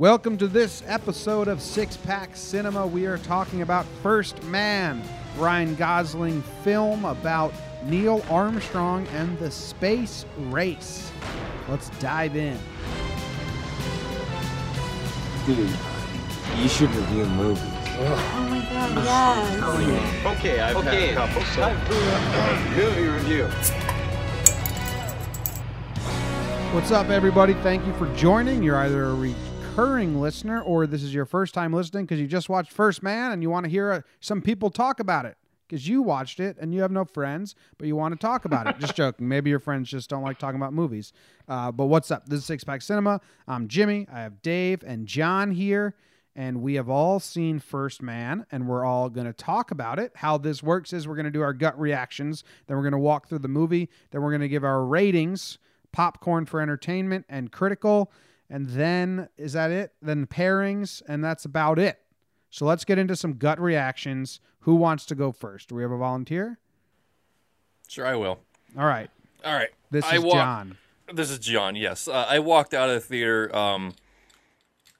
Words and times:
Welcome 0.00 0.38
to 0.38 0.48
this 0.48 0.82
episode 0.86 1.46
of 1.46 1.60
Six 1.60 1.98
Pack 1.98 2.34
Cinema. 2.34 2.86
We 2.86 3.04
are 3.04 3.18
talking 3.18 3.60
about 3.60 3.84
First 4.02 4.42
Man, 4.44 5.02
Ryan 5.36 5.74
Gosling 5.74 6.40
film 6.64 7.04
about 7.04 7.52
Neil 7.84 8.24
Armstrong 8.30 9.06
and 9.08 9.38
the 9.38 9.50
space 9.50 10.24
race. 10.48 11.12
Let's 11.68 11.90
dive 11.98 12.34
in. 12.34 12.56
Dude, 15.44 15.68
you 16.56 16.68
should 16.70 16.88
review 16.94 17.26
movies. 17.26 17.62
Oh 17.66 18.46
my 18.48 18.60
god, 18.72 19.04
yes. 19.04 19.60
Oh, 19.62 20.34
okay, 20.38 20.60
I've 20.60 20.76
Okay. 20.76 21.08
had 21.08 21.10
a 21.10 21.26
couple, 21.26 21.42
so 21.42 21.74
movie 22.74 23.06
review. 23.06 23.44
What's 26.72 26.90
up, 26.90 27.10
everybody? 27.10 27.52
Thank 27.52 27.86
you 27.86 27.92
for 27.96 28.06
joining. 28.16 28.62
You're 28.62 28.78
either 28.78 29.04
a 29.04 29.12
recurring 29.80 30.20
listener 30.20 30.60
or 30.60 30.86
this 30.86 31.02
is 31.02 31.14
your 31.14 31.24
first 31.24 31.54
time 31.54 31.72
listening 31.72 32.04
because 32.04 32.20
you 32.20 32.26
just 32.26 32.50
watched 32.50 32.70
First 32.70 33.02
Man 33.02 33.32
and 33.32 33.42
you 33.42 33.48
want 33.48 33.64
to 33.64 33.70
hear 33.70 33.90
uh, 33.90 34.00
some 34.20 34.42
people 34.42 34.68
talk 34.68 35.00
about 35.00 35.24
it 35.24 35.38
because 35.66 35.88
you 35.88 36.02
watched 36.02 36.38
it 36.38 36.58
and 36.60 36.74
you 36.74 36.82
have 36.82 36.90
no 36.90 37.02
friends, 37.06 37.54
but 37.78 37.88
you 37.88 37.96
want 37.96 38.12
to 38.12 38.18
talk 38.18 38.44
about 38.44 38.66
it. 38.66 38.78
just 38.78 38.94
joking. 38.96 39.26
Maybe 39.26 39.48
your 39.48 39.58
friends 39.58 39.88
just 39.88 40.10
don't 40.10 40.22
like 40.22 40.38
talking 40.38 40.60
about 40.60 40.74
movies. 40.74 41.14
Uh, 41.48 41.72
but 41.72 41.86
what's 41.86 42.10
up? 42.10 42.28
This 42.28 42.40
is 42.40 42.44
Six 42.44 42.62
Pack 42.62 42.82
Cinema. 42.82 43.22
I'm 43.48 43.68
Jimmy. 43.68 44.06
I 44.12 44.20
have 44.20 44.42
Dave 44.42 44.82
and 44.84 45.06
John 45.06 45.50
here. 45.50 45.94
And 46.36 46.60
we 46.60 46.74
have 46.74 46.90
all 46.90 47.18
seen 47.18 47.58
First 47.58 48.02
Man, 48.02 48.44
and 48.52 48.68
we're 48.68 48.84
all 48.84 49.08
going 49.08 49.26
to 49.26 49.32
talk 49.32 49.70
about 49.70 49.98
it. 49.98 50.12
How 50.16 50.36
this 50.36 50.62
works 50.62 50.92
is 50.92 51.08
we're 51.08 51.16
going 51.16 51.24
to 51.24 51.30
do 51.30 51.40
our 51.40 51.54
gut 51.54 51.78
reactions, 51.80 52.44
then 52.66 52.76
we're 52.76 52.84
going 52.84 52.92
to 52.92 52.98
walk 52.98 53.28
through 53.28 53.40
the 53.40 53.48
movie, 53.48 53.88
then 54.10 54.20
we're 54.20 54.30
going 54.30 54.42
to 54.42 54.48
give 54.48 54.62
our 54.62 54.84
ratings 54.84 55.58
popcorn 55.92 56.46
for 56.46 56.60
entertainment 56.60 57.24
and 57.28 57.50
critical. 57.50 58.12
And 58.50 58.66
then 58.70 59.28
is 59.38 59.52
that 59.52 59.70
it? 59.70 59.92
Then 60.02 60.26
pairings, 60.26 61.02
and 61.06 61.22
that's 61.22 61.44
about 61.44 61.78
it. 61.78 62.00
So 62.50 62.66
let's 62.66 62.84
get 62.84 62.98
into 62.98 63.14
some 63.14 63.34
gut 63.34 63.60
reactions. 63.60 64.40
Who 64.60 64.74
wants 64.74 65.06
to 65.06 65.14
go 65.14 65.30
first? 65.30 65.68
Do 65.68 65.76
we 65.76 65.82
have 65.82 65.92
a 65.92 65.96
volunteer? 65.96 66.58
Sure, 67.88 68.06
I 68.06 68.16
will. 68.16 68.40
All 68.76 68.86
right. 68.86 69.08
All 69.44 69.54
right. 69.54 69.70
This 69.90 70.04
I 70.04 70.16
is 70.16 70.22
walk- 70.22 70.34
John. 70.34 70.76
This 71.12 71.30
is 71.30 71.38
John. 71.40 71.74
Yes, 71.74 72.06
uh, 72.06 72.26
I 72.28 72.38
walked 72.38 72.72
out 72.74 72.88
of 72.88 72.94
the 72.94 73.00
theater. 73.00 73.54
Um, 73.56 73.94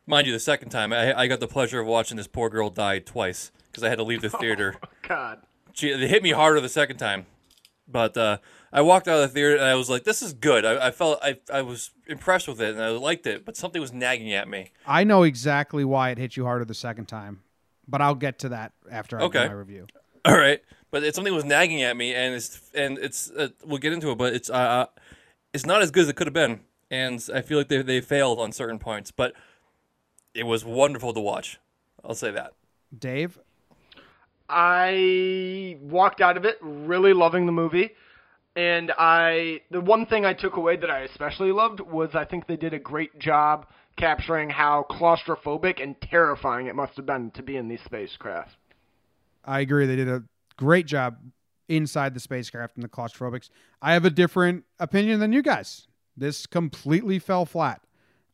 mind 0.09 0.27
you, 0.27 0.33
the 0.33 0.41
second 0.41 0.71
time 0.71 0.93
I, 0.93 1.17
I 1.17 1.27
got 1.29 1.39
the 1.39 1.47
pleasure 1.47 1.79
of 1.81 1.87
watching 1.87 2.17
this 2.17 2.27
poor 2.27 2.49
girl 2.51 2.69
die 2.69 2.99
twice 2.99 3.53
because 3.71 3.85
I 3.85 3.89
had 3.91 3.99
to 3.99 4.03
leave 4.05 4.21
the 4.23 4.31
theater. 4.41 4.75
God. 5.07 5.41
She, 5.73 5.93
they 5.93 6.09
hit 6.09 6.23
me 6.25 6.31
harder 6.33 6.61
the 6.61 6.69
second 6.69 6.97
time, 6.97 7.27
but 7.91 8.17
uh, 8.17 8.39
I 8.73 8.81
walked 8.83 9.09
out 9.09 9.17
of 9.17 9.23
the 9.23 9.29
theater 9.35 9.55
and 9.57 9.65
I 9.65 9.75
was 9.75 9.91
like, 9.91 10.05
"This 10.05 10.23
is 10.23 10.33
good." 10.33 10.65
I, 10.65 10.89
I 10.89 10.91
felt 10.91 11.19
I, 11.23 11.39
I 11.53 11.63
was 11.63 11.91
impressed 12.07 12.49
with 12.49 12.61
it 12.61 12.71
and 12.75 12.83
I 12.83 12.89
liked 12.91 13.27
it, 13.27 13.45
but 13.45 13.57
something 13.57 13.81
was 13.81 13.93
nagging 13.93 14.33
at 14.33 14.49
me. 14.49 14.73
I 14.87 15.05
know 15.05 15.23
exactly 15.23 15.85
why 15.85 16.11
it 16.11 16.19
hit 16.19 16.37
you 16.37 16.45
harder 16.45 16.65
the 16.65 16.75
second 16.75 17.07
time, 17.07 17.43
but 17.89 18.01
I'll 18.01 18.15
get 18.15 18.39
to 18.41 18.49
that 18.51 18.73
after 18.91 19.19
I 19.19 19.23
Okay. 19.25 19.43
do 19.43 19.49
my 19.49 19.55
review. 19.55 19.87
All 20.25 20.37
right, 20.37 20.61
but 20.91 21.03
it's 21.03 21.15
something 21.17 21.35
was 21.35 21.45
nagging 21.45 21.83
at 21.83 21.97
me, 21.97 22.15
and 22.15 22.35
it's 22.35 22.61
and 22.75 22.99
it's 22.99 23.31
uh, 23.31 23.49
we'll 23.65 23.79
get 23.79 23.93
into 23.93 24.11
it, 24.11 24.19
but 24.19 24.35
it's 24.35 24.51
uh, 24.51 24.55
uh, 24.55 24.87
it's 25.55 25.65
not 25.67 25.83
as 25.83 25.91
good 25.91 26.03
as 26.03 26.09
it 26.11 26.17
could 26.17 26.27
have 26.27 26.35
been, 26.35 26.61
and 26.91 27.27
I 27.35 27.41
feel 27.41 27.57
like 27.59 27.69
they 27.69 27.81
they 27.83 28.01
failed 28.01 28.39
on 28.39 28.53
certain 28.53 28.79
points, 28.79 29.11
but 29.11 29.33
it 30.35 30.45
was 30.45 30.65
wonderful 30.65 31.13
to 31.15 31.21
watch. 31.21 31.59
I'll 32.05 32.15
say 32.15 32.31
that. 32.33 32.53
Dave, 32.97 33.39
I 34.51 35.79
walked 35.81 36.21
out 36.21 36.37
of 36.37 36.45
it 36.45 36.59
really 36.61 37.13
loving 37.13 37.47
the 37.47 37.53
movie. 37.53 37.91
And 38.57 38.93
I 38.99 39.61
the 39.71 39.81
one 39.81 40.07
thing 40.07 40.25
I 40.25 40.35
took 40.35 40.57
away 40.57 40.77
that 40.77 40.91
I 40.91 41.01
especially 41.01 41.53
loved 41.53 41.81
was 41.81 42.11
I 42.15 42.25
think 42.25 42.47
they 42.47 42.57
did 42.57 42.75
a 42.75 42.79
great 42.79 43.19
job 43.19 43.67
capturing 43.97 44.51
how 44.51 44.87
claustrophobic 44.91 45.83
and 45.83 45.95
terrifying 46.01 46.67
it 46.67 46.75
must 46.75 46.97
have 46.97 47.07
been 47.07 47.31
to 47.33 47.43
be 47.43 47.57
in 47.57 47.69
these 47.69 47.81
spacecraft. 47.85 48.57
I 49.45 49.61
agree. 49.61 49.87
They 49.87 49.97
did 49.97 50.09
a 50.09 50.25
great 50.57 50.87
job 50.87 51.19
inside 51.69 52.15
the 52.15 52.21
spacecraft 52.21 52.77
and 52.77 52.85
the 52.85 52.89
claustrophobics. 52.89 53.51
I 53.81 53.93
have 53.93 54.05
a 54.05 54.11
different 54.11 54.65
opinion 54.79 55.21
than 55.21 55.33
you 55.33 55.43
guys. 55.43 55.87
This 56.17 56.47
completely 56.47 57.19
fell 57.19 57.47
flat. 57.47 57.81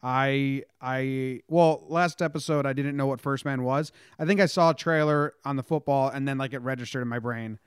I 0.09 0.63
I 0.81 1.41
well, 1.49 1.83
last 1.89 2.23
episode 2.23 2.65
I 2.65 2.73
didn't 2.73 2.97
know 2.97 3.09
what 3.09 3.21
First 3.21 3.45
Man 3.45 3.65
was. 3.65 3.91
I 4.21 4.25
think 4.25 4.41
I 4.41 4.47
saw 4.47 4.71
a 4.71 4.75
trailer 4.75 5.35
on 5.45 5.57
the 5.57 5.65
football 5.65 6.09
and 6.11 6.29
then 6.29 6.39
like 6.39 6.53
it 6.53 6.61
registered 6.61 7.03
in 7.03 7.09
my 7.09 7.19
brain 7.19 7.59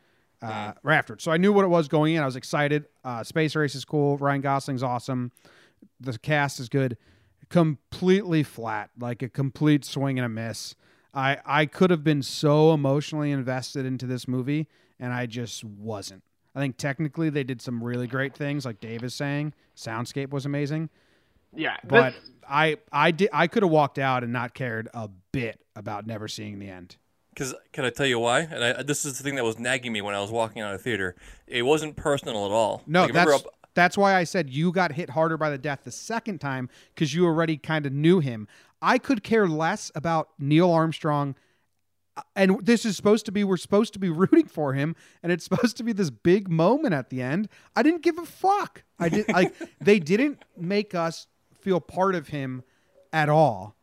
uh, 0.41 0.71
right 0.81 0.95
afterwards. 0.95 1.25
So 1.25 1.33
I 1.33 1.37
knew 1.37 1.51
what 1.51 1.65
it 1.65 1.67
was 1.67 1.89
going 1.89 2.15
in. 2.15 2.23
I 2.23 2.25
was 2.25 2.37
excited. 2.37 2.85
Uh, 3.03 3.25
Space 3.25 3.57
Race 3.57 3.75
is 3.75 3.83
cool. 3.83 4.17
Ryan 4.17 4.39
Gosling's 4.39 4.83
awesome. 4.83 5.33
The 5.99 6.17
cast 6.17 6.61
is 6.61 6.69
good. 6.69 6.95
Completely 7.49 8.43
flat, 8.43 8.89
like 8.97 9.21
a 9.21 9.27
complete 9.27 9.83
swing 9.83 10.17
and 10.17 10.25
a 10.25 10.29
miss. 10.29 10.75
I 11.13 11.39
I 11.45 11.65
could 11.65 11.89
have 11.89 12.05
been 12.05 12.21
so 12.21 12.73
emotionally 12.73 13.31
invested 13.31 13.85
into 13.85 14.05
this 14.05 14.29
movie, 14.29 14.69
and 14.97 15.11
I 15.11 15.25
just 15.25 15.65
wasn't. 15.65 16.23
I 16.55 16.59
think 16.59 16.77
technically 16.77 17.29
they 17.29 17.43
did 17.43 17.61
some 17.61 17.83
really 17.83 18.07
great 18.07 18.33
things, 18.33 18.65
like 18.65 18.79
Dave 18.79 19.03
is 19.03 19.13
saying. 19.13 19.53
Soundscape 19.75 20.29
was 20.29 20.45
amazing, 20.45 20.89
Yeah, 21.55 21.77
but 21.87 22.13
I 22.47 22.77
I 22.91 23.11
did 23.11 23.29
I 23.33 23.47
could 23.47 23.63
have 23.63 23.71
walked 23.71 23.99
out 23.99 24.23
and 24.23 24.31
not 24.33 24.53
cared 24.53 24.87
a 24.93 25.09
bit 25.31 25.59
about 25.75 26.05
never 26.07 26.27
seeing 26.27 26.59
the 26.59 26.69
end. 26.69 26.97
Because 27.33 27.53
can 27.71 27.85
I 27.85 27.89
tell 27.89 28.05
you 28.05 28.19
why? 28.19 28.41
And 28.41 28.63
I, 28.63 28.83
this 28.83 29.05
is 29.05 29.17
the 29.17 29.23
thing 29.23 29.35
that 29.35 29.43
was 29.45 29.57
nagging 29.59 29.93
me 29.93 30.01
when 30.01 30.13
I 30.13 30.19
was 30.19 30.31
walking 30.31 30.61
out 30.61 30.73
of 30.75 30.81
theater. 30.81 31.15
It 31.47 31.61
wasn't 31.61 31.95
personal 31.95 32.45
at 32.45 32.51
all. 32.51 32.83
No, 32.85 33.03
Like, 33.03 33.13
that's 33.13 33.31
up- 33.31 33.55
that's 33.75 33.97
why 33.97 34.15
I 34.15 34.25
said 34.25 34.49
you 34.49 34.71
got 34.71 34.91
hit 34.91 35.11
harder 35.11 35.37
by 35.37 35.49
the 35.49 35.57
death 35.57 35.81
the 35.85 35.91
second 35.91 36.39
time 36.41 36.69
because 36.93 37.13
you 37.13 37.25
already 37.25 37.55
kind 37.55 37.85
of 37.85 37.93
knew 37.93 38.19
him. 38.19 38.47
I 38.81 38.97
could 38.97 39.23
care 39.23 39.47
less 39.47 39.91
about 39.95 40.29
Neil 40.39 40.69
Armstrong, 40.71 41.35
uh, 42.17 42.21
and 42.35 42.65
this 42.65 42.83
is 42.83 42.97
supposed 42.97 43.25
to 43.27 43.31
be 43.31 43.43
we're 43.43 43.57
supposed 43.57 43.93
to 43.93 43.99
be 43.99 44.09
rooting 44.23 44.47
for 44.47 44.73
him, 44.73 44.95
and 45.23 45.31
it's 45.31 45.43
supposed 45.45 45.77
to 45.77 45.83
be 45.83 45.93
this 45.93 46.09
big 46.09 46.49
moment 46.49 46.93
at 46.93 47.09
the 47.09 47.21
end. 47.21 47.47
I 47.75 47.83
didn't 47.83 48.01
give 48.01 48.17
a 48.17 48.25
fuck. 48.25 48.83
I 48.99 49.07
did 49.09 49.29
like 49.29 49.53
they 49.79 49.99
didn't 49.99 50.43
make 50.57 50.93
us 50.93 51.27
feel 51.61 51.79
part 51.79 52.15
of 52.15 52.29
him 52.29 52.63
at 53.11 53.29
all. 53.29 53.75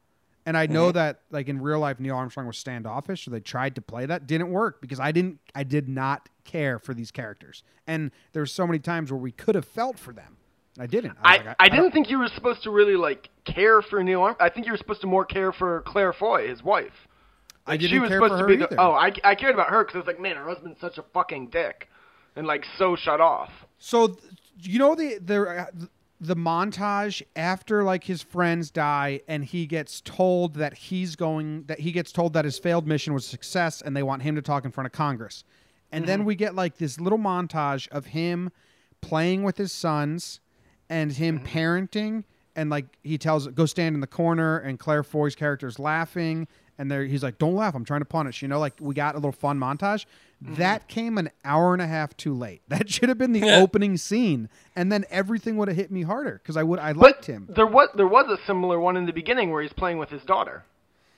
And 0.44 0.56
I 0.56 0.66
know 0.66 0.86
mm-hmm. 0.86 0.98
that 0.98 1.22
like 1.30 1.48
in 1.48 1.60
real 1.60 1.80
life 1.80 1.98
Neil 1.98 2.14
Armstrong 2.14 2.46
was 2.46 2.56
standoffish, 2.56 3.24
so 3.24 3.32
they 3.32 3.40
tried 3.40 3.74
to 3.74 3.82
play 3.82 4.06
that. 4.06 4.28
Didn't 4.28 4.50
work 4.50 4.80
because 4.80 5.00
I 5.00 5.10
didn't 5.10 5.40
I 5.54 5.64
did 5.64 5.88
not 5.88 6.28
care 6.44 6.78
for 6.78 6.94
these 6.94 7.10
characters. 7.10 7.64
And 7.86 8.12
there's 8.32 8.52
so 8.52 8.66
many 8.66 8.78
times 8.78 9.10
where 9.10 9.18
we 9.18 9.32
could 9.32 9.56
have 9.56 9.64
felt 9.64 9.98
for 9.98 10.12
them. 10.12 10.36
And 10.76 10.84
I 10.84 10.86
didn't. 10.86 11.16
I, 11.20 11.38
was 11.38 11.46
like, 11.46 11.56
I, 11.58 11.68
don't- 11.68 11.78
didn't 11.78 11.92
think 11.92 12.10
you 12.10 12.18
were 12.18 12.28
supposed 12.28 12.62
to 12.62 12.70
really 12.70 12.96
like 12.96 13.28
care 13.44 13.82
for 13.82 14.02
Neil 14.04 14.22
Armstrong. 14.22 14.48
I 14.48 14.52
think 14.52 14.66
you 14.66 14.72
were 14.72 14.78
supposed 14.78 15.00
to 15.00 15.06
more 15.08 15.24
care 15.24 15.52
for 15.52 15.82
Claire 15.82 16.12
Foy, 16.12 16.48
his 16.48 16.62
wife. 16.62 16.92
I 17.66 17.72
Like, 17.72 17.80
didn't 17.80 17.92
she 17.92 17.98
was 17.98 18.10
care 18.10 18.18
supposed 18.18 18.32
for 18.32 18.36
to 18.36 18.42
her 18.42 18.48
be 18.48 18.56
the, 18.56 18.66
either. 18.66 18.80
Oh, 18.80 18.92
I, 18.92 19.12
I 19.24 19.34
cared 19.34 19.54
about 19.54 19.70
her 19.70 19.82
because 19.82 19.96
I 19.96 19.98
was 19.98 20.06
like, 20.06 20.20
man, 20.20 20.36
her 20.36 20.44
husband's 20.44 20.80
such 20.80 20.98
a 20.98 21.04
fucking 21.12 21.48
dick, 21.48 21.88
and 22.36 22.46
like 22.46 22.64
so 22.78 22.94
shut 22.94 23.20
off. 23.20 23.50
So 23.78 24.16
you 24.60 24.78
know 24.78 24.94
the 24.94 25.18
the 25.18 25.42
uh, 25.42 25.64
the 26.20 26.36
montage 26.36 27.22
after 27.34 27.82
like 27.82 28.04
his 28.04 28.22
friends 28.22 28.70
die 28.70 29.20
and 29.28 29.44
he 29.44 29.66
gets 29.66 30.00
told 30.00 30.54
that 30.54 30.74
he's 30.74 31.14
going 31.14 31.64
that 31.64 31.80
he 31.80 31.92
gets 31.92 32.10
told 32.10 32.32
that 32.32 32.44
his 32.44 32.58
failed 32.58 32.86
mission 32.86 33.12
was 33.12 33.26
a 33.26 33.28
success 33.28 33.82
and 33.82 33.96
they 33.96 34.02
want 34.02 34.22
him 34.22 34.34
to 34.34 34.42
talk 34.42 34.64
in 34.64 34.70
front 34.70 34.86
of 34.86 34.92
Congress. 34.92 35.44
And 35.92 36.06
then 36.06 36.20
mm-hmm. 36.20 36.28
we 36.28 36.34
get 36.34 36.54
like 36.54 36.78
this 36.78 36.98
little 36.98 37.18
montage 37.18 37.88
of 37.88 38.06
him 38.06 38.50
playing 39.00 39.42
with 39.42 39.58
his 39.58 39.72
sons 39.72 40.40
and 40.88 41.12
him 41.12 41.38
mm-hmm. 41.38 41.46
parenting 41.46 42.24
and 42.56 42.70
like 42.70 42.86
he 43.04 43.18
tells 43.18 43.46
go 43.48 43.66
stand 43.66 43.94
in 43.94 44.00
the 44.00 44.06
corner 44.06 44.58
and 44.58 44.78
Claire 44.78 45.02
Foy's 45.04 45.34
character's 45.36 45.78
laughing 45.78 46.48
and 46.78 46.90
there 46.90 47.04
he's 47.04 47.22
like 47.22 47.38
don't 47.38 47.54
laugh 47.54 47.74
I'm 47.74 47.84
trying 47.84 48.00
to 48.00 48.06
punish 48.06 48.42
you 48.42 48.48
know 48.48 48.58
like 48.58 48.74
we 48.80 48.94
got 48.94 49.14
a 49.14 49.18
little 49.18 49.30
fun 49.32 49.58
montage. 49.60 50.06
Mm-hmm. 50.44 50.54
That 50.56 50.86
came 50.88 51.16
an 51.16 51.30
hour 51.46 51.72
and 51.72 51.80
a 51.80 51.86
half 51.86 52.14
too 52.16 52.34
late. 52.34 52.60
That 52.68 52.90
should 52.90 53.08
have 53.08 53.16
been 53.18 53.32
the 53.32 53.50
opening 53.62 53.96
scene 53.96 54.48
and 54.74 54.90
then 54.90 55.04
everything 55.10 55.56
would 55.58 55.68
have 55.68 55.76
hit 55.76 55.90
me 55.90 56.02
harder 56.02 56.40
because 56.42 56.56
I 56.56 56.62
would 56.62 56.78
I 56.80 56.92
liked 56.92 57.20
But 57.20 57.24
him. 57.26 57.48
there 57.54 57.66
was 57.66 57.88
there 57.94 58.08
was 58.08 58.26
a 58.28 58.44
similar 58.46 58.80
one 58.80 58.96
in 58.96 59.06
the 59.06 59.12
beginning 59.12 59.50
where 59.52 59.62
he's 59.62 59.72
playing 59.72 59.98
with 59.98 60.08
his 60.10 60.22
daughter, 60.24 60.64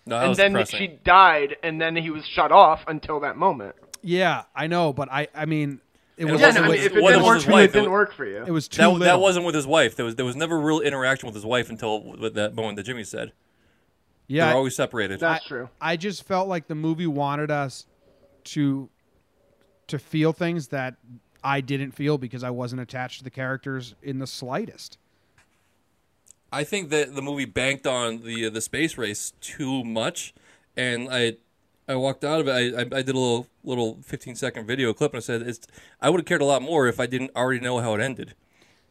no, 0.06 0.16
that 0.16 0.22
and 0.22 0.28
was 0.30 0.38
then 0.38 0.52
depressing. 0.52 0.78
she 0.78 0.86
died, 1.04 1.56
and 1.62 1.80
then 1.80 1.96
he 1.96 2.10
was 2.10 2.24
shut 2.26 2.52
off 2.52 2.80
until 2.86 3.20
that 3.20 3.36
moment. 3.36 3.74
yeah 4.02 4.44
I 4.54 4.66
know 4.68 4.92
but 4.92 5.10
I 5.10 5.26
I 5.34 5.44
mean 5.46 5.80
it 6.18 6.24
was 6.26 6.40
Yeah, 6.40 6.46
wasn't 6.48 6.64
no, 6.66 6.70
I 6.72 6.74
mean, 6.74 6.84
if 6.84 6.92
it 6.92 6.98
it 6.98 7.02
wasn't 7.02 7.22
didn't 7.22 7.26
work 7.26 7.34
his 7.36 7.44
for 7.44 7.50
you, 7.50 7.54
wife, 7.54 7.62
it 7.62 7.70
it 7.70 7.72
didn't 7.80 7.90
work 7.92 8.12
for 8.12 8.26
you. 8.26 8.44
it 8.44 8.50
was 8.50 8.68
too 8.68 8.78
that, 8.82 8.88
little 8.88 9.04
that 9.06 9.20
wasn't 9.20 9.46
with 9.46 9.54
his 9.54 9.66
wife. 9.66 9.96
There 9.96 10.04
was 10.04 10.16
there 10.16 10.26
was 10.26 10.36
never 10.36 10.58
real 10.60 10.80
interaction 10.80 11.26
with 11.26 11.34
his 11.34 11.46
wife 11.46 11.70
until 11.70 12.02
with 12.02 12.34
that 12.34 12.54
moment 12.54 12.76
that 12.76 12.84
Jimmy 12.84 13.04
said. 13.04 13.32
yeah 14.26 14.46
They're 14.48 14.56
always 14.56 14.76
separated. 14.76 15.20
That's 15.20 15.44
true. 15.46 15.68
I 15.80 15.96
just 15.96 16.24
felt 16.24 16.48
like 16.48 16.66
the 16.66 16.74
movie 16.74 17.06
wanted 17.06 17.50
us 17.50 17.86
to 18.44 18.88
to 19.86 19.98
feel 19.98 20.32
things 20.32 20.68
that 20.68 20.96
I 21.42 21.60
didn't 21.60 21.92
feel 21.92 22.18
because 22.18 22.42
I 22.44 22.50
wasn't 22.50 22.82
attached 22.82 23.18
to 23.18 23.24
the 23.24 23.30
characters 23.30 23.94
in 24.02 24.18
the 24.18 24.26
slightest. 24.26 24.98
I 26.50 26.64
think 26.64 26.90
that 26.90 27.14
the 27.14 27.22
movie 27.22 27.44
banked 27.44 27.86
on 27.86 28.22
the 28.22 28.46
uh, 28.46 28.50
the 28.50 28.60
space 28.60 28.96
race 28.98 29.32
too 29.40 29.84
much, 29.84 30.34
and 30.76 31.08
I 31.10 31.36
I 31.88 31.96
walked 31.96 32.24
out 32.24 32.40
of 32.40 32.48
it. 32.48 32.52
I, 32.52 32.80
I, 32.80 32.82
I 32.82 33.02
did 33.02 33.14
a 33.14 33.18
little 33.18 33.46
little 33.64 33.98
fifteen 34.02 34.34
second 34.34 34.66
video 34.66 34.92
clip, 34.92 35.12
and 35.12 35.18
I 35.18 35.20
said 35.20 35.42
it's. 35.42 35.60
I 36.00 36.10
would 36.10 36.20
have 36.20 36.26
cared 36.26 36.42
a 36.42 36.46
lot 36.46 36.62
more 36.62 36.86
if 36.86 37.00
I 37.00 37.06
didn't 37.06 37.30
already 37.34 37.60
know 37.60 37.78
how 37.78 37.94
it 37.94 38.00
ended, 38.00 38.34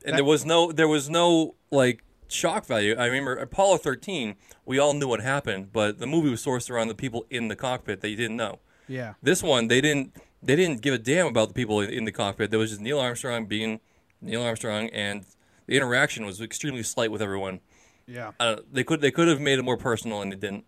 and 0.03 0.17
there 0.17 0.23
was 0.23 0.45
no 0.45 0.71
there 0.71 0.87
was 0.87 1.09
no 1.09 1.55
like 1.71 2.03
shock 2.27 2.65
value. 2.65 2.95
I 2.97 3.05
remember 3.05 3.35
Apollo 3.35 3.77
13. 3.77 4.35
We 4.65 4.79
all 4.79 4.93
knew 4.93 5.07
what 5.07 5.21
happened, 5.21 5.71
but 5.71 5.99
the 5.99 6.07
movie 6.07 6.29
was 6.29 6.43
sourced 6.43 6.69
around 6.69 6.87
the 6.87 6.95
people 6.95 7.25
in 7.29 7.47
the 7.47 7.55
cockpit 7.55 8.01
that 8.01 8.09
you 8.09 8.15
didn't 8.15 8.37
know. 8.37 8.59
Yeah. 8.87 9.13
This 9.21 9.43
one, 9.43 9.67
they 9.67 9.81
didn't 9.81 10.15
they 10.41 10.55
didn't 10.55 10.81
give 10.81 10.93
a 10.93 10.97
damn 10.97 11.27
about 11.27 11.49
the 11.49 11.53
people 11.53 11.79
in, 11.81 11.89
in 11.89 12.05
the 12.05 12.11
cockpit. 12.11 12.51
There 12.51 12.59
was 12.59 12.71
just 12.71 12.81
Neil 12.81 12.99
Armstrong 12.99 13.45
being 13.45 13.79
Neil 14.21 14.41
Armstrong, 14.41 14.89
and 14.89 15.25
the 15.67 15.75
interaction 15.75 16.25
was 16.25 16.41
extremely 16.41 16.83
slight 16.83 17.11
with 17.11 17.21
everyone. 17.21 17.59
Yeah. 18.07 18.31
Uh, 18.39 18.57
they 18.71 18.83
could 18.83 19.01
they 19.01 19.11
could 19.11 19.27
have 19.27 19.41
made 19.41 19.59
it 19.59 19.63
more 19.63 19.77
personal, 19.77 20.21
and 20.21 20.31
they 20.31 20.37
didn't. 20.37 20.65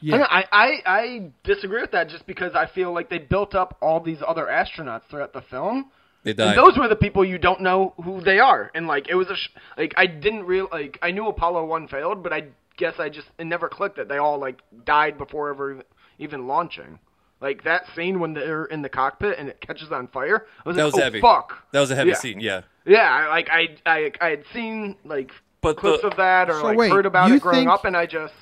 Yeah. 0.00 0.26
I, 0.28 0.44
I 0.52 0.82
I 0.86 1.30
disagree 1.44 1.80
with 1.80 1.92
that 1.92 2.08
just 2.08 2.26
because 2.26 2.54
I 2.54 2.66
feel 2.66 2.92
like 2.92 3.08
they 3.08 3.18
built 3.18 3.54
up 3.54 3.76
all 3.80 4.00
these 4.00 4.18
other 4.26 4.46
astronauts 4.46 5.02
throughout 5.10 5.32
the 5.32 5.42
film. 5.42 5.90
They 6.24 6.30
And 6.32 6.38
died. 6.38 6.56
those 6.58 6.76
were 6.78 6.88
the 6.88 6.96
people 6.96 7.24
you 7.24 7.38
don't 7.38 7.60
know 7.60 7.94
who 8.02 8.20
they 8.20 8.38
are, 8.38 8.70
and 8.74 8.86
like 8.86 9.08
it 9.08 9.14
was 9.14 9.28
a 9.28 9.36
sh- 9.36 9.50
like 9.78 9.94
I 9.96 10.06
didn't 10.06 10.44
real 10.44 10.68
like 10.72 10.98
I 11.02 11.10
knew 11.10 11.28
Apollo 11.28 11.66
one 11.66 11.86
failed, 11.88 12.22
but 12.22 12.32
I 12.32 12.44
guess 12.76 12.94
I 12.98 13.08
just 13.08 13.28
it 13.38 13.44
never 13.46 13.68
clicked 13.68 13.96
that 13.96 14.08
they 14.08 14.16
all 14.18 14.38
like 14.38 14.60
died 14.84 15.16
before 15.18 15.50
ever 15.50 15.82
even 16.18 16.46
launching. 16.46 16.98
Like 17.40 17.64
that 17.64 17.84
scene 17.94 18.20
when 18.20 18.32
they're 18.34 18.64
in 18.64 18.80
the 18.82 18.88
cockpit 18.88 19.38
and 19.38 19.48
it 19.50 19.60
catches 19.60 19.90
on 19.92 20.08
fire. 20.08 20.46
I 20.64 20.68
was 20.68 20.76
that 20.76 20.84
like, 20.84 20.92
was 20.94 21.00
oh, 21.00 21.04
heavy. 21.04 21.20
fuck. 21.20 21.52
That 21.72 21.80
was 21.80 21.90
a 21.90 21.94
heavy 21.94 22.10
Yeah. 22.10 22.16
scene. 22.16 22.40
Yeah. 22.40 22.60
Yeah, 22.86 23.28
like 23.28 23.48
I 23.50 23.76
I 23.86 24.12
I 24.20 24.28
had 24.30 24.44
seen 24.52 24.96
like 25.04 25.30
But 25.60 25.76
clips 25.76 26.02
the- 26.02 26.08
of 26.08 26.16
that 26.16 26.48
or 26.50 26.54
So 26.60 26.62
like 26.64 26.78
wait, 26.78 26.90
heard 26.90 27.06
about 27.06 27.30
it 27.30 27.42
growing 27.42 27.60
think- 27.60 27.70
up, 27.70 27.84
and 27.84 27.96
I 27.96 28.06
just 28.06 28.34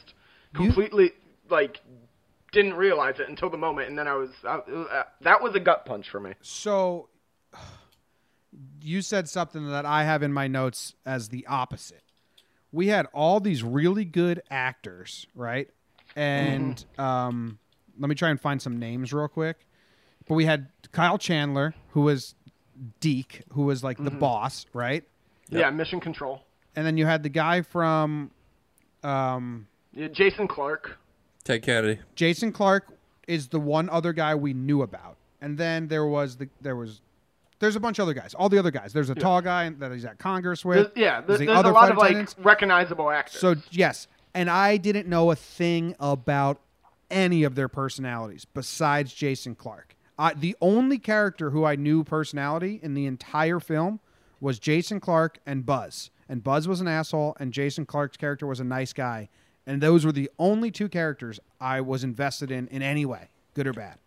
You- 0.55 0.59
completely 0.67 1.13
like 1.53 1.81
didn't 2.51 2.75
realize 2.75 3.21
it 3.21 3.29
until 3.29 3.49
the 3.49 3.57
moment, 3.57 3.89
and 3.89 3.97
then 3.97 4.09
I 4.09 4.15
was 4.15 4.31
I, 4.45 4.57
uh, 4.57 5.05
that 5.21 5.41
was 5.41 5.55
a 5.55 5.61
gut 5.61 5.87
punch 5.87 6.11
for 6.11 6.19
me. 6.19 6.33
So 6.43 7.09
you 8.83 9.01
said 9.03 9.29
something 9.29 9.71
that 9.71 9.87
I 9.87 10.05
have 10.05 10.23
in 10.23 10.33
my 10.33 10.49
notes 10.49 10.95
as 11.07 11.29
the 11.29 11.47
opposite. 11.47 12.03
We 12.73 12.89
had 12.89 13.07
all 13.13 13.39
these 13.41 13.63
really 13.63 14.05
good 14.05 14.43
actors, 14.51 15.27
right? 15.35 15.69
And 16.17 16.75
Mm-hmm. 16.77 17.01
um, 17.01 17.59
let 17.99 18.09
me 18.09 18.15
try 18.15 18.31
and 18.31 18.41
find 18.41 18.61
some 18.61 18.79
names 18.79 19.13
real 19.13 19.29
quick. 19.29 19.67
But 20.29 20.35
we 20.35 20.45
had 20.45 20.69
Kyle 20.93 21.19
Chandler, 21.19 21.75
who 21.91 22.03
was 22.03 22.35
Deke, 23.01 23.43
who 23.53 23.63
was 23.63 23.83
like 23.85 23.99
the 23.99 24.11
Mm-hmm. 24.11 24.19
boss, 24.19 24.67
right? 24.73 25.05
Yeah, 25.51 25.71
Mission 25.71 26.01
Control. 26.01 26.43
And 26.77 26.87
then 26.87 26.97
you 26.97 27.05
had 27.07 27.23
the 27.23 27.29
guy 27.29 27.61
from 27.63 28.31
um, 29.03 29.67
Yeah, 29.93 30.09
Jason 30.09 30.49
Clarke. 30.49 30.99
Ted 31.45 31.63
Kennedy. 31.63 32.01
Jason 32.15 32.53
Clarke 32.53 32.87
is 33.27 33.49
the 33.49 33.61
one 33.61 33.89
other 33.91 34.13
guy 34.13 34.35
we 34.35 34.53
knew 34.53 34.83
about, 34.83 35.17
and 35.41 35.59
then 35.59 35.89
there 35.89 36.07
was 36.07 36.37
the 36.37 36.49
there 36.61 36.77
was 36.77 37.01
there's 37.59 37.77
a 37.77 37.81
bunch 37.81 37.99
of 37.99 38.05
other 38.05 38.15
guys. 38.15 38.35
All 38.35 38.49
the 38.49 38.59
other 38.59 38.71
guys. 38.71 38.93
There's 38.93 39.11
a 39.11 39.15
tall 39.15 39.41
guy 39.41 39.69
that 39.71 39.93
he's 39.93 40.05
at 40.05 40.19
Congress 40.19 40.63
There's, 40.63 40.87
with. 40.87 40.97
yeah, 40.97 41.21
there's, 41.21 41.39
the 41.39 41.47
there's 41.47 41.59
a 41.61 41.71
lot 41.71 41.73
flight 41.73 41.91
of 41.93 41.97
like 41.99 42.11
attendants. 42.11 42.37
recognizable 42.39 43.11
actors. 43.11 43.41
So 43.41 43.55
yes, 43.71 44.09
and 44.35 44.51
I 44.51 44.77
didn't 44.77 45.07
know 45.09 45.31
a 45.31 45.37
thing 45.37 45.95
about 46.01 46.61
any 47.11 47.45
of 47.45 47.55
their 47.55 47.69
personalities 47.69 48.45
besides 48.45 49.13
Jason 49.15 49.55
Clarke. 49.55 49.95
I, 50.19 50.35
the 50.35 50.57
only 50.61 50.99
character 50.99 51.51
who 51.51 51.65
I 51.65 51.77
knew 51.77 52.05
personality 52.05 52.81
in 52.83 52.95
the 52.95 53.07
entire 53.07 53.61
film 53.61 54.01
was 54.41 54.59
Jason 54.59 55.01
Clarke 55.01 55.39
and 55.47 55.65
Buzz. 55.65 56.11
And 56.29 56.43
Buzz 56.43 56.67
was 56.67 56.81
an 56.81 56.89
asshole, 56.89 57.37
and 57.39 57.53
Jason 57.53 57.85
Clarke's 57.87 58.17
character 58.17 58.47
was 58.47 58.59
a 58.61 58.65
nice 58.65 58.93
guy. 58.93 59.29
And 59.67 59.81
those 59.81 60.05
were 60.05 60.13
the 60.13 60.31
only 60.39 60.71
two 60.71 60.89
characters 60.89 61.39
I 61.61 61.81
was 61.81 62.03
invested 62.05 62.51
in 62.51 62.67
in 62.69 62.83
any 62.83 63.05
way, 63.07 63.29
good 63.55 63.67
or 63.67 63.73
bad. 63.73 63.99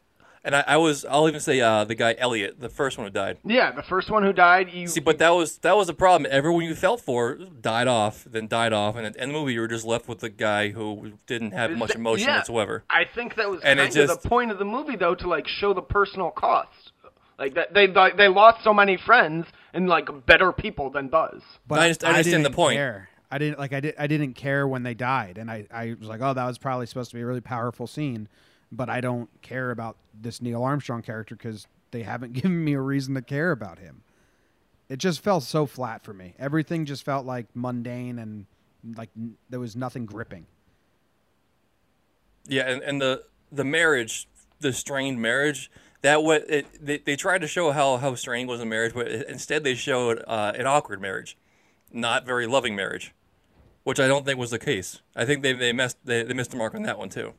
And 0.44 0.56
I, 0.56 0.64
I 0.68 0.78
was 0.78 1.06
I'll 1.06 1.28
even 1.28 1.40
say 1.40 1.60
uh, 1.60 1.86
the 1.86 1.96
guy 1.96 2.14
Elliot, 2.20 2.60
the 2.60 2.70
first 2.70 3.00
one 3.00 3.08
who 3.08 3.12
died. 3.12 3.38
yeah, 3.44 3.72
the 3.72 3.82
first 3.82 4.12
one 4.12 4.22
who 4.22 4.32
died, 4.32 4.70
you 4.72 4.86
See, 4.88 5.00
but 5.00 5.18
that 5.18 5.32
was 5.32 5.58
that 5.60 5.76
was 5.76 5.90
a 5.90 5.94
problem. 5.94 6.30
Everyone 6.32 6.64
you 6.64 6.76
felt 6.76 7.02
for 7.02 7.34
died 7.36 7.88
off, 7.88 8.26
then 8.30 8.48
died 8.48 8.72
off, 8.72 8.96
and 8.96 9.08
at 9.08 9.14
the 9.14 9.22
end 9.22 9.32
of 9.32 9.34
the 9.36 9.40
movie 9.40 9.54
you 9.54 9.62
were 9.62 9.68
just 9.68 9.86
left 9.86 10.08
with 10.08 10.20
the 10.20 10.30
guy 10.30 10.70
who 10.70 11.14
didn't 11.26 11.52
have 11.52 11.72
much 11.72 11.96
emotion 11.96 12.28
yeah, 12.28 12.38
whatsoever. 12.38 12.84
I 12.92 13.06
think 13.06 13.36
that 13.38 13.50
was 13.50 13.62
And 13.64 13.80
kind 13.80 13.96
it 13.96 14.10
of 14.10 14.22
the 14.22 14.30
point 14.30 14.52
of 14.52 14.60
the 14.60 14.66
movie, 14.66 14.96
though, 14.98 15.16
to 15.16 15.28
like 15.28 15.48
show 15.48 15.74
the 15.74 15.82
personal 15.82 16.30
cost. 16.30 16.92
Like 17.40 17.56
that, 17.56 17.74
they 17.74 17.88
they 18.16 18.28
lost 18.28 18.64
so 18.64 18.72
many 18.72 18.98
friends 18.98 19.48
and 19.74 19.90
like 19.90 20.10
better 20.28 20.52
people 20.52 20.92
than 20.92 21.08
Buzz. 21.08 21.42
But 21.68 21.80
I 21.80 21.88
just- 21.88 22.04
I 22.04 22.10
understand 22.10 22.46
the 22.46 22.50
didn't 22.50 22.56
point. 22.56 22.76
Care. 22.78 23.10
I 23.36 23.38
didn't 23.38 23.60
like 23.60 23.74
I 23.74 23.82
did 23.82 23.96
I 24.00 24.08
didn't 24.08 24.36
care 24.36 24.66
when 24.66 24.84
they 24.84 24.94
died, 24.94 25.38
and 25.38 25.52
I 25.52 25.68
I 25.70 25.94
was 26.00 26.08
like, 26.08 26.22
oh, 26.22 26.34
that 26.34 26.46
was 26.46 26.58
probably 26.58 26.86
supposed 26.86 27.12
to 27.12 27.18
be 27.18 27.22
a 27.22 27.26
really 27.26 27.42
powerful 27.42 27.86
scene, 27.86 28.30
but 28.72 28.90
I 28.90 29.02
don't 29.02 29.30
care 29.42 29.72
about 29.72 29.98
this 30.18 30.42
Neil 30.42 30.64
Armstrong 30.64 31.02
character 31.02 31.36
because 31.36 31.68
they 31.92 32.04
haven't 32.04 32.32
given 32.42 32.64
me 32.64 32.76
a 32.76 32.80
reason 32.80 33.14
to 33.16 33.22
care 33.22 33.52
about 33.52 33.80
him. 33.80 34.04
It 34.88 35.00
just 35.00 35.20
felt 35.20 35.44
so 35.44 35.66
flat 35.66 36.02
for 36.02 36.14
me. 36.14 36.34
Everything 36.40 36.86
just 36.86 37.04
felt 37.04 37.26
like 37.26 37.48
mundane 37.54 38.20
and 38.20 38.46
like 38.96 39.10
n- 39.18 39.36
there 39.50 39.60
was 39.60 39.76
nothing 39.76 40.06
gripping. 40.06 40.46
Yeah, 42.48 42.70
and, 42.70 42.82
and 42.84 43.02
the 43.02 43.24
the 43.52 43.66
marriage, 43.66 44.30
the 44.62 44.72
strained 44.72 45.22
marriage, 45.22 45.70
that 46.04 46.24
what 46.24 46.50
it, 46.50 46.68
they 46.80 47.00
they 47.00 47.18
tried 47.18 47.42
to 47.42 47.48
show 47.48 47.72
how 47.72 47.98
how 47.98 48.16
strained 48.16 48.48
was 48.48 48.62
a 48.62 48.66
marriage, 48.66 48.94
but 48.94 49.12
instead 49.12 49.66
they 49.66 49.76
showed 49.76 50.24
uh, 50.26 50.54
an 50.56 50.68
awkward 50.68 51.02
marriage, 51.02 51.36
not 51.92 52.26
very 52.26 52.48
loving 52.48 52.78
marriage, 52.78 53.14
which 53.86 54.00
I 54.00 54.08
don't 54.08 54.26
think 54.26 54.38
was 54.38 54.50
the 54.50 54.60
case. 54.60 55.02
I 55.16 55.26
think 55.26 55.44
they 55.44 55.54
they 55.54 55.72
messed 55.72 55.98
they, 56.04 56.24
they 56.24 56.34
missed 56.34 56.52
the 56.52 56.58
mark 56.58 56.76
on 56.76 56.82
that 56.84 56.98
one 56.98 57.08
too. 57.08 57.34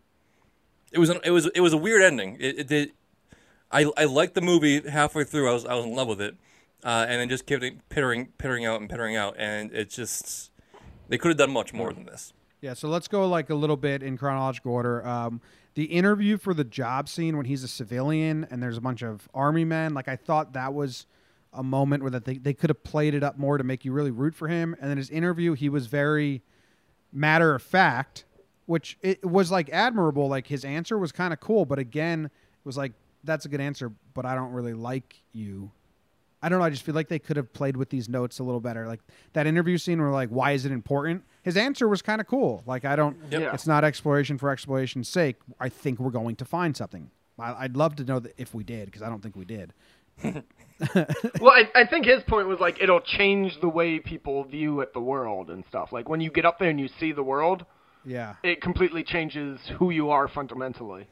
It 0.93 0.99
was 0.99 1.11
an, 1.11 1.19
it 1.25 1.33
was 1.33 1.47
it 1.55 1.61
was 1.61 1.75
a 1.75 1.77
weird 1.77 2.03
ending. 2.03 2.39
It, 2.41 2.61
it 2.61 2.69
did. 2.69 2.93
I 3.71 3.91
I 3.97 4.05
liked 4.05 4.35
the 4.35 4.41
movie 4.41 4.89
halfway 4.89 5.25
through. 5.25 5.51
I 5.51 5.53
was 5.53 5.67
I 5.67 5.75
was 5.75 5.85
in 5.85 5.95
love 5.95 6.09
with 6.09 6.21
it, 6.21 6.37
uh, 6.85 7.05
and 7.09 7.21
then 7.21 7.29
just 7.29 7.47
kept 7.47 7.65
it 7.65 7.89
pittering 7.89 8.29
pittering 8.39 8.65
out 8.65 8.81
and 8.81 8.89
pittering 8.89 9.17
out, 9.17 9.35
and 9.37 9.73
it 9.73 9.91
just 9.91 10.53
they 11.09 11.19
could 11.19 11.29
have 11.29 11.37
done 11.37 11.51
much 11.51 11.75
more 11.75 11.93
than 11.93 12.07
this. 12.07 12.33
Yeah, 12.61 12.75
so 12.75 12.89
let's 12.89 13.09
go 13.09 13.29
like 13.29 13.51
a 13.51 13.55
little 13.55 13.77
bit 13.77 14.03
in 14.03 14.17
chronological 14.17 14.73
order. 14.73 15.07
Um, 15.07 15.41
the 15.75 15.85
interview 15.85 16.39
for 16.39 16.55
the 16.55 16.65
job 16.65 17.09
scene 17.09 17.37
when 17.37 17.47
he's 17.47 17.65
a 17.65 17.69
civilian 17.69 18.47
and 18.51 18.63
there's 18.63 18.79
a 18.79 18.81
bunch 18.81 19.03
of 19.03 19.29
army 19.35 19.65
men, 19.65 19.95
like 19.95 20.09
I 20.09 20.17
thought 20.17 20.55
that 20.55 20.73
was 20.73 21.07
a 21.57 21.63
moment 21.63 22.03
where 22.03 22.11
that 22.11 22.25
they, 22.25 22.39
they 22.39 22.55
could 22.55 22.71
have 22.71 22.85
played 22.85 23.15
it 23.15 23.23
up 23.23 23.39
more 23.39 23.59
to 23.59 23.65
make 23.65 23.85
you 23.85 23.93
really 23.93 24.11
root 24.11 24.35
for 24.35 24.49
him. 24.49 24.77
And 24.81 24.91
then 24.91 24.97
his 24.97 25.11
interview, 25.11 25.55
he 25.55 25.69
was 25.69 25.87
very 25.87 26.43
matter 27.13 27.55
of 27.55 27.63
fact, 27.63 28.25
which 28.67 28.99
it 29.03 29.25
was 29.25 29.51
like 29.51 29.71
admirable. 29.71 30.29
Like 30.29 30.47
his 30.47 30.65
answer 30.65 30.99
was 30.99 31.13
kind 31.13 31.33
of 31.33 31.41
cool, 31.41 31.65
but 31.65 31.79
again, 31.79 32.27
it 32.27 32.65
was 32.65 32.77
like 32.77 32.93
that's 33.25 33.45
a 33.45 33.49
good 33.49 33.61
answer, 33.61 33.91
but 34.15 34.25
I 34.25 34.35
don't 34.35 34.53
really 34.53 34.75
like 34.75 35.23
you. 35.33 35.71
I 36.43 36.49
don't 36.49 36.59
know. 36.59 36.65
I 36.65 36.71
just 36.71 36.83
feel 36.83 36.95
like 36.95 37.09
they 37.09 37.19
could 37.19 37.37
have 37.37 37.53
played 37.53 37.77
with 37.77 37.89
these 37.91 38.09
notes 38.09 38.39
a 38.39 38.45
little 38.45 38.61
better. 38.61 38.87
Like 38.87 39.01
that 39.33 39.47
interview 39.47 39.79
scene 39.79 40.01
where 40.01 40.11
like, 40.11 40.29
why 40.29 40.53
is 40.53 40.65
it 40.65 40.71
important? 40.71 41.25
His 41.43 41.57
answer 41.57 41.89
was 41.89 42.03
kind 42.03 42.21
of 42.21 42.27
cool. 42.27 42.63
Like 42.67 42.85
I 42.85 42.95
don't. 42.95 43.17
Yep. 43.31 43.41
Yeah. 43.41 43.55
It's 43.55 43.67
not 43.67 43.85
exploration 43.85 44.39
for 44.39 44.51
exploration's 44.51 45.09
sake. 45.09 45.37
I 45.59 45.69
think 45.69 45.99
we're 45.99 46.11
going 46.11 46.37
to 46.37 46.45
find 46.45 46.77
something. 46.77 47.11
I, 47.39 47.65
I'd 47.65 47.77
love 47.77 47.97
to 47.97 48.05
know 48.05 48.21
that 48.21 48.35
if 48.37 48.55
we 48.55 48.65
did, 48.65 48.87
because 48.87 49.03
I 49.03 49.09
don't 49.09 49.23
think 49.23 49.37
we 49.37 49.45
did. 49.45 49.73
Well, 51.41 51.53
I, 51.53 51.65
I 51.75 51.87
think 51.87 52.07
his 52.07 52.23
point 52.25 52.49
was 52.49 52.61
like 52.61 52.79
it'll 52.81 53.01
change 53.01 53.61
the 53.61 53.69
way 53.69 53.99
people 53.99 54.45
view 54.45 54.81
at 54.83 54.93
the 54.93 55.01
world 55.01 55.51
and 55.51 55.65
stuff. 55.69 55.93
Like 55.93 56.09
when 56.09 56.21
you 56.21 56.31
get 56.31 56.45
up 56.45 56.59
there 56.59 56.71
and 56.71 56.81
you 56.81 56.89
see 57.01 57.13
the 57.13 57.23
world, 57.23 57.65
Yeah. 58.05 58.35
it 58.43 58.61
completely 58.61 59.03
changes 59.03 59.61
who 59.79 59.91
you 59.91 60.11
are 60.11 60.29
fundamentally. 60.29 61.07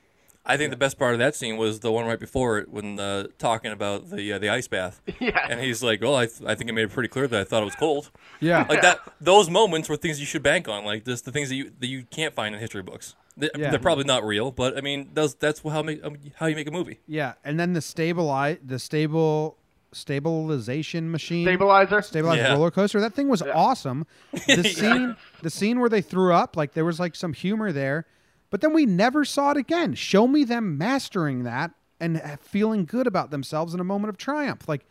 I 0.46 0.58
think 0.58 0.70
the 0.70 0.76
best 0.76 0.98
part 0.98 1.14
of 1.14 1.18
that 1.20 1.34
scene 1.34 1.56
was 1.56 1.80
the 1.80 1.90
one 1.90 2.04
right 2.04 2.20
before 2.20 2.58
it 2.58 2.68
when 2.68 3.00
uh, 3.00 3.28
talking 3.38 3.72
about 3.72 4.10
the 4.10 4.34
uh, 4.34 4.38
the 4.38 4.50
ice 4.50 4.68
bath. 4.68 5.00
Yeah. 5.20 5.46
And 5.48 5.58
he's 5.58 5.82
like, 5.82 6.02
"Well, 6.02 6.16
I, 6.16 6.26
th- 6.26 6.42
I 6.46 6.54
think 6.54 6.68
I 6.68 6.74
made 6.74 6.84
it 6.84 6.90
pretty 6.90 7.08
clear 7.08 7.26
that 7.26 7.40
I 7.40 7.44
thought 7.44 7.62
it 7.62 7.64
was 7.64 7.74
cold." 7.76 8.10
Yeah. 8.40 8.66
Like 8.68 8.82
that. 8.82 9.00
Those 9.22 9.48
moments 9.48 9.88
were 9.88 9.96
things 9.96 10.20
you 10.20 10.26
should 10.26 10.42
bank 10.42 10.68
on, 10.68 10.84
like 10.84 11.04
this, 11.04 11.22
the 11.22 11.32
things 11.32 11.48
that 11.48 11.54
you 11.54 11.72
that 11.80 11.86
you 11.86 12.04
can't 12.10 12.34
find 12.34 12.54
in 12.54 12.60
history 12.60 12.82
books. 12.82 13.14
They, 13.36 13.50
Yeah. 13.56 13.70
They're 13.70 13.78
probably 13.80 14.04
not 14.04 14.24
real, 14.24 14.50
but 14.50 14.76
I 14.76 14.80
mean, 14.80 15.10
those 15.14 15.34
that's 15.34 15.60
how 15.60 15.82
make 15.82 16.04
um, 16.04 16.16
how 16.36 16.46
you 16.46 16.54
make 16.56 16.68
a 16.68 16.70
movie. 16.70 17.00
Yeah. 17.06 17.34
And 17.44 17.58
then 17.58 17.72
the 17.72 17.80
stabilize 17.80 18.58
the 18.64 18.78
stable 18.78 19.58
stabilization 19.92 21.10
machine. 21.10 21.44
Stabilizer. 21.46 22.02
stabilized 22.02 22.38
Yeah. 22.40 22.52
roller 22.54 22.70
coaster. 22.70 23.00
That 23.00 23.14
thing 23.14 23.28
was 23.28 23.42
awesome. 23.42 24.06
The 24.46 24.64
scene, 24.64 25.16
the 25.42 25.50
scene 25.50 25.80
where 25.80 25.88
they 25.88 26.00
threw 26.02 26.32
up, 26.32 26.56
like 26.56 26.74
there 26.74 26.84
was 26.84 26.98
like 27.00 27.14
some 27.16 27.32
humor 27.32 27.72
there, 27.72 28.06
but 28.50 28.60
then 28.60 28.72
we 28.72 28.86
never 28.86 29.24
saw 29.24 29.50
it 29.52 29.56
again. 29.56 29.94
Show 29.94 30.26
me 30.26 30.44
them 30.44 30.76
mastering 30.78 31.44
that 31.44 31.72
and 32.00 32.20
feeling 32.40 32.84
good 32.84 33.06
about 33.06 33.30
themselves 33.30 33.74
in 33.74 33.80
a 33.80 33.84
moment 33.84 34.08
of 34.10 34.16
triumph. 34.16 34.68
Like, 34.68 34.84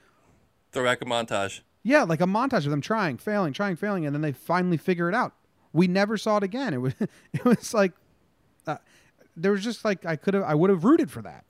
Throw 0.72 0.84
back 0.84 1.02
a 1.02 1.06
montage. 1.06 1.62
yeah, 1.84 2.04
like 2.04 2.22
a 2.22 2.26
montage 2.26 2.66
of 2.66 2.72
them 2.72 2.82
trying, 2.82 3.18
failing, 3.18 3.54
trying, 3.54 3.76
failing, 3.76 4.06
and 4.06 4.16
then 4.16 4.22
they 4.22 4.32
finally 4.32 4.78
figure 4.78 5.08
it 5.10 5.16
out. 5.16 5.34
We 5.74 5.88
never 5.88 6.18
saw 6.18 6.38
it 6.38 6.44
again. 6.44 6.74
It 6.74 6.78
was, 6.78 6.94
it 7.34 7.46
was 7.46 7.74
like, 7.74 7.92
uh, 8.68 8.78
there 9.36 9.52
was 9.52 9.64
just 9.64 9.84
like 9.86 10.06
I 10.06 10.16
could 10.16 10.34
have, 10.34 10.44
I 10.44 10.56
would 10.56 10.70
have 10.70 10.84
rooted 10.84 11.12
for 11.12 11.22
that. 11.22 11.44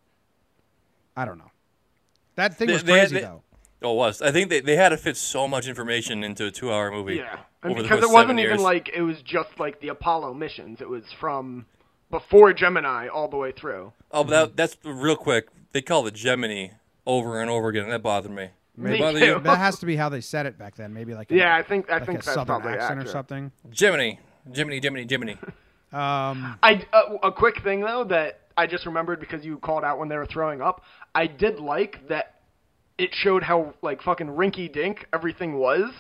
I 1.16 1.26
don't 1.26 1.38
know. 1.38 1.52
That 2.36 2.58
thing 2.58 2.68
They- 2.68 2.74
was 2.74 2.84
crazy 2.84 3.16
they- 3.16 3.22
though. 3.22 3.44
Oh, 3.86 3.92
it 3.92 3.98
was. 3.98 4.22
I 4.22 4.32
think 4.32 4.50
they, 4.50 4.62
they 4.62 4.78
had 4.78 4.90
to 4.90 4.98
fit 4.98 5.18
so 5.18 5.46
much 5.46 5.68
information 5.68 6.24
into 6.24 6.46
a 6.46 6.52
two 6.52 6.72
hour 6.72 6.90
movie. 6.90 7.16
Yeah, 7.16 7.40
and 7.64 7.76
because 7.76 8.02
it 8.02 8.06
wasn't 8.10 8.14
seven 8.30 8.40
even 8.40 8.52
years. 8.52 8.62
like 8.62 8.90
it 8.96 9.02
was 9.02 9.22
just 9.24 9.50
like 9.60 9.82
the 9.82 9.90
Apollo 9.90 10.36
missions. 10.36 10.80
It 10.80 10.88
was 10.88 11.04
from 11.20 11.66
before 12.10 12.54
Gemini 12.54 13.10
all 13.10 13.28
the 13.28 13.36
way 13.36 13.52
through. 13.52 13.92
Oh, 14.12 14.24
but 14.24 14.30
that, 14.30 14.56
that's 14.56 14.78
real 14.86 15.18
quick. 15.18 15.50
They 15.74 15.82
call 15.82 16.08
it 16.08 16.14
Gemini 16.14 16.70
over 17.06 17.42
and 17.42 17.50
over 17.50 17.68
again, 17.68 17.84
and 17.84 17.92
that 17.92 18.02
bothered 18.02 18.32
me. 18.32 18.52
Me 18.78 18.98
bother 18.98 19.20
too. 19.20 19.40
that 19.44 19.58
has 19.58 19.78
to 19.80 19.86
be 19.86 19.98
how 19.98 20.08
they 20.08 20.22
said 20.22 20.46
it 20.46 20.58
back 20.58 20.76
then. 20.76 20.94
Maybe 20.94 21.14
like 21.14 21.30
a, 21.30 21.36
Yeah, 21.36 21.54
I 21.54 21.62
think 21.62 21.90
I 21.90 21.96
like 21.98 22.06
think 22.06 22.22
a 22.22 22.24
that's 22.26 22.34
southern 22.36 22.62
probably 22.62 22.80
accent 22.80 23.04
or 23.04 23.08
something. 23.08 23.52
Gemini, 23.70 24.14
Gemini, 24.50 24.80
Gemini, 24.80 25.06
Jiminy. 25.10 25.38
Um, 25.94 26.58
I 26.64 26.86
uh, 26.92 27.18
a 27.24 27.32
quick 27.32 27.62
thing 27.64 27.82
though 27.82 28.04
that 28.06 28.42
I 28.58 28.68
just 28.68 28.86
remembered 28.86 29.20
because 29.20 29.46
you 29.46 29.58
called 29.60 29.84
out 29.84 30.00
when 30.00 30.10
they 30.10 30.18
were 30.18 30.26
throwing 30.26 30.62
up. 30.62 30.82
I 31.14 31.28
did 31.28 31.60
like 31.60 32.08
that 32.10 32.42
it 32.98 33.12
showed 33.14 33.44
how 33.44 33.74
like 33.82 34.02
fucking 34.02 34.28
rinky 34.28 34.72
dink 34.72 35.06
everything 35.14 35.58
was. 35.58 35.92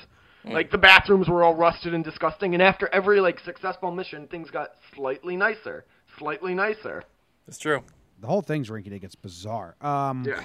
Like 0.45 0.71
the 0.71 0.77
bathrooms 0.77 1.29
were 1.29 1.41
all 1.41 1.55
rusted 1.55 1.93
and 1.93 2.03
disgusting, 2.03 2.53
and 2.53 2.61
after 2.61 2.89
every 2.91 3.21
like 3.21 3.39
successful 3.39 3.91
mission, 3.91 4.27
things 4.27 4.51
got 4.51 4.71
slightly 4.93 5.37
nicer, 5.37 5.85
slightly 6.19 6.53
nicer. 6.53 7.03
It's 7.47 7.57
true. 7.57 7.81
the 8.19 8.27
whole 8.27 8.41
thing's 8.41 8.69
rinky 8.69 8.89
dink. 8.89 9.05
It's 9.05 9.15
bizarre. 9.15 9.75
Um, 9.79 10.25
Yeah. 10.27 10.43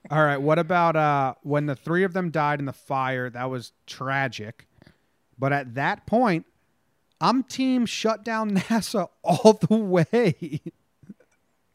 All 0.10 0.22
right. 0.22 0.36
What 0.36 0.58
about 0.58 0.96
uh, 0.96 1.34
when 1.44 1.64
the 1.64 1.74
three 1.76 2.04
of 2.04 2.12
them 2.12 2.30
died 2.30 2.58
in 2.58 2.66
the 2.66 2.74
fire? 2.74 3.30
That 3.30 3.48
was 3.48 3.72
tragic. 3.86 4.66
But 5.38 5.54
at 5.54 5.74
that 5.76 6.06
point, 6.06 6.44
I'm 7.20 7.42
team 7.42 7.86
shut 7.86 8.24
down 8.24 8.50
NASA 8.56 9.08
all 9.24 9.54
the 9.54 9.76
way. 9.76 10.60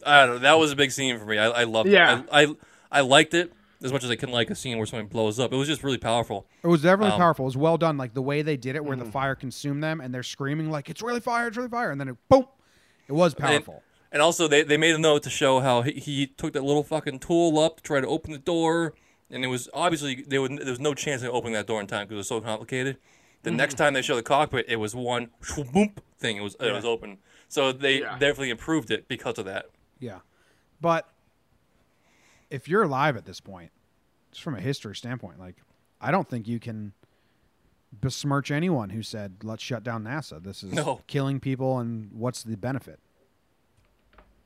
I 0.06 0.26
don't 0.26 0.36
know. 0.36 0.40
That 0.40 0.60
was 0.60 0.72
a 0.72 0.76
big 0.76 0.92
scene 0.92 1.18
for 1.18 1.26
me. 1.26 1.38
I, 1.38 1.48
I 1.50 1.64
loved 1.64 1.90
Yeah. 1.90 2.20
it. 2.22 2.26
I, 2.32 2.44
I 2.44 2.48
I 2.92 3.02
liked 3.02 3.34
it 3.34 3.52
as 3.82 3.92
much 3.92 4.04
as 4.04 4.10
I 4.12 4.16
can 4.16 4.30
like 4.30 4.50
a 4.50 4.56
scene 4.56 4.78
where 4.78 4.86
something 4.86 5.08
blows 5.08 5.40
up. 5.40 5.52
It 5.52 5.56
was 5.56 5.68
just 5.68 5.84
really 5.84 5.98
powerful. 5.98 6.46
It 6.64 6.68
was 6.68 6.82
definitely 6.84 7.14
Um, 7.14 7.20
powerful. 7.20 7.46
It 7.46 7.48
was 7.48 7.58
well 7.58 7.78
done. 7.78 7.98
Like 7.98 8.14
the 8.14 8.22
way 8.22 8.42
they 8.42 8.58
did 8.58 8.76
it, 8.76 8.84
where 8.86 8.96
Mm-hmm. 8.96 9.06
the 9.06 9.12
fire 9.12 9.36
consumed 9.36 9.84
them, 9.84 10.00
and 10.02 10.14
they're 10.14 10.24
screaming 10.24 10.70
like 10.70 10.90
"It's 10.90 11.02
really 11.02 11.20
fire! 11.20 11.48
It's 11.48 11.58
really 11.58 11.70
fire!" 11.70 11.92
And 11.92 12.00
then 12.00 12.10
it 12.10 12.18
boom, 12.30 12.46
it 13.08 13.14
was 13.14 13.34
powerful. 13.34 13.82
And 14.12 14.22
also, 14.22 14.48
they, 14.48 14.62
they 14.62 14.78
made 14.78 14.94
a 14.94 15.00
note 15.00 15.24
to 15.24 15.30
show 15.32 15.60
how 15.60 15.82
he, 15.82 15.94
he 15.94 16.28
took 16.28 16.54
that 16.54 16.64
little 16.64 16.84
fucking 16.84 17.18
tool 17.20 17.58
up 17.58 17.78
to 17.78 17.84
try 17.84 18.00
to 18.00 18.06
open 18.08 18.32
the 18.32 18.38
door, 18.38 18.94
and 19.32 19.44
it 19.44 19.48
was 19.48 19.68
obviously 19.74 20.22
there 20.28 20.42
was 20.42 20.52
there 20.52 20.70
was 20.70 20.80
no 20.80 20.94
chance 20.94 21.24
of 21.24 21.30
opening 21.30 21.54
that 21.54 21.66
door 21.66 21.82
in 21.82 21.88
time 21.88 22.06
because 22.06 22.14
it 22.14 22.18
was 22.18 22.28
so 22.28 22.40
complicated. 22.42 22.98
The 23.44 23.50
Mm-hmm. 23.50 23.58
next 23.58 23.74
time 23.76 23.94
they 23.94 24.02
show 24.02 24.16
the 24.16 24.24
cockpit, 24.24 24.66
it 24.70 24.78
was 24.78 24.96
one 24.96 25.30
boom 25.74 25.94
thing. 26.18 26.38
It 26.38 26.42
was 26.42 26.56
it 26.60 26.72
was 26.72 26.86
open. 26.86 27.18
So 27.50 27.72
they 27.72 28.00
Yeah. 28.02 28.18
definitely 28.18 28.50
improved 28.50 28.90
it 28.90 29.08
because 29.08 29.38
of 29.38 29.46
that. 29.46 29.68
Yeah, 30.00 30.20
but 30.82 31.08
if 32.50 32.68
you're 32.68 32.84
alive 32.84 33.16
at 33.18 33.26
this 33.26 33.40
point, 33.40 33.72
just 34.32 34.44
from 34.44 34.56
a 34.56 34.62
history 34.62 34.96
standpoint, 34.96 35.40
like 35.40 35.58
I 36.02 36.10
don't 36.12 36.28
think 36.30 36.48
you 36.48 36.60
can 36.60 36.94
besmirch 37.92 38.50
anyone 38.50 38.90
who 38.90 39.04
said 39.04 39.36
let's 39.44 39.62
shut 39.62 39.84
down 39.84 40.04
NASA. 40.04 40.42
This 40.42 40.64
is 40.64 40.74
No. 40.74 41.02
killing 41.08 41.40
people, 41.40 41.80
and 41.80 42.12
what's 42.14 42.44
the 42.44 42.56
benefit? 42.58 43.00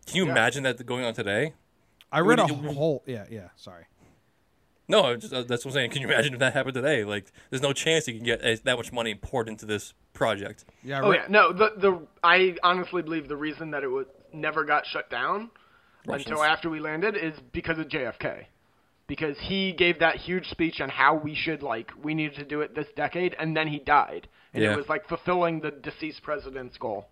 Can 0.08 0.18
you 0.18 0.26
Yeah. 0.26 0.32
imagine 0.32 0.64
that 0.64 0.84
going 0.86 1.06
on 1.06 1.14
today? 1.14 1.54
I 2.12 2.20
read 2.22 2.40
a 2.40 2.44
What 2.44 2.62
do 2.62 2.68
you- 2.68 2.74
whole 2.74 3.04
yeah 3.06 3.26
yeah 3.30 3.50
sorry. 3.56 3.86
No, 4.90 5.16
just, 5.18 5.34
uh, 5.34 5.44
that's 5.44 5.66
what 5.66 5.72
I'm 5.72 5.76
saying. 5.76 5.92
Can 5.92 6.02
you 6.02 6.08
imagine 6.08 6.34
if 6.34 6.40
that 6.40 6.54
happened 6.54 6.76
today? 6.76 7.04
Like, 7.04 7.26
there's 7.50 7.62
no 7.62 7.74
chance 7.74 8.08
you 8.08 8.14
can 8.16 8.24
get 8.24 8.42
uh, 8.42 8.56
that 8.64 8.78
much 8.78 8.94
money 8.94 9.16
poured 9.16 9.50
into 9.50 9.66
this 9.66 9.94
project. 10.14 10.64
Yeah, 10.84 11.02
I 11.02 11.06
Oh 11.06 11.12
yeah, 11.12 11.26
no. 11.30 11.52
The 11.52 11.72
the 11.78 12.08
I 12.24 12.56
honestly 12.64 13.02
believe 13.02 13.28
the 13.28 13.36
reason 13.36 13.72
that 13.72 13.84
it 13.84 13.90
was 13.90 14.06
never 14.34 14.64
got 14.64 14.86
shut 14.86 15.10
down 15.10 15.50
Russians. 16.06 16.28
until 16.30 16.44
after 16.44 16.70
we 16.70 16.80
landed 16.80 17.18
is 17.18 17.34
because 17.52 17.78
of 17.80 17.88
JFK, 17.90 18.46
because 19.08 19.36
he 19.40 19.74
gave 19.74 20.00
that 20.00 20.16
huge 20.16 20.48
speech 20.50 20.80
on 20.80 20.88
how 20.90 21.16
we 21.16 21.36
should 21.36 21.62
like 21.64 21.92
we 22.02 22.14
needed 22.14 22.36
to 22.36 22.46
do 22.46 22.62
it 22.62 22.74
this 22.74 22.88
decade, 22.96 23.36
and 23.38 23.58
then 23.58 23.68
he 23.68 23.80
died, 23.80 24.30
and 24.54 24.64
Yeah. 24.64 24.72
it 24.72 24.78
was 24.78 24.88
like 24.88 25.08
fulfilling 25.10 25.60
the 25.60 25.72
deceased 25.72 26.24
president's 26.24 26.78
goal. 26.78 27.08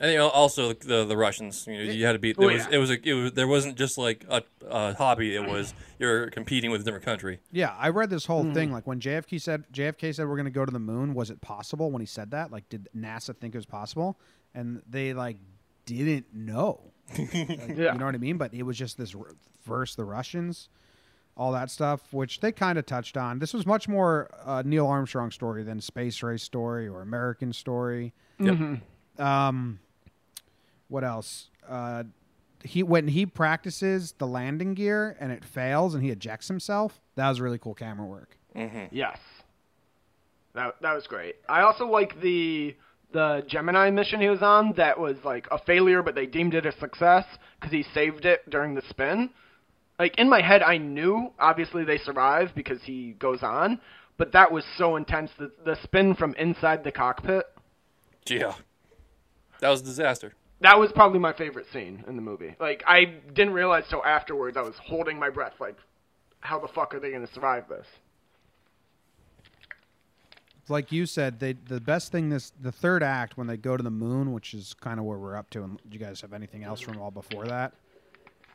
And 0.00 0.12
you 0.12 0.18
know, 0.18 0.28
also 0.28 0.72
the 0.72 1.04
the 1.04 1.16
Russians. 1.16 1.66
You, 1.66 1.76
know, 1.86 1.92
you 1.92 2.06
had 2.06 2.12
to 2.12 2.18
beat. 2.18 2.36
It 2.38 2.44
Oh, 2.44 2.46
was 2.46 2.62
yeah. 2.66 2.68
it 2.70 2.78
was, 2.78 2.90
a, 2.90 3.08
it 3.08 3.14
was 3.14 3.32
there 3.32 3.48
wasn't 3.48 3.76
just 3.76 3.98
like 3.98 4.24
a, 4.28 4.42
a 4.68 4.94
hobby. 4.94 5.34
It 5.34 5.44
was 5.46 5.74
you're 5.98 6.30
competing 6.30 6.70
with 6.70 6.80
a 6.80 6.84
different 6.84 7.04
country. 7.04 7.40
Yeah, 7.50 7.74
I 7.78 7.88
read 7.88 8.08
this 8.10 8.24
whole 8.26 8.44
Mm-hmm. 8.44 8.54
thing. 8.54 8.72
Like 8.72 8.86
when 8.86 9.00
JFK 9.00 9.40
said 9.40 9.64
JFK 9.72 10.14
said 10.14 10.28
we're 10.28 10.36
going 10.36 10.44
to 10.44 10.50
go 10.50 10.64
to 10.64 10.70
the 10.72 10.78
moon. 10.78 11.14
Was 11.14 11.30
it 11.30 11.40
possible 11.40 11.90
when 11.90 12.00
he 12.00 12.06
said 12.06 12.30
that? 12.30 12.52
Like, 12.52 12.68
did 12.68 12.88
NASA 12.96 13.36
think 13.36 13.54
it 13.54 13.58
was 13.58 13.66
possible? 13.66 14.18
And 14.54 14.82
they 14.88 15.12
like 15.14 15.36
didn't 15.84 16.26
know. 16.32 16.92
Like, 17.18 17.32
Yeah. 17.34 17.92
You 17.92 17.98
know 17.98 18.04
what 18.06 18.14
I 18.14 18.18
mean? 18.18 18.36
But 18.38 18.54
it 18.54 18.62
was 18.62 18.76
just 18.78 18.98
this 18.98 19.14
r- 19.14 19.34
verse 19.66 19.94
the 19.96 20.04
Russians, 20.04 20.68
all 21.36 21.52
that 21.52 21.70
stuff, 21.70 22.12
which 22.12 22.38
they 22.40 22.52
kind 22.52 22.78
of 22.78 22.86
touched 22.86 23.16
on. 23.16 23.38
This 23.40 23.52
was 23.54 23.66
much 23.66 23.88
more 23.88 24.28
uh, 24.44 24.62
Neil 24.64 24.86
Armstrong 24.86 25.30
story 25.32 25.62
than 25.64 25.80
space 25.80 26.22
race 26.22 26.42
story 26.42 26.86
or 26.86 27.02
American 27.02 27.52
story. 27.52 28.12
Yep. 28.38 28.80
Um, 29.18 29.80
what 30.88 31.04
else? 31.04 31.50
Uh, 31.68 32.04
he 32.64 32.82
when 32.82 33.08
he 33.08 33.26
practices 33.26 34.14
the 34.18 34.26
landing 34.26 34.74
gear 34.74 35.16
and 35.20 35.30
it 35.30 35.44
fails 35.44 35.94
and 35.94 36.02
he 36.02 36.10
ejects 36.10 36.48
himself. 36.48 37.00
That 37.14 37.28
was 37.28 37.40
really 37.40 37.58
cool 37.58 37.74
camera 37.74 38.06
work. 38.06 38.36
Yes, 38.90 39.18
that 40.54 40.74
that 40.82 40.94
was 40.94 41.06
great. 41.06 41.36
I 41.48 41.62
also 41.62 41.86
like 41.86 42.20
the 42.20 42.74
the 43.12 43.44
Gemini 43.46 43.90
mission 43.90 44.20
he 44.20 44.28
was 44.28 44.42
on. 44.42 44.72
That 44.76 44.98
was 44.98 45.16
like 45.24 45.46
a 45.50 45.58
failure, 45.58 46.02
but 46.02 46.14
they 46.14 46.26
deemed 46.26 46.54
it 46.54 46.66
a 46.66 46.72
success 46.72 47.24
because 47.58 47.72
he 47.72 47.84
saved 47.94 48.24
it 48.24 48.48
during 48.50 48.74
the 48.74 48.82
spin. 48.88 49.30
Like 49.98 50.18
in 50.18 50.28
my 50.28 50.40
head, 50.40 50.62
I 50.62 50.78
knew 50.78 51.32
obviously 51.38 51.84
they 51.84 51.98
survive 51.98 52.50
because 52.54 52.82
he 52.82 53.12
goes 53.18 53.42
on, 53.42 53.80
but 54.16 54.32
that 54.32 54.50
was 54.50 54.64
so 54.76 54.96
intense. 54.96 55.30
The 55.38 55.52
the 55.64 55.76
spin 55.82 56.14
from 56.14 56.34
inside 56.34 56.82
the 56.82 56.92
cockpit. 56.92 57.44
Yeah, 58.26 58.54
that 59.60 59.70
was 59.70 59.80
a 59.80 59.84
disaster. 59.84 60.34
That 60.60 60.78
was 60.78 60.90
probably 60.90 61.20
my 61.20 61.32
favorite 61.32 61.66
scene 61.72 62.04
in 62.08 62.16
the 62.16 62.22
movie. 62.22 62.54
Like 62.58 62.82
I 62.86 63.04
didn't 63.32 63.52
realize 63.52 63.84
till 63.88 64.04
afterwards. 64.04 64.56
I 64.56 64.62
was 64.62 64.76
holding 64.78 65.18
my 65.18 65.30
breath. 65.30 65.54
Like, 65.60 65.76
how 66.40 66.58
the 66.58 66.68
fuck 66.68 66.94
are 66.94 67.00
they 67.00 67.10
going 67.10 67.26
to 67.26 67.32
survive 67.32 67.68
this? 67.68 67.86
Like 70.68 70.92
you 70.92 71.06
said, 71.06 71.40
they 71.40 71.54
the 71.54 71.80
best 71.80 72.12
thing 72.12 72.28
this 72.28 72.52
the 72.60 72.72
third 72.72 73.02
act 73.02 73.38
when 73.38 73.46
they 73.46 73.56
go 73.56 73.76
to 73.76 73.82
the 73.82 73.90
moon, 73.90 74.32
which 74.32 74.52
is 74.52 74.74
kind 74.74 74.98
of 74.98 75.06
where 75.06 75.16
we're 75.16 75.36
up 75.36 75.48
to. 75.50 75.62
And 75.62 75.78
do 75.88 75.96
you 75.96 76.04
guys 76.04 76.20
have 76.20 76.32
anything 76.32 76.64
else 76.64 76.80
from 76.80 76.98
all 77.00 77.10
before 77.10 77.46
that? 77.46 77.72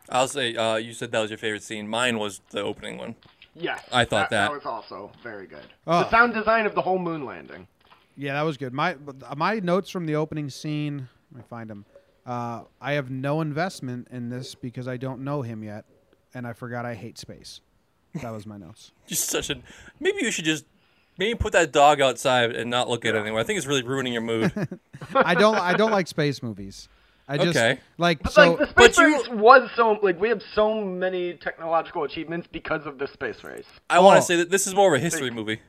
I'll 0.10 0.27
say 0.27 0.55
uh, 0.55 0.75
you 0.75 0.93
said 0.93 1.12
that 1.12 1.19
was 1.19 1.31
your 1.31 1.38
favorite 1.38 1.63
scene. 1.63 1.88
Mine 1.88 2.19
was 2.19 2.41
the 2.50 2.62
opening 2.62 2.98
one. 2.98 3.15
Yes, 3.55 3.81
I 3.91 4.03
thought 4.03 4.29
that, 4.31 4.48
that. 4.48 4.51
was 4.51 4.65
also 4.65 5.12
very 5.22 5.48
good. 5.48 5.65
Oh. 5.86 6.00
The 6.00 6.10
sound 6.10 6.33
design 6.33 6.65
of 6.65 6.75
the 6.75 6.81
whole 6.81 7.00
moon 7.00 7.25
landing. 7.25 7.67
Yeah, 8.17 8.33
that 8.33 8.41
was 8.41 8.57
good. 8.57 8.74
My 8.74 8.95
my 9.36 9.60
notes 9.60 9.89
from 9.89 10.05
the 10.05 10.15
opening 10.15 10.50
scene. 10.50 11.07
Let 11.31 11.38
me 11.38 11.43
find 11.50 11.69
them. 11.69 11.86
Uh, 12.25 12.63
I 12.80 12.94
have 12.94 13.10
no 13.10 13.42
investment 13.42 14.08
in 14.12 14.30
this 14.30 14.56
because 14.56 14.88
I 14.88 14.98
don't 14.98 15.22
know 15.24 15.42
him 15.42 15.63
yet, 15.63 15.86
and 16.34 16.48
I 16.48 16.53
forgot 16.53 16.86
I 16.86 16.96
hate 16.96 17.18
space. 17.18 17.60
That 18.22 18.32
was 18.32 18.46
my 18.46 18.58
notes. 18.58 18.92
Just 19.08 19.30
such 19.30 19.50
a. 19.50 19.56
Maybe 20.00 20.20
you 20.22 20.32
should 20.32 20.46
just 20.46 20.65
maybe 21.18 21.36
put 21.36 21.51
that 21.53 21.72
dog 21.72 22.00
outside 22.00 22.56
and 22.56 22.70
not 22.70 22.88
look 22.89 23.06
at 23.06 23.15
it 23.15 23.18
anymore. 23.20 23.39
I 23.39 23.44
think 23.44 23.58
it's 23.58 23.65
really 23.68 23.84
ruining 23.84 24.13
your 24.13 24.22
mood. 24.22 24.51
I 25.15 25.34
don't 25.36 25.58
I 25.58 25.74
don't 25.74 25.92
like 25.92 26.08
space 26.08 26.42
movies. 26.44 26.88
I 27.27 27.38
just 27.38 27.58
Okay. 27.58 27.80
like 27.98 28.22
But 28.22 28.32
so 28.34 28.50
like 28.51 28.60
the 28.60 28.74
but 28.75 28.94
space 28.94 28.98
you- 29.00 29.18
race 29.18 29.30
was 29.30 29.70
so 29.75 29.98
like 30.03 30.20
we 30.20 30.30
have 30.30 30.42
so 30.53 30.84
many 30.84 31.34
technological 31.34 32.03
achievements 32.03 32.48
because 32.51 32.86
of 32.86 33.00
the 33.00 33.08
space 33.08 33.44
race. 33.44 33.65
I 33.89 34.00
want 34.00 34.18
Oh. 34.18 34.20
to 34.20 34.25
say 34.25 34.36
that 34.38 34.50
this 34.50 34.68
is 34.68 34.75
more 34.75 34.94
of 34.94 35.00
a 35.01 35.03
history 35.03 35.32
movie. 35.32 35.60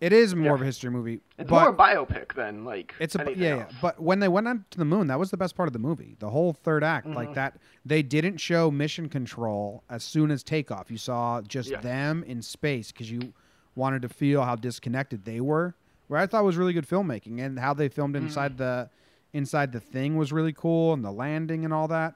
It 0.00 0.12
is 0.12 0.34
more 0.34 0.46
Yeah. 0.48 0.54
of 0.54 0.62
a 0.62 0.64
history 0.64 0.90
movie. 0.90 1.20
It's 1.38 1.50
but 1.50 1.60
more 1.60 1.68
a 1.70 1.74
biopic 1.74 2.34
than 2.34 2.64
like 2.64 2.94
It's 3.00 3.14
a 3.16 3.24
yeah, 3.36 3.56
yeah, 3.56 3.68
but 3.82 4.00
when 4.00 4.20
they 4.20 4.28
went 4.28 4.46
on 4.48 4.64
to 4.70 4.78
the 4.78 4.84
moon, 4.84 5.06
that 5.08 5.18
was 5.18 5.30
the 5.30 5.36
best 5.36 5.56
part 5.56 5.68
of 5.68 5.72
the 5.72 5.78
movie. 5.78 6.16
The 6.18 6.30
whole 6.30 6.52
third 6.52 6.84
act, 6.84 7.06
Mm-hmm. 7.06 7.16
like 7.16 7.34
that, 7.34 7.56
they 7.84 8.02
didn't 8.02 8.36
show 8.38 8.70
mission 8.70 9.08
control 9.08 9.82
as 9.90 10.04
soon 10.04 10.30
as 10.30 10.42
takeoff. 10.42 10.90
You 10.90 10.98
saw 10.98 11.40
just 11.42 11.70
Yes. 11.70 11.82
them 11.82 12.22
in 12.24 12.42
space 12.42 12.92
because 12.92 13.10
you 13.10 13.32
wanted 13.74 14.02
to 14.02 14.08
feel 14.08 14.42
how 14.42 14.56
disconnected 14.56 15.24
they 15.24 15.40
were. 15.40 15.74
Where 16.08 16.18
I 16.20 16.26
thought 16.26 16.42
was 16.44 16.56
really 16.56 16.72
good 16.72 16.88
filmmaking 16.88 17.40
and 17.40 17.58
how 17.58 17.74
they 17.74 17.88
filmed 17.88 18.14
Mm-hmm. 18.14 18.26
inside 18.26 18.56
the 18.58 18.90
inside 19.34 19.72
the 19.72 19.80
thing 19.80 20.16
was 20.16 20.32
really 20.32 20.52
cool 20.54 20.94
and 20.94 21.04
the 21.04 21.12
landing 21.12 21.64
and 21.64 21.74
all 21.74 21.86
that. 21.88 22.14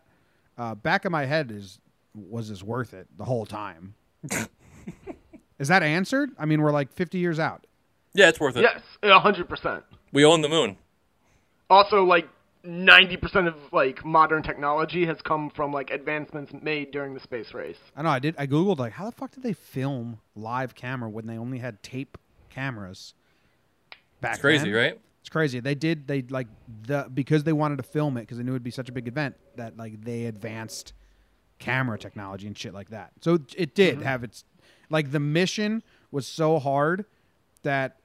Uh, 0.56 0.74
back 0.74 1.04
of 1.04 1.12
my 1.12 1.24
head 1.26 1.50
is 1.50 1.78
was 2.14 2.48
this 2.48 2.62
worth 2.62 2.94
it 2.94 3.06
the 3.18 3.24
whole 3.24 3.44
time? 3.46 3.94
is 5.58 5.68
that 5.68 5.82
answered? 5.82 6.30
I 6.38 6.44
mean, 6.46 6.60
we're 6.62 6.72
like 6.72 6.92
fifty 6.92 7.18
years 7.18 7.38
out. 7.38 7.66
Yeah, 8.14 8.28
it's 8.28 8.38
worth 8.40 8.56
it. 8.56 8.62
Yes, 8.62 8.80
a 9.02 9.18
hundred 9.18 9.48
percent. 9.48 9.84
We 10.12 10.24
own 10.24 10.42
the 10.42 10.48
moon. 10.48 10.76
Also, 11.70 12.04
like 12.04 12.28
ninety 12.64 13.16
percent 13.16 13.48
of 13.48 13.54
like 13.72 14.04
modern 14.04 14.42
technology 14.42 15.06
has 15.06 15.16
come 15.22 15.50
from 15.50 15.72
like 15.72 15.90
advancements 15.90 16.52
made 16.62 16.90
during 16.90 17.14
the 17.14 17.20
space 17.20 17.54
race. 17.54 17.78
I 17.96 18.02
know. 18.02 18.10
I 18.10 18.18
did. 18.18 18.34
I 18.38 18.46
googled 18.46 18.78
like, 18.78 18.92
how 18.92 19.06
the 19.06 19.12
fuck 19.12 19.30
did 19.32 19.42
they 19.42 19.54
film 19.54 20.18
live 20.36 20.74
camera 20.74 21.08
when 21.08 21.26
they 21.26 21.38
only 21.38 21.58
had 21.58 21.82
tape 21.82 22.18
cameras? 22.50 23.14
Back 24.20 24.32
It's 24.34 24.40
crazy, 24.40 24.70
then? 24.70 24.74
right? 24.74 25.00
It's 25.20 25.28
crazy. 25.30 25.60
They 25.60 25.74
did. 25.74 26.06
They 26.06 26.22
like 26.22 26.48
the 26.86 27.08
because 27.12 27.44
they 27.44 27.52
wanted 27.54 27.76
to 27.76 27.82
film 27.84 28.16
it 28.18 28.22
because 28.22 28.36
they 28.38 28.44
knew 28.44 28.52
it'd 28.52 28.62
be 28.62 28.70
such 28.70 28.88
a 28.88 28.92
big 28.92 29.08
event 29.08 29.36
that 29.56 29.76
like 29.76 30.04
they 30.04 30.26
advanced 30.26 30.92
camera 31.58 31.96
technology 31.96 32.46
and 32.46 32.58
shit 32.58 32.74
like 32.74 32.90
that. 32.90 33.12
So 33.20 33.34
it- 33.34 33.54
it 33.56 33.74
did 33.74 33.94
Mm-hmm. 33.96 34.04
have 34.04 34.24
its 34.24 34.44
like 34.90 35.12
the 35.12 35.20
mission 35.20 35.82
was 36.10 36.26
so 36.26 36.58
hard 36.58 37.04
that 37.62 37.96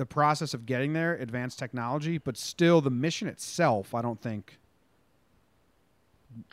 the 0.00 0.06
process 0.06 0.54
of 0.54 0.64
getting 0.64 0.94
there 0.94 1.14
advanced 1.14 1.58
technology, 1.58 2.16
but 2.16 2.34
still 2.38 2.80
the 2.80 2.90
mission 2.90 3.28
itself, 3.28 3.94
I 3.94 4.00
don't 4.00 4.18
think. 4.18 4.56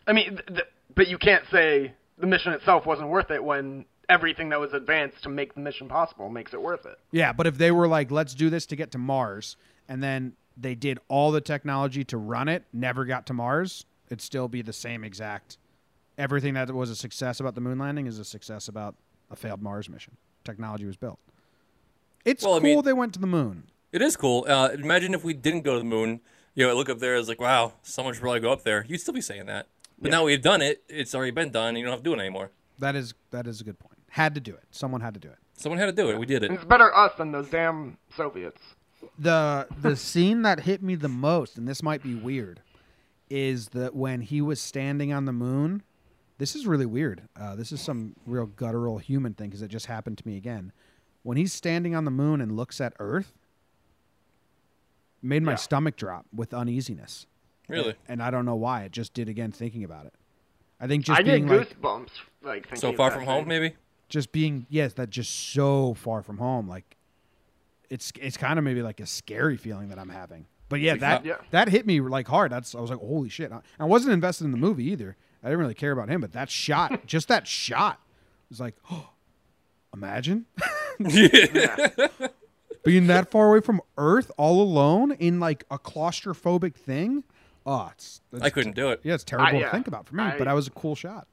I 0.06 0.12
mean, 0.12 0.32
th- 0.32 0.46
th- 0.48 0.68
but 0.94 1.08
you 1.08 1.18
can't 1.18 1.46
say 1.50 1.94
the 2.18 2.28
mission 2.28 2.52
itself 2.52 2.86
wasn't 2.86 3.08
worth 3.08 3.32
it 3.32 3.42
when 3.42 3.86
everything 4.10 4.50
that 4.50 4.60
was 4.60 4.74
advanced 4.74 5.24
to 5.24 5.30
make 5.30 5.54
the 5.54 5.62
mission 5.62 5.88
possible 5.88 6.28
makes 6.28 6.54
it 6.54 6.62
worth 6.62 6.86
it. 6.86 7.00
Yeah, 7.12 7.32
but 7.32 7.48
if 7.48 7.58
they 7.58 7.72
were 7.72 7.88
like, 7.88 8.12
let's 8.12 8.36
do 8.36 8.50
this 8.50 8.66
to 8.66 8.76
get 8.76 8.92
to 8.92 8.98
Mars, 8.98 9.56
and 9.88 10.04
then 10.04 10.34
they 10.58 10.76
did 10.76 11.00
all 11.08 11.32
the 11.32 11.40
technology 11.40 12.04
to 12.04 12.18
run 12.18 12.50
it, 12.50 12.66
never 12.74 13.06
got 13.06 13.26
to 13.28 13.34
Mars, 13.34 13.86
it'd 14.08 14.20
still 14.20 14.50
be 14.50 14.62
the 14.62 14.74
same 14.74 15.06
exact. 15.06 15.58
Everything 16.18 16.54
that 16.56 16.70
was 16.74 16.90
a 16.90 16.98
success 16.98 17.40
about 17.40 17.56
the 17.56 17.62
moon 17.62 17.80
landing 17.80 18.08
is 18.08 18.20
a 18.20 18.26
success 18.26 18.68
about 18.68 18.96
a 19.32 19.38
failed 19.38 19.62
Mars 19.62 19.88
mission. 19.88 20.18
Technology 20.44 20.86
was 20.86 20.98
built. 20.98 21.20
It's 22.28 22.44
Well, 22.44 22.56
I 22.56 22.60
cool 22.60 22.64
mean- 22.76 22.84
they 22.84 22.94
went 22.94 23.14
to 23.14 23.20
the 23.20 23.28
moon. 23.28 23.64
It 23.92 24.02
is 24.02 24.18
cool. 24.18 24.46
Uh, 24.48 24.70
imagine 24.74 25.14
if 25.14 25.24
we 25.24 25.34
didn't 25.34 25.62
go 25.62 25.74
to 25.74 25.80
the 25.80 25.86
moon. 25.86 26.20
You 26.56 26.66
know, 26.66 26.72
I 26.72 26.74
look 26.74 26.90
up 26.90 27.00
there, 27.00 27.16
it's 27.16 27.30
like, 27.30 27.40
wow, 27.40 27.74
someone 27.84 28.14
should 28.14 28.22
probably 28.22 28.42
go 28.42 28.52
up 28.52 28.64
there. 28.64 28.86
You'd 28.88 29.00
still 29.00 29.14
be 29.14 29.22
saying 29.22 29.46
that. 29.46 29.68
But 30.00 30.12
now 30.12 30.26
we've 30.26 30.42
done 30.42 30.62
it. 30.62 30.84
It's 30.90 31.16
already 31.16 31.32
been 31.32 31.52
done. 31.52 31.76
You 31.76 31.84
don't 31.84 31.92
have 31.92 32.02
to 32.02 32.04
do 32.04 32.14
it 32.14 32.20
anymore. 32.20 32.52
That 32.80 32.96
is 32.96 33.14
that 33.32 33.48
is 33.48 33.62
a 33.62 33.64
good 33.64 33.80
point. 33.80 33.98
Had 34.10 34.36
to 34.36 34.42
do 34.42 34.54
it. 34.54 34.64
Someone 34.72 35.02
had 35.02 35.14
to 35.14 35.20
do 35.20 35.30
it. 35.30 35.38
Someone 35.56 35.80
had 35.80 35.86
to 35.88 35.92
do 35.92 36.10
it. 36.12 36.20
We 36.20 36.26
did 36.26 36.44
it. 36.44 36.52
It's 36.52 36.66
better 36.66 36.96
us 36.96 37.14
than 37.18 37.32
those 37.32 37.50
damn 37.50 37.98
Soviets. 38.16 38.62
the 39.18 39.68
the 39.82 39.96
scene 39.96 40.42
that 40.44 40.60
hit 40.62 40.84
me 40.84 40.96
the 40.96 41.08
most, 41.10 41.58
and 41.58 41.68
this 41.68 41.82
might 41.82 42.04
be 42.04 42.14
weird, 42.14 42.62
is 43.30 43.70
that 43.70 43.96
when 43.96 44.22
he 44.22 44.42
was 44.42 44.60
standing 44.62 45.14
on 45.14 45.26
the 45.26 45.34
moon. 45.34 45.84
This 46.40 46.56
is 46.56 46.68
really 46.68 46.86
weird. 46.86 47.24
Uh, 47.36 47.56
this 47.56 47.72
is 47.72 47.82
some 47.82 48.16
real 48.28 48.46
guttural 48.46 49.00
human 49.00 49.34
thing 49.34 49.50
because 49.50 49.64
it 49.64 49.70
just 49.70 49.88
happened 49.88 50.20
to 50.20 50.28
me 50.28 50.38
again. 50.38 50.72
When 51.24 51.38
he's 51.38 51.54
standing 51.54 51.94
on 51.96 52.06
the 52.06 52.12
moon 52.12 52.40
and 52.42 52.56
looks 52.56 52.80
at 52.80 52.94
Earth, 53.00 53.34
made 55.22 55.44
my 55.44 55.52
Yeah. 55.54 55.56
stomach 55.58 55.96
drop 55.98 56.26
with 56.34 56.54
uneasiness, 56.54 57.26
Really. 57.68 57.96
and 58.08 58.22
I 58.22 58.32
don't 58.32 58.46
know 58.46 58.56
why. 58.56 58.84
It 58.84 58.92
just 58.92 59.14
did 59.14 59.28
again 59.28 59.52
thinking 59.52 59.84
about 59.84 60.06
it. 60.06 60.14
I 60.80 60.88
think 60.88 61.06
just 61.06 61.20
I 61.20 61.24
get 61.24 61.34
being 61.34 61.48
like 61.48 61.70
goosebumps 61.70 62.10
like 62.44 62.64
thinking 62.64 62.80
So 62.80 62.94
far 62.94 63.10
that 63.10 63.18
from 63.18 63.26
home, 63.26 63.48
maybe? 63.48 63.76
just 64.10 64.32
being 64.32 64.68
yes, 64.70 64.94
that 64.94 65.10
just 65.10 65.52
so 65.54 65.94
far 65.96 66.22
from 66.22 66.38
home. 66.38 66.68
Like 66.68 66.96
it's 67.90 68.12
it's 68.22 68.38
kind 68.38 68.60
of 68.60 68.64
maybe 68.66 68.82
like 68.82 69.00
a 69.00 69.06
scary 69.06 69.58
feeling 69.58 69.90
that 69.90 69.98
I'm 70.00 70.10
having. 70.10 70.46
But 70.70 70.82
yeah, 70.82 70.96
that 70.98 71.26
Yeah. 71.26 71.38
that 71.52 71.70
hit 71.70 71.86
me 71.88 72.00
like 72.00 72.28
hard. 72.28 72.52
That's 72.52 72.76
I 72.76 72.80
was 72.80 72.90
like, 72.92 73.00
holy 73.00 73.30
shit! 73.30 73.52
I, 73.52 73.62
I 73.80 73.86
wasn't 73.86 74.14
invested 74.14 74.46
in 74.46 74.52
the 74.52 74.58
movie 74.58 74.86
either. 74.92 75.18
I 75.44 75.48
didn't 75.48 75.60
really 75.60 75.74
care 75.74 75.92
about 75.92 76.10
him, 76.10 76.22
but 76.22 76.32
that 76.34 76.50
shot, 76.50 77.06
just 77.08 77.28
that 77.30 77.48
shot, 77.48 78.00
was 78.50 78.60
like, 78.60 78.76
oh, 78.92 79.10
imagine 79.94 80.46
being 82.84 83.08
that 83.08 83.30
far 83.30 83.50
away 83.50 83.62
from 83.62 83.82
Earth, 83.98 84.32
all 84.38 84.62
alone 84.62 85.12
in 85.14 85.40
like 85.40 85.66
a 85.70 85.78
claustrophobic 85.78 86.76
thing. 86.76 87.24
Oh, 87.66 87.92
it's, 87.94 88.22
it's 88.32 88.42
I 88.42 88.50
couldn't 88.50 88.76
do 88.76 88.90
it. 88.90 89.02
Yeah, 89.04 89.16
it's 89.16 89.24
terrible 89.24 89.60
I- 89.60 89.64
to 89.64 89.70
think 89.70 89.88
about 89.88 90.08
for 90.08 90.16
me, 90.16 90.24
I- 90.24 90.38
but 90.38 90.46
that 90.46 90.54
was 90.54 90.68
a 90.68 90.72
cool 90.72 90.96
shot. 90.96 91.28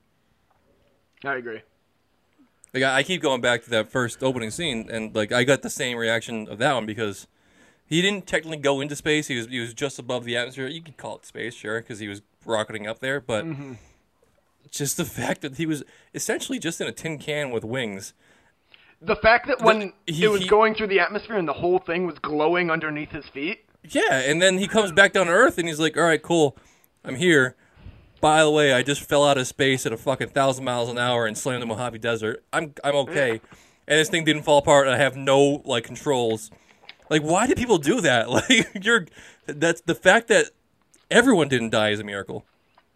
I 1.24 1.36
agree. 1.36 1.62
Like, 2.74 2.82
I 2.82 2.96
I 2.96 3.02
keep 3.02 3.22
going 3.22 3.40
back 3.40 3.62
to 3.64 3.70
that 3.70 3.90
first 3.90 4.22
opening 4.22 4.50
scene, 4.50 4.88
and 4.90 5.14
like 5.14 5.32
I 5.32 5.44
got 5.44 5.62
the 5.62 5.70
same 5.70 5.96
reaction 5.96 6.48
of 6.48 6.58
that 6.58 6.74
one 6.74 6.86
because 6.86 7.28
he 7.86 8.02
didn't 8.02 8.26
technically 8.26 8.58
go 8.58 8.80
into 8.80 8.96
space. 8.96 9.28
He 9.28 9.36
was 9.36 9.46
he 9.46 9.60
was 9.60 9.72
just 9.72 9.98
above 9.98 10.24
the 10.24 10.36
atmosphere. 10.36 10.66
You 10.66 10.82
could 10.82 10.96
call 10.96 11.16
it 11.16 11.24
space, 11.24 11.54
sure, 11.54 11.80
because 11.80 12.00
he 12.00 12.08
was 12.08 12.22
rocketing 12.44 12.86
up 12.86 12.98
there. 12.98 13.20
But 13.20 13.44
mm-hmm. 13.44 13.74
just 14.70 14.96
the 14.96 15.04
fact 15.04 15.42
that 15.42 15.56
he 15.56 15.66
was 15.66 15.84
essentially 16.14 16.58
just 16.58 16.80
in 16.80 16.88
a 16.88 16.92
tin 16.92 17.18
can 17.18 17.50
with 17.50 17.64
wings. 17.64 18.12
The 19.02 19.16
fact 19.16 19.46
that 19.48 19.60
when 19.60 19.92
he- 20.06 20.24
it 20.24 20.28
was 20.28 20.42
he- 20.42 20.48
going 20.48 20.74
through 20.74 20.86
the 20.88 21.00
atmosphere 21.00 21.36
and 21.36 21.46
the 21.46 21.52
whole 21.52 21.78
thing 21.78 22.06
was 22.06 22.18
glowing 22.18 22.70
underneath 22.70 23.10
his 23.10 23.26
feet. 23.26 23.64
Yeah, 23.88 24.20
and 24.20 24.40
then 24.40 24.56
he 24.58 24.66
comes 24.66 24.92
back 24.92 25.12
down 25.12 25.26
to 25.26 25.32
Earth, 25.32 25.58
and 25.58 25.68
he's 25.68 25.78
like, 25.78 25.96
"All 25.96 26.04
right, 26.04 26.22
cool, 26.22 26.56
I'm 27.04 27.16
here." 27.16 27.54
By 28.22 28.42
the 28.42 28.50
way, 28.50 28.72
I 28.72 28.82
just 28.82 29.02
fell 29.02 29.22
out 29.28 29.36
of 29.36 29.46
space 29.46 29.84
at 29.84 29.92
a 29.92 29.98
fucking 29.98 30.28
thousand 30.30 30.64
miles 30.64 30.88
an 30.88 30.96
hour 30.96 31.26
and 31.26 31.36
slammed 31.36 31.60
the 31.60 31.66
Mojave 31.66 31.98
Desert. 31.98 32.42
I'm 32.52 32.72
I'm 32.82 32.94
okay, 32.96 33.32
and 33.86 33.98
this 34.00 34.08
thing 34.08 34.24
didn't 34.24 34.44
fall 34.44 34.56
apart. 34.58 34.86
And 34.86 34.94
I 34.94 34.98
have 34.98 35.16
no 35.16 35.60
like 35.66 35.84
controls. 35.84 36.50
Like, 37.10 37.20
why 37.22 37.46
do 37.46 37.54
people 37.54 37.76
do 37.76 38.00
that? 38.00 38.30
Like, 38.30 38.82
you're 38.82 39.04
that's 39.46 39.82
the 39.82 39.94
fact 39.94 40.28
that 40.28 40.46
everyone 41.10 41.48
didn't 41.48 41.68
die 41.68 41.90
is 41.90 42.00
a 42.00 42.04
miracle. 42.04 42.46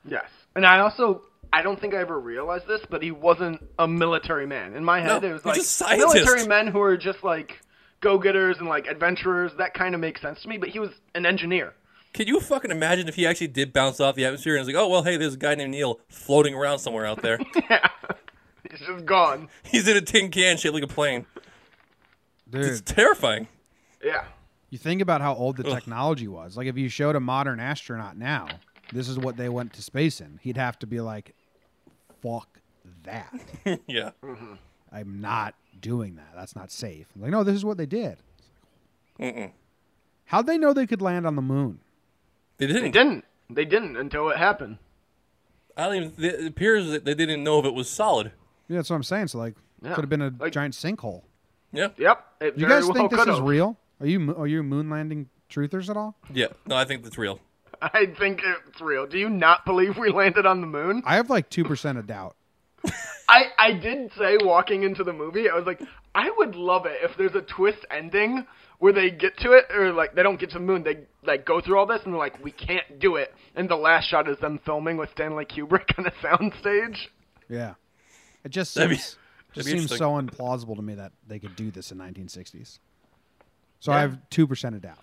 Yes. 0.07 0.25
And 0.57 0.64
I 0.64 0.78
also 0.81 1.21
I 1.52 1.62
don't 1.62 1.81
think 1.81 1.95
I 1.95 1.99
ever 1.99 2.19
realized 2.19 2.67
this, 2.67 2.80
but 2.89 3.02
he 3.02 3.11
wasn't 3.11 3.63
a 3.78 3.89
military 3.89 4.47
man. 4.47 4.75
In 4.75 4.84
my 4.84 5.00
head 5.00 5.23
No, 5.23 5.28
it 5.28 5.32
was 5.32 5.45
like 5.45 5.54
just 5.56 5.80
a 5.80 5.84
scientist. 5.84 6.15
military 6.15 6.47
men 6.47 6.67
who 6.67 6.80
are 6.80 6.97
just 6.97 7.25
like 7.25 7.61
go-getters 8.00 8.58
and 8.58 8.69
like 8.69 8.87
adventurers. 8.87 9.52
That 9.58 9.75
kind 9.75 9.95
of 9.95 10.00
makes 10.00 10.21
sense 10.21 10.43
to 10.43 10.49
me, 10.49 10.58
but 10.58 10.69
he 10.69 10.78
was 10.78 10.91
an 11.15 11.26
engineer. 11.26 11.75
Can 12.15 12.26
you 12.26 12.41
fucking 12.41 12.71
imagine 12.71 13.08
if 13.08 13.15
he 13.17 13.26
actually 13.26 13.49
did 13.49 13.73
bounce 13.73 14.00
off 14.00 14.15
the 14.15 14.25
atmosphere 14.25 14.56
and 14.56 14.67
was 14.67 14.75
like, 14.75 14.82
"Oh 14.82 14.89
well, 14.89 15.02
hey, 15.02 15.17
there's 15.17 15.34
a 15.34 15.39
guy 15.39 15.54
named 15.54 15.73
Neil 15.73 16.00
floating 16.08 16.54
around 16.54 16.78
somewhere 16.80 17.06
out 17.06 17.23
there. 17.23 17.39
yeah, 17.71 17.89
He's 18.71 18.80
just 18.80 19.04
gone. 19.04 19.49
He's 19.65 19.87
in 19.87 19.97
a 19.97 20.00
tin 20.00 20.30
can 20.30 20.56
shaped 20.56 20.75
like 20.75 20.82
a 20.82 20.87
plane. 20.89 21.26
It's 22.52 22.80
terrifying." 22.80 23.49
Yeah. 24.02 24.25
You 24.71 24.78
think 24.78 25.00
about 25.00 25.21
how 25.23 25.34
old 25.34 25.56
the 25.56 25.65
technology 25.65 26.28
was. 26.28 26.56
Like 26.56 26.67
if 26.67 26.76
you 26.76 26.89
showed 26.89 27.17
a 27.17 27.21
modern 27.21 27.58
astronaut 27.58 28.17
now, 28.17 28.49
this 28.93 29.08
is 29.08 29.19
what 29.19 29.37
they 29.37 29.49
went 29.49 29.73
to 29.75 29.82
space 29.82 30.21
in. 30.21 30.39
He'd 30.43 30.56
have 30.58 30.78
to 30.80 30.87
be 30.87 31.00
like, 31.00 31.34
"Fuck 32.23 32.61
that! 33.04 33.33
yeah. 33.87 34.11
Mm-hmm. 34.23 34.54
I'm 34.93 35.21
not 35.21 35.54
doing 35.81 36.17
that. 36.17 36.33
That's 36.35 36.57
not 36.57 36.71
safe." 36.71 37.07
Like, 37.17 37.31
no, 37.31 37.45
this 37.45 37.54
is 37.54 37.65
what 37.65 37.76
they 37.78 37.87
did. 37.87 38.19
Mm-mm. 39.21 39.52
How'd 40.26 40.47
they 40.47 40.59
know 40.59 40.73
they 40.73 40.87
could 40.87 41.02
land 41.02 41.26
on 41.26 41.37
the 41.37 41.43
moon? 41.43 41.81
They 42.59 42.67
They 42.67 42.73
didn't. 42.73 42.83
They 42.85 42.91
didn't. 42.91 43.25
They 43.50 43.65
didn't 43.65 43.97
until 43.97 44.28
it 44.31 44.37
happened. 44.37 44.78
I 45.76 45.85
don't 45.87 45.95
even. 45.97 46.25
It 46.25 46.47
appears 46.47 46.89
that 46.91 47.04
they 47.04 47.15
didn't 47.15 47.43
know 47.45 47.59
if 47.59 47.65
it 47.65 47.75
was 47.75 47.89
solid. 47.89 48.33
Yeah, 48.69 48.76
that's 48.76 48.91
what 48.91 48.97
I'm 48.97 49.02
saying. 49.02 49.28
So 49.28 49.39
like, 49.39 49.54
Yeah. 49.83 49.95
could 49.95 50.02
have 50.02 50.11
been 50.11 50.23
a 50.23 50.33
Like- 50.39 50.52
giant 50.52 50.75
sinkhole. 50.75 51.23
Yeah. 51.73 51.89
Yep. 51.97 52.25
It 52.41 52.59
you 52.59 52.67
guys 52.69 52.85
well 52.85 52.95
think 52.95 53.11
this 53.11 53.21
is 53.21 53.25
could've. 53.26 53.45
real? 53.45 53.76
Are 54.00 54.07
you 54.07 54.35
are 54.37 54.47
you 54.47 54.63
moon 54.63 54.91
landing 54.91 55.28
truthers 55.50 55.89
at 55.89 55.97
all? 55.97 56.17
Yeah. 56.33 56.47
No, 56.67 56.76
I 56.76 56.85
think 56.85 57.02
that's 57.04 57.19
real. 57.19 57.41
I 57.82 58.06
think 58.19 58.41
it's 58.45 58.80
real. 58.80 59.06
Do 59.06 59.19
you 59.19 59.28
not 59.28 59.64
believe 59.64 59.97
we 59.97 60.10
landed 60.10 60.47
on 60.47 60.60
the 60.60 60.67
moon? 60.67 61.02
I 61.04 61.17
have 61.17 61.30
like 61.30 61.50
two 61.50 61.64
percent 61.64 61.99
of 61.99 62.06
doubt. 62.06 62.36
I, 63.28 63.45
I 63.58 63.73
did 63.73 64.10
say 64.19 64.38
walking 64.41 64.84
into 64.84 65.04
the 65.04 65.12
movie, 65.12 65.50
I 65.50 65.54
was 65.54 65.67
like, 65.67 65.82
I 66.14 66.30
would 66.38 66.54
love 66.54 66.86
it 66.86 66.99
if 67.02 67.17
there's 67.19 67.34
a 67.34 67.43
twist 67.43 67.84
ending 67.91 68.47
where 68.78 68.93
they 68.93 69.10
get 69.10 69.36
to 69.38 69.52
it, 69.52 69.67
or 69.75 69.93
like 69.93 70.14
they 70.14 70.23
don't 70.23 70.41
get 70.41 70.50
to 70.50 70.54
the 70.54 70.64
moon, 70.64 70.82
they 70.82 71.00
like 71.25 71.45
go 71.45 71.60
through 71.60 71.78
all 71.78 71.86
this 71.86 72.00
and 72.04 72.14
they're 72.14 72.19
like, 72.19 72.43
we 72.43 72.52
can't 72.52 72.99
do 72.99 73.17
it, 73.17 73.34
and 73.54 73.69
the 73.69 73.76
last 73.76 74.08
shot 74.08 74.28
is 74.28 74.38
them 74.38 74.60
filming 74.64 74.97
with 74.97 75.10
Stanley 75.10 75.45
Kubrick 75.45 75.93
on 75.99 76.06
a 76.06 76.10
soundstage. 76.25 76.97
Yeah, 77.49 77.75
it 78.45 78.50
just 78.50 78.75
That'd 78.75 78.91
be- 78.91 78.97
seems 78.97 79.17
just 79.54 79.69
seems 79.69 79.97
so 79.97 80.10
implausible 80.21 80.76
to 80.76 80.82
me 80.82 80.95
that 80.95 81.12
they 81.26 81.38
could 81.38 81.56
do 81.56 81.71
this 81.71 81.91
in 81.91 81.99
1960s. 81.99 82.78
So 83.80 83.93
I 83.93 84.00
have 84.00 84.19
two 84.30 84.47
percent 84.47 84.75
of 84.76 84.82
doubt. 84.82 84.99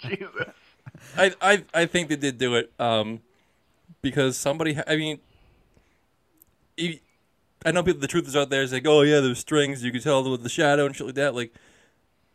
Jesus. 0.00 0.46
I, 1.16 1.32
I 1.40 1.64
I 1.74 1.86
think 1.86 2.08
they 2.08 2.16
did 2.16 2.38
do 2.38 2.54
it. 2.54 2.72
Um, 2.78 3.20
because 4.02 4.36
somebody. 4.36 4.78
I 4.86 4.96
mean, 4.96 5.18
I 6.78 7.72
know 7.72 7.82
people. 7.82 8.00
The 8.00 8.06
truth 8.06 8.26
is 8.26 8.36
out 8.36 8.50
there. 8.50 8.62
Is 8.62 8.72
like, 8.72 8.86
oh 8.86 9.02
yeah, 9.02 9.20
there's 9.20 9.38
strings. 9.38 9.82
You 9.84 9.92
can 9.92 10.00
tell 10.00 10.28
with 10.28 10.42
the 10.42 10.48
shadow 10.48 10.86
and 10.86 10.96
shit 10.96 11.06
like 11.06 11.16
that. 11.16 11.34
Like, 11.34 11.52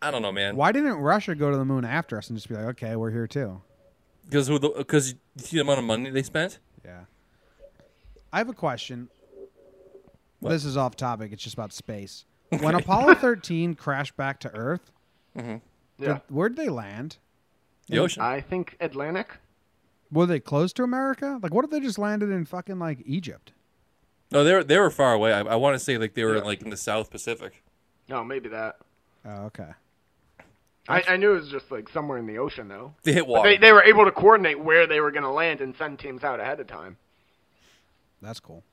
I 0.01 0.12
don't 0.12 0.21
know, 0.21 0.32
man. 0.32 0.56
Why 0.56 0.71
didn't 0.71 0.95
Russia 0.97 1.34
go 1.36 1.49
to 1.51 1.58
the 1.58 1.65
moon 1.65 1.86
after 1.86 2.17
us 2.17 2.30
and 2.30 2.38
just 2.38 2.47
be 2.49 2.56
like, 2.56 2.65
okay, 2.65 2.95
we're 2.95 3.12
here 3.12 3.28
too? 3.28 3.62
Because 4.25 4.49
because 4.49 5.12
you 5.13 5.17
see 5.38 5.58
the 5.58 5.62
amount 5.62 5.80
of 5.80 5.86
money 5.86 6.10
they 6.10 6.23
spent. 6.23 6.60
Yeah. 6.84 7.01
I 8.32 8.38
have 8.39 8.49
a 8.49 8.54
question. 8.54 9.10
What? 10.39 10.49
This 10.51 10.65
is 10.65 10.78
off 10.78 10.95
topic. 10.95 11.32
It's 11.32 11.43
just 11.43 11.56
about 11.56 11.73
space. 11.73 12.25
When 12.60 12.75
Apollo 12.75 13.15
13 13.15 13.73
crashed 13.75 14.15
back 14.15 14.39
to 14.41 14.54
Earth, 14.56 14.91
Yeah. 15.36 15.60
did- 15.97 16.21
where'd 16.30 16.56
they 16.56 16.69
land? 16.69 17.17
The 17.88 18.00
ocean. 18.00 18.21
I 18.24 18.41
think 18.41 18.76
Atlantic. 18.80 19.38
Were 20.12 20.26
they 20.26 20.39
close 20.39 20.71
to 20.74 20.84
America? 20.84 21.39
Like, 21.41 21.54
what 21.54 21.65
if 21.65 21.71
they 21.71 21.80
just 21.80 21.98
landed 22.00 22.30
in 22.30 22.45
fucking 22.45 22.80
like 22.80 23.00
Egypt? 23.06 23.52
no, 24.32 24.43
they 24.43 24.54
were 24.54 24.63
they 24.63 24.80
were 24.80 24.89
far 24.89 25.13
away. 25.13 25.34
I, 25.34 25.41
I 25.41 25.56
want 25.56 25.76
to 25.76 25.80
say 25.80 25.98
like 25.98 26.13
they 26.13 26.24
were 26.24 26.38
Yeah. 26.38 26.41
like 26.43 26.62
in 26.62 26.69
the 26.69 26.78
South 26.78 27.10
Pacific. 27.12 27.63
Oh, 28.10 28.24
maybe 28.24 28.50
that. 28.50 28.78
Oh, 29.26 29.45
okay. 29.45 29.69
I, 30.88 31.04
I 31.10 31.17
knew 31.17 31.32
it 31.32 31.39
was 31.41 31.50
just 31.50 31.71
like 31.71 31.89
somewhere 31.89 32.17
in 32.19 32.28
the 32.28 32.38
ocean 32.38 32.67
though. 32.67 32.93
They 33.04 33.13
hit 33.13 33.26
water. 33.26 33.50
they 33.50 33.58
they 33.58 33.71
were 33.71 33.84
able 33.84 34.06
to 34.06 34.12
coordinate 34.12 34.60
where 34.60 34.86
they 34.88 35.00
were 35.00 35.12
going 35.12 35.24
to 35.24 35.32
land 35.32 35.62
and 35.62 35.76
send 35.76 35.98
teams 36.00 36.24
out 36.24 36.39
ahead 36.39 36.60
of 36.60 36.67
time. 36.67 36.98
That's 38.21 38.39
cool. 38.39 38.63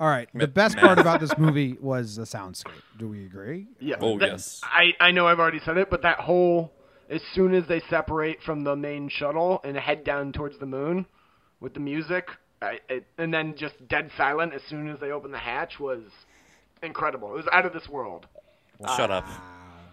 All 0.00 0.08
right. 0.08 0.28
The 0.32 0.46
best 0.46 0.76
part 0.76 0.98
about 1.00 1.18
this 1.20 1.36
movie 1.36 1.76
was 1.80 2.14
the 2.16 2.22
soundscape. 2.22 2.70
Do 2.96 3.08
we 3.08 3.24
agree? 3.26 3.66
Yeah. 3.80 3.96
Oh, 4.00 4.16
that- 4.18 4.30
yes. 4.30 4.60
I 4.64 4.94
I 5.00 5.10
know 5.10 5.26
I've 5.26 5.40
already 5.40 5.58
said 5.60 5.76
it, 5.78 5.90
but 5.90 6.02
that 6.02 6.20
whole 6.20 6.72
as 7.10 7.20
soon 7.34 7.54
as 7.54 7.66
they 7.68 7.80
separate 7.88 8.42
from 8.42 8.64
the 8.64 8.76
main 8.76 9.08
shuttle 9.08 9.60
and 9.64 9.76
head 9.76 10.04
down 10.04 10.32
towards 10.32 10.58
the 10.58 10.66
moon 10.66 11.06
with 11.60 11.74
the 11.74 11.80
music, 11.80 12.28
I, 12.60 12.78
it, 12.88 13.06
and 13.18 13.32
then 13.32 13.54
just 13.56 13.74
dead 13.88 14.10
silent 14.16 14.52
as 14.54 14.62
soon 14.68 14.88
as 14.88 14.98
they 15.00 15.10
open 15.10 15.30
the 15.30 15.38
hatch 15.38 15.78
was 15.80 16.02
incredible. 16.82 17.30
It 17.32 17.36
was 17.36 17.48
out 17.52 17.66
of 17.66 17.72
this 17.72 17.88
world. 17.88 18.26
Shut 18.96 19.10
up. 19.10 19.26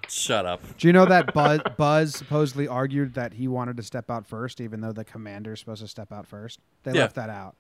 Shut 0.08 0.46
up. 0.46 0.62
Do 0.78 0.88
you 0.88 0.94
know 0.94 1.06
that 1.06 1.34
Buzz, 1.34 1.62
Buzz 1.78 2.16
supposedly 2.16 2.68
argued 2.68 3.16
that 3.16 3.34
he 3.34 3.48
wanted 3.48 3.78
to 3.78 3.84
step 3.84 4.12
out 4.12 4.28
first, 4.28 4.62
even 4.62 4.82
though 4.82 4.92
the 4.92 5.04
commander's 5.04 5.60
supposed 5.60 5.82
to 5.82 5.88
step 5.88 6.12
out 6.12 6.28
first? 6.28 6.60
They 6.84 6.94
Yeah. 6.94 7.02
left 7.02 7.16
that 7.16 7.30
out. 7.30 7.56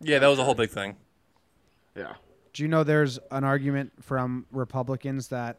Yeah, 0.00 0.18
that 0.20 0.28
was 0.28 0.38
a 0.38 0.44
whole 0.44 0.54
big 0.54 0.70
thing. 0.70 0.94
Yeah. 1.96 2.14
Do 2.52 2.62
you 2.62 2.68
know 2.68 2.84
there's 2.84 3.18
an 3.30 3.42
argument 3.44 3.92
from 4.04 4.46
Republicans 4.52 5.28
that 5.28 5.58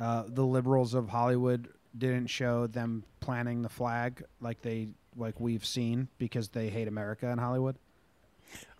uh, 0.00 0.24
the 0.26 0.44
liberals 0.44 0.94
of 0.94 1.08
Hollywood 1.10 1.68
didn't 1.96 2.26
show 2.28 2.66
them 2.66 3.04
planting 3.20 3.62
the 3.62 3.68
flag 3.68 4.22
like 4.40 4.60
they 4.62 4.88
like 5.16 5.40
we've 5.40 5.64
seen 5.64 6.08
because 6.18 6.48
they 6.50 6.68
hate 6.68 6.88
America 6.88 7.28
in 7.28 7.38
Hollywood? 7.38 7.76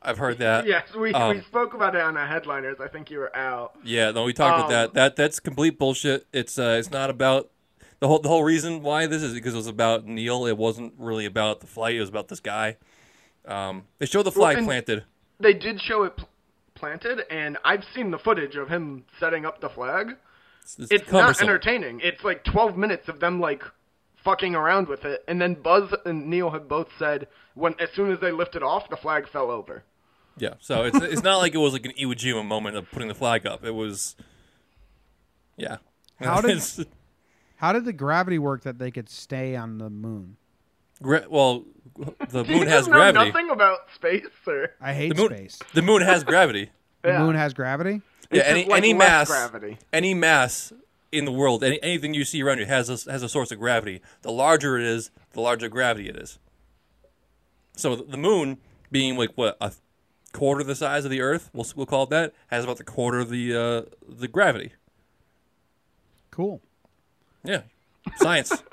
I've 0.03 0.19
heard 0.19 0.39
that. 0.39 0.67
yes, 0.67 0.85
we, 0.95 1.13
um, 1.13 1.37
we 1.37 1.43
spoke 1.43 1.75
about 1.75 1.97
it 1.97 2.01
on 2.01 2.15
the 2.15 2.25
headliners. 2.25 2.77
I 2.81 2.87
think 2.89 3.11
you 3.11 3.19
were 3.19 3.35
out. 3.37 3.75
Yeah, 3.83 4.13
no, 4.13 4.25
we 4.25 4.33
talked 4.33 4.59
about 4.61 4.67
Um, 4.67 4.71
that. 4.73 4.95
That 4.95 5.17
that's 5.17 5.41
complete 5.41 5.79
bullshit. 5.79 6.27
It's 6.33 6.59
uh, 6.59 6.77
it's 6.79 6.91
not 6.91 7.11
about 7.11 7.51
the 7.99 8.07
whole 8.07 8.21
the 8.21 8.29
whole 8.29 8.45
reason 8.45 8.83
why 8.83 9.07
this 9.07 9.23
is 9.23 9.35
because 9.35 9.55
it 9.55 9.57
was 9.57 9.67
about 9.67 10.07
Neil. 10.07 10.47
It 10.47 10.57
wasn't 10.57 10.93
really 10.99 11.25
about 11.27 11.61
the 11.61 11.67
flight. 11.67 11.97
It 11.97 12.01
was 12.01 12.09
about 12.09 12.29
this 12.29 12.41
guy. 12.41 12.77
Um, 13.47 13.85
they 13.99 14.07
showed 14.07 14.23
the 14.25 14.33
flag 14.33 14.59
and- 14.59 14.67
planted. 14.67 15.05
They 15.41 15.53
did 15.53 15.81
show 15.81 16.05
it 16.05 16.17
pl- 16.17 16.29
planted, 16.75 17.21
and 17.31 17.59
I've 17.65 17.85
seen 17.95 18.11
the 18.11 18.19
footage 18.19 18.55
of 18.57 18.69
him 18.69 19.05
setting 19.21 19.45
up 19.45 19.61
the 19.61 19.69
flag. 19.69 20.17
It's, 20.67 20.91
it's 20.91 21.03
It's 21.03 21.13
not 21.13 21.41
entertaining. 21.41 22.01
It's 22.03 22.25
like 22.25 22.43
12 22.45 22.77
minutes 22.77 23.09
of 23.09 23.21
them 23.21 23.39
like 23.41 23.63
fucking 24.17 24.57
around 24.57 24.89
with 24.89 25.05
it, 25.05 25.23
and 25.29 25.41
then 25.41 25.55
Buzz 25.55 25.95
and 26.05 26.27
Neil 26.29 26.51
have 26.51 26.67
both 26.69 26.89
said 26.99 27.29
when 27.55 27.75
as 27.79 27.91
soon 27.93 28.11
as 28.11 28.19
they 28.19 28.33
lifted 28.33 28.63
off, 28.65 28.89
the 28.91 28.97
flag 28.97 29.29
fell 29.29 29.51
over. 29.51 29.85
Yeah, 30.39 30.55
so 30.59 30.83
it's 30.85 31.01
it's 31.01 31.23
not 31.23 31.39
like 31.39 31.55
it 31.55 31.59
was 31.59 31.73
like 31.73 31.87
an 31.87 31.93
Iwo 31.93 32.13
Jima 32.15 32.45
moment 32.45 32.77
of 32.77 32.91
putting 32.91 33.09
the 33.09 33.15
flag 33.15 33.47
up. 33.47 33.65
It 33.65 33.71
was, 33.75 34.17
yeah. 35.57 35.77
How 36.17 36.41
did- 36.41 36.61
How 37.59 37.73
did 37.73 37.87
the 37.87 37.93
gravity 37.95 38.39
work 38.39 38.65
that 38.65 38.79
they 38.79 38.91
could 38.91 39.09
stay 39.09 39.57
on 39.57 39.79
the 39.79 39.89
moon? 39.89 40.37
gra- 41.01 41.25
well, 41.31 41.65
the 42.29 42.43
Do 42.43 42.53
you 42.53 42.59
moon 42.59 42.69
has 42.69 42.87
know 42.87 42.95
gravity. 42.97 43.31
nothing 43.31 43.49
about 43.51 43.79
space, 43.95 44.27
or 44.47 44.75
I 44.81 44.93
hate 44.93 45.09
The 45.17 45.23
moon, 45.23 45.29
space. 45.31 45.59
the 45.73 45.81
moon 45.83 46.03
has 46.03 46.23
gravity. 46.23 46.71
The 47.07 47.13
Yeah. 47.13 47.19
moon 47.25 47.37
has 47.37 47.55
gravity. 47.55 48.03
yeah, 48.33 48.41
It's 48.41 48.49
any 48.49 48.65
like 48.65 48.79
any 48.79 48.93
mass, 48.93 49.29
gravity. 49.29 49.79
any 49.93 50.13
mass 50.13 50.73
in 51.13 51.25
the 51.25 51.31
world, 51.31 51.63
any, 51.63 51.81
anything 51.85 52.15
you 52.15 52.25
see 52.25 52.43
around 52.43 52.59
you 52.59 52.67
has 52.67 52.89
a, 52.91 53.11
has 53.13 53.23
a 53.23 53.29
source 53.29 53.53
of 53.53 53.61
gravity. 53.61 54.03
The 54.23 54.33
larger 54.33 54.77
it 54.77 54.85
is, 54.85 55.13
the 55.33 55.41
larger 55.41 55.69
gravity 55.69 56.09
it 56.09 56.17
is. 56.17 56.41
So 57.77 57.95
the 57.95 58.17
moon, 58.17 58.59
being 58.91 59.17
like 59.17 59.31
what 59.37 59.57
a 59.61 59.71
quarter 60.33 60.65
the 60.65 60.75
size 60.75 61.05
of 61.05 61.13
the 61.13 61.21
Earth, 61.21 61.49
we'll 61.53 61.67
we'll 61.77 61.87
call 61.87 62.03
it 62.03 62.11
that, 62.11 62.35
has 62.49 62.65
about 62.65 62.79
the 62.79 62.85
quarter 62.85 63.21
of 63.21 63.31
the 63.31 63.55
uh, 63.55 63.83
the 64.09 64.27
gravity. 64.27 64.73
Cool. 66.33 66.61
Yeah, 67.45 67.63
science. 68.17 68.65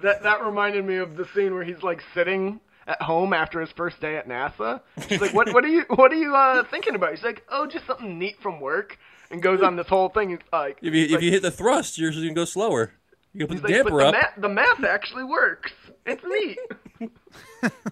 That 0.00 0.22
that 0.22 0.44
reminded 0.46 0.84
me 0.84 0.96
of 0.98 1.16
the 1.16 1.26
scene 1.34 1.52
where 1.52 1.64
he's 1.64 1.82
like 1.82 2.02
sitting 2.14 2.60
at 2.88 3.00
home 3.02 3.32
after 3.32 3.60
his 3.60 3.70
first 3.76 4.00
day 4.00 4.16
at 4.16 4.26
NASA. 4.26 4.80
He's 5.08 5.20
like, 5.20 5.32
"What 5.34 5.52
what 5.52 5.64
are 5.64 5.68
you 5.68 5.84
what 5.88 6.10
are 6.10 6.16
you 6.16 6.34
uh, 6.34 6.64
thinking 6.70 6.94
about?" 6.94 7.10
He's 7.10 7.22
like, 7.22 7.44
"Oh, 7.48 7.66
just 7.66 7.86
something 7.86 8.18
neat 8.18 8.36
from 8.42 8.60
work." 8.60 8.98
And 9.30 9.42
goes 9.42 9.62
on 9.62 9.76
this 9.76 9.86
whole 9.86 10.08
thing. 10.08 10.30
He's 10.30 10.38
like, 10.50 10.78
if 10.80 10.94
you 10.94 11.04
if 11.04 11.10
like- 11.12 11.22
you 11.22 11.30
hit 11.30 11.42
the 11.42 11.50
thrust, 11.50 11.98
you're 11.98 12.10
just 12.10 12.22
gonna 12.22 12.34
go 12.34 12.46
slower. 12.46 12.92
You 13.34 13.46
can 13.46 13.56
he's 13.56 13.60
put 13.60 13.68
the 13.68 13.74
like, 13.74 13.84
but 13.84 13.90
damper 13.90 14.10
the, 14.10 14.18
up. 14.18 14.40
the 14.40 14.48
math 14.48 14.82
actually 14.84 15.24
works. 15.24 15.70
It's 16.06 16.24
neat. 16.24 17.10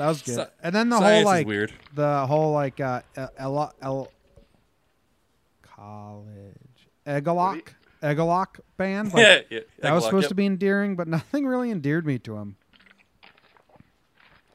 That 0.00 0.08
was 0.08 0.22
good. 0.22 0.36
Sci- 0.36 0.48
and 0.62 0.74
then 0.74 0.88
the 0.88 0.98
science 0.98 1.24
whole 1.24 1.32
like 1.32 1.46
weird. 1.46 1.72
the 1.94 2.26
whole 2.26 2.52
like 2.52 2.80
uh 2.80 3.02
L, 3.36 3.74
L, 3.82 4.10
college 5.62 6.88
Egelloc 7.06 7.68
Egelloc 8.02 8.60
band. 8.76 9.12
Like, 9.12 9.22
yeah, 9.22 9.40
yeah, 9.50 9.60
that 9.80 9.92
was 9.92 10.04
Egelloc, 10.04 10.06
supposed 10.06 10.24
yep. 10.24 10.28
to 10.30 10.34
be 10.36 10.46
endearing, 10.46 10.96
but 10.96 11.08
nothing 11.08 11.46
really 11.46 11.70
endeared 11.70 12.06
me 12.06 12.18
to 12.20 12.36
him. 12.36 12.56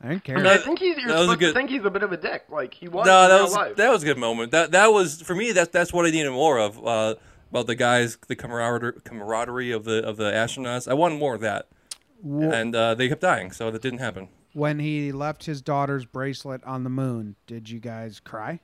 I 0.05 0.09
didn't 0.09 0.23
care. 0.23 0.37
I 0.37 0.41
That- 0.41 0.63
think 0.63 0.79
he's, 0.79 0.97
you're 0.97 1.07
that 1.07 1.13
was 1.13 1.21
a 1.21 1.23
supposed 1.23 1.39
good- 1.39 1.47
to 1.47 1.53
think 1.53 1.69
he's 1.71 1.83
a 1.85 1.89
bit 1.89 2.03
of 2.03 2.11
a 2.11 2.17
dick. 2.17 2.45
Like 2.49 2.73
he 2.73 2.87
was 2.87 3.05
No, 3.07 3.27
that 3.27 3.41
was 3.41 3.53
life. 3.53 3.75
that 3.77 3.89
was 3.89 4.03
a 4.03 4.05
good 4.05 4.17
moment. 4.17 4.51
That 4.51 4.71
that 4.71 4.87
was 4.93 5.21
for 5.21 5.33
me. 5.35 5.51
That's 5.51 5.69
that's 5.71 5.91
what 5.91 6.05
I 6.05 6.11
needed 6.11 6.31
more 6.31 6.59
of. 6.59 6.85
Uh, 6.85 7.15
about 7.51 7.67
the 7.67 7.75
guys, 7.75 8.17
the 8.27 8.35
camaraderie, 8.35 8.99
camaraderie 9.03 9.71
of 9.71 9.83
the 9.85 10.03
of 10.05 10.17
the 10.17 10.31
astronauts. 10.31 10.87
I 10.89 10.93
wanted 10.93 11.19
more 11.19 11.35
of 11.35 11.41
that, 11.41 11.67
Wh- 12.23 12.43
and 12.53 12.75
uh, 12.75 12.95
they 12.95 13.07
kept 13.07 13.21
dying, 13.21 13.51
so 13.51 13.71
that 13.71 13.81
didn't 13.81 13.99
happen. 13.99 14.27
when 14.53 14.79
he 14.79 15.11
left 15.11 15.45
his 15.45 15.61
daughter's 15.61 16.05
bracelet 16.05 16.63
on 16.65 16.83
the 16.83 16.89
moon, 16.89 17.35
did 17.47 17.69
you 17.69 17.79
guys 17.79 18.19
cry? 18.19 18.59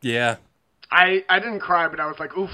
Yeah, 0.00 0.36
I 0.90 1.24
I 1.28 1.38
didn't 1.38 1.60
cry, 1.60 1.88
but 1.88 2.00
I 2.00 2.06
was 2.06 2.18
like, 2.18 2.36
oof, 2.38 2.50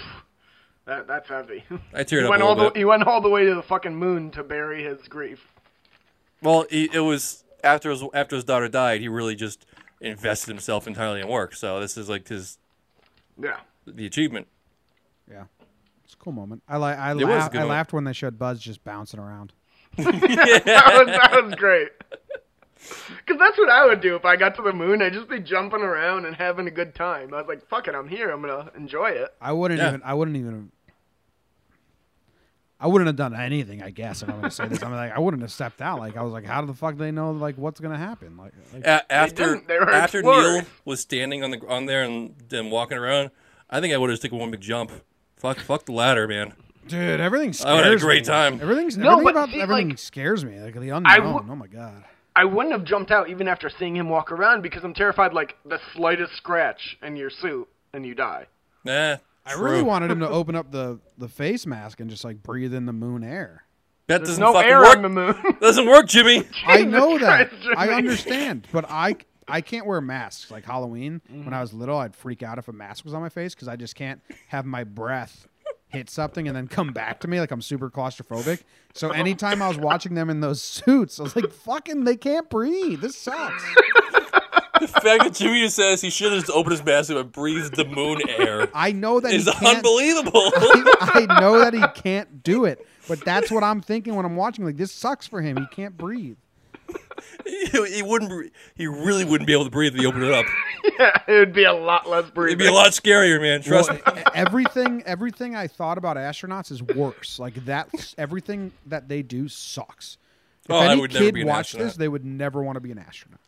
that 0.86 1.06
that's 1.06 1.28
heavy. 1.28 1.64
I 1.94 2.02
teared 2.04 2.20
he 2.20 2.24
up 2.24 2.30
went 2.30 2.42
a 2.42 2.46
all 2.46 2.50
little 2.54 2.64
the 2.64 2.70
bit. 2.70 2.78
he 2.78 2.84
went 2.84 3.04
all 3.04 3.20
the 3.20 3.28
way 3.28 3.44
to 3.44 3.54
the 3.54 3.62
fucking 3.62 3.94
moon 3.96 4.30
to 4.32 4.42
bury 4.42 4.82
his 4.84 5.06
grief. 5.08 5.52
Well, 6.42 6.66
he, 6.70 6.88
it 6.92 7.00
was 7.00 7.44
after 7.64 7.90
his 7.90 8.02
after 8.14 8.36
his 8.36 8.44
daughter 8.44 8.68
died. 8.68 9.00
He 9.00 9.08
really 9.08 9.34
just 9.34 9.66
invested 10.00 10.48
himself 10.50 10.86
entirely 10.86 11.20
in 11.20 11.28
work. 11.28 11.54
So 11.54 11.80
this 11.80 11.96
is 11.96 12.08
like 12.08 12.28
his 12.28 12.58
Yeah. 13.40 13.58
the 13.86 14.06
achievement. 14.06 14.46
Yeah, 15.30 15.44
it's 16.04 16.14
a 16.14 16.16
cool 16.16 16.32
moment. 16.32 16.62
I 16.68 16.76
like. 16.76 16.98
I 16.98 17.14
was 17.14 17.22
a 17.22 17.26
laughed. 17.26 17.54
I 17.54 17.58
moment. 17.58 17.70
laughed 17.70 17.92
when 17.92 18.04
they 18.04 18.12
showed 18.12 18.38
Buzz 18.38 18.60
just 18.60 18.82
bouncing 18.84 19.20
around. 19.20 19.52
that, 19.96 20.06
was, 20.06 21.06
that 21.06 21.44
was 21.44 21.54
great. 21.54 21.88
Because 22.78 23.38
that's 23.38 23.58
what 23.58 23.68
I 23.68 23.84
would 23.86 24.00
do 24.00 24.16
if 24.16 24.24
I 24.24 24.36
got 24.36 24.54
to 24.56 24.62
the 24.62 24.72
moon. 24.72 25.02
I'd 25.02 25.12
just 25.12 25.28
be 25.28 25.38
jumping 25.40 25.82
around 25.82 26.24
and 26.24 26.34
having 26.34 26.66
a 26.66 26.70
good 26.70 26.94
time. 26.94 27.34
I 27.34 27.38
was 27.38 27.46
like, 27.46 27.68
fuck 27.68 27.86
it, 27.88 27.94
I'm 27.94 28.08
here. 28.08 28.30
I'm 28.30 28.40
going 28.40 28.66
to 28.66 28.74
enjoy 28.76 29.10
it. 29.10 29.28
I 29.40 29.52
wouldn't 29.52 29.78
Yeah. 29.80 29.88
even. 29.88 30.02
I 30.02 30.14
wouldn't 30.14 30.36
even. 30.36 30.72
I 32.82 32.86
wouldn't 32.86 33.06
have 33.08 33.16
done 33.16 33.34
anything. 33.34 33.82
I 33.82 33.90
guess 33.90 34.22
if 34.22 34.28
I'm 34.30 34.36
gonna 34.36 34.50
say 34.50 34.66
this, 34.66 34.82
I'm 34.82 34.92
like 34.92 35.12
I 35.12 35.18
wouldn't 35.18 35.42
have 35.42 35.52
stepped 35.52 35.82
out. 35.82 35.98
Like 35.98 36.16
I 36.16 36.22
was 36.22 36.32
like, 36.32 36.46
how 36.46 36.64
the 36.64 36.72
fuck 36.74 36.94
do 36.94 36.98
they 37.00 37.10
know 37.10 37.30
like 37.32 37.56
what's 37.58 37.78
gonna 37.80 37.98
happen? 37.98 38.36
Like, 38.36 38.52
like 38.72 38.84
A- 38.86 39.12
after. 39.12 39.60
They 39.66 39.78
were 39.78 39.90
after 39.92 40.20
explorers. 40.20 40.54
Neil 40.62 40.64
was 40.84 41.00
standing 41.00 41.44
on 41.44 41.50
the 41.50 41.60
on 41.68 41.86
there 41.86 42.02
and 42.02 42.34
then 42.48 42.70
walking 42.70 42.96
around, 42.98 43.30
I 43.68 43.80
think 43.80 43.92
I 43.92 43.98
would 43.98 44.08
have 44.08 44.14
just 44.14 44.22
taken 44.22 44.38
one 44.38 44.50
big 44.50 44.60
jump. 44.60 44.92
Fuck, 45.36 45.58
fuck 45.58 45.84
the 45.86 45.92
ladder, 45.92 46.26
man. 46.26 46.54
dude, 46.88 47.20
everything 47.20 47.52
scares 47.52 47.66
I 47.70 47.72
would've 47.74 47.84
had 47.92 47.94
a 47.94 48.00
great 48.00 48.22
me. 48.22 48.26
time. 48.26 48.60
Everything's 48.62 48.96
No, 48.96 49.12
everything 49.12 49.24
but 49.24 49.30
about 49.30 49.48
see, 49.50 49.60
everything 49.60 49.88
like, 49.90 49.98
scares 49.98 50.44
me. 50.44 50.58
Like 50.60 50.74
the 50.74 50.80
unknown. 50.90 51.06
I 51.06 51.16
oh 51.18 51.32
w- 51.34 51.52
oh 51.52 51.56
my 51.56 51.66
god. 51.66 52.04
I 52.36 52.44
wouldn't 52.44 52.72
have 52.72 52.84
jumped 52.84 53.10
out 53.10 53.28
even 53.28 53.48
after 53.48 53.68
seeing 53.68 53.96
him 53.96 54.08
walk 54.08 54.30
around 54.32 54.62
because 54.62 54.84
I'm 54.84 54.94
terrified, 54.94 55.34
like, 55.34 55.56
the 55.66 55.80
slightest 55.94 56.34
scratch 56.36 56.96
in 57.02 57.16
your 57.16 57.28
suit 57.28 57.68
and 57.92 58.06
you 58.06 58.14
die. 58.14 58.46
Nah, 58.84 59.16
I 59.50 59.54
true. 59.54 59.70
really 59.70 59.82
wanted 59.82 60.10
him 60.10 60.20
to 60.20 60.28
open 60.28 60.54
up 60.54 60.70
the 60.70 61.00
the 61.18 61.28
face 61.28 61.66
mask 61.66 62.00
and 62.00 62.08
just 62.08 62.24
like 62.24 62.42
breathe 62.42 62.74
in 62.74 62.86
the 62.86 62.92
moon 62.92 63.24
air. 63.24 63.64
That 64.06 64.18
There's 64.18 64.30
doesn't 64.38 64.42
no 64.42 64.52
fucking 64.52 64.70
air 64.70 64.80
work. 64.80 64.96
on 64.96 65.02
the 65.02 65.08
moon. 65.08 65.56
Doesn't 65.60 65.86
work, 65.86 66.08
Jimmy. 66.08 66.42
I 66.66 66.82
know 66.82 67.16
that. 67.18 67.50
Christ, 67.50 67.68
I 67.76 67.90
understand, 67.90 68.66
but 68.72 68.84
I 68.88 69.16
I 69.46 69.60
can't 69.60 69.86
wear 69.86 70.00
masks 70.00 70.50
like 70.50 70.64
Halloween. 70.64 71.20
Mm-hmm. 71.30 71.44
When 71.44 71.54
I 71.54 71.60
was 71.60 71.72
little, 71.72 71.96
I'd 71.96 72.16
freak 72.16 72.42
out 72.42 72.58
if 72.58 72.66
a 72.68 72.72
mask 72.72 73.04
was 73.04 73.14
on 73.14 73.20
my 73.20 73.28
face 73.28 73.54
because 73.54 73.68
I 73.68 73.76
just 73.76 73.94
can't 73.94 74.20
have 74.48 74.66
my 74.66 74.82
breath 74.84 75.46
hit 75.90 76.08
something 76.10 76.46
and 76.48 76.56
then 76.56 76.68
come 76.68 76.92
back 76.92 77.20
to 77.20 77.28
me 77.28 77.40
like 77.40 77.50
I'm 77.50 77.60
super 77.62 77.90
claustrophobic. 77.90 78.62
So 78.94 79.10
anytime 79.10 79.60
I 79.62 79.68
was 79.68 79.76
watching 79.78 80.14
them 80.14 80.30
in 80.30 80.40
those 80.40 80.62
suits, 80.86 81.20
I 81.20 81.24
was 81.24 81.36
like, 81.36 81.52
"Fucking, 81.52 82.04
they 82.04 82.16
can't 82.16 82.48
breathe. 82.48 83.00
This 83.00 83.16
sucks." 83.16 83.64
The 84.80 84.88
fact 84.88 85.24
that 85.24 85.34
Jimmy 85.34 85.68
says 85.68 86.00
he 86.00 86.08
should 86.08 86.32
have 86.32 86.40
just 86.40 86.50
opened 86.50 86.72
his 86.72 86.82
mask 86.82 87.10
and 87.10 87.30
breathed 87.30 87.76
the 87.76 87.84
moon 87.84 88.22
air 88.26 88.66
I 88.72 88.92
know 88.92 89.20
that 89.20 89.30
is 89.30 89.44
he 89.44 89.52
can't. 89.52 89.76
unbelievable. 89.76 90.40
I, 90.56 91.26
I 91.28 91.40
know 91.40 91.58
that 91.58 91.74
he 91.74 91.84
can't 92.00 92.42
do 92.42 92.64
it, 92.64 92.86
but 93.06 93.22
that's 93.22 93.50
what 93.50 93.62
I'm 93.62 93.82
thinking 93.82 94.14
when 94.14 94.24
I'm 94.24 94.36
watching. 94.36 94.64
Like 94.64 94.78
this 94.78 94.90
sucks 94.90 95.26
for 95.26 95.42
him. 95.42 95.58
He 95.58 95.66
can't 95.66 95.98
breathe. 95.98 96.38
He, 97.46 97.66
he 97.96 98.02
wouldn't. 98.02 98.52
He 98.74 98.86
really 98.86 99.24
wouldn't 99.24 99.46
be 99.46 99.52
able 99.52 99.64
to 99.64 99.70
breathe 99.70 99.94
if 99.94 100.00
he 100.00 100.06
opened 100.06 100.24
it 100.24 100.32
up. 100.32 100.46
yeah, 100.98 101.22
it 101.28 101.38
would 101.38 101.52
be 101.52 101.64
a 101.64 101.72
lot 101.72 102.08
less 102.08 102.28
breathing. 102.30 102.52
It'd 102.52 102.58
be 102.58 102.66
a 102.66 102.72
lot 102.72 102.88
scarier, 102.92 103.40
man. 103.40 103.62
Trust 103.62 103.90
Well, 103.90 104.14
me. 104.14 104.22
everything 104.34 105.02
everything 105.06 105.54
I 105.56 105.66
thought 105.66 105.98
about 105.98 106.16
astronauts 106.16 106.70
is 106.70 106.82
worse. 106.82 107.38
Like 107.38 107.54
that 107.66 108.14
everything 108.18 108.72
that 108.86 109.08
they 109.08 109.22
do 109.22 109.48
sucks. 109.48 110.18
If 110.64 110.70
Oh, 110.70 110.76
I 110.76 110.92
any 110.92 111.00
would 111.00 111.12
never 111.12 111.24
kid 111.24 111.34
be 111.34 111.40
an 111.42 111.46
watched 111.48 111.70
astronaut. 111.70 111.86
this, 111.88 111.96
they 111.96 112.08
would 112.08 112.24
never 112.24 112.62
want 112.62 112.76
to 112.76 112.80
be 112.80 112.92
an 112.92 112.98
astronaut. 112.98 113.40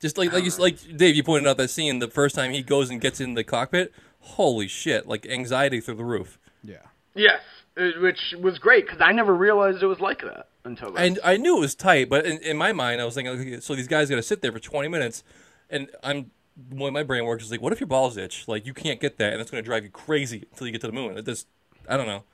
Just 0.00 0.18
like 0.18 0.32
like 0.32 0.44
you, 0.44 0.50
like 0.58 0.76
Dave, 0.96 1.16
you 1.16 1.24
pointed 1.24 1.48
out 1.48 1.56
that 1.56 1.68
scene 1.68 1.98
the 2.00 2.08
first 2.08 2.34
time 2.34 2.52
he 2.52 2.62
goes 2.62 2.90
and 2.90 3.00
gets 3.00 3.20
in 3.20 3.34
the 3.34 3.42
cockpit. 3.44 3.92
Holy 4.20 4.68
shit! 4.68 5.06
Like 5.08 5.24
anxiety 5.26 5.80
through 5.80 5.94
the 5.94 6.04
roof. 6.04 6.38
Yeah. 6.62 6.76
Yes, 7.14 7.40
which 7.76 8.34
was 8.38 8.58
great 8.58 8.84
because 8.86 9.00
I 9.00 9.12
never 9.12 9.34
realized 9.34 9.82
it 9.82 9.86
was 9.86 10.00
like 10.00 10.20
that 10.22 10.48
until 10.66 10.92
then. 10.92 11.04
And 11.06 11.18
I 11.24 11.36
knew 11.36 11.56
it 11.56 11.60
was 11.60 11.74
tight, 11.74 12.08
but 12.08 12.26
in, 12.26 12.38
in 12.38 12.56
my 12.56 12.72
mind, 12.72 13.00
I 13.00 13.04
was 13.04 13.14
thinking, 13.14 13.32
okay, 13.40 13.60
so 13.60 13.74
these 13.74 13.88
guys 13.88 14.08
got 14.10 14.16
to 14.16 14.22
sit 14.22 14.42
there 14.42 14.52
for 14.52 14.58
20 14.58 14.88
minutes, 14.88 15.22
and 15.70 15.88
I'm 16.02 16.30
when 16.70 16.92
my 16.94 17.02
brain 17.02 17.24
works 17.26 17.44
is 17.44 17.50
like, 17.50 17.60
what 17.60 17.72
if 17.72 17.80
your 17.80 17.86
balls 17.86 18.16
itch? 18.16 18.48
Like 18.48 18.64
you 18.66 18.72
can't 18.74 18.98
get 19.00 19.18
that, 19.18 19.32
and 19.32 19.40
it's 19.42 19.50
going 19.50 19.62
to 19.62 19.66
drive 19.66 19.84
you 19.84 19.90
crazy 19.90 20.44
until 20.50 20.66
you 20.66 20.72
get 20.72 20.80
to 20.82 20.86
the 20.86 20.92
moon. 20.92 21.16
It 21.18 21.24
just, 21.26 21.46
I 21.88 21.96
don't 21.96 22.06
know. 22.06 22.24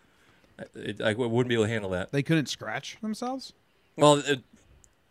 It, 0.74 1.00
I 1.00 1.12
wouldn't 1.14 1.48
be 1.48 1.54
able 1.54 1.64
to 1.64 1.70
handle 1.70 1.90
that. 1.90 2.12
They 2.12 2.22
couldn't 2.22 2.46
scratch 2.46 2.98
themselves? 3.02 3.52
Well, 3.96 4.22
it, 4.24 4.40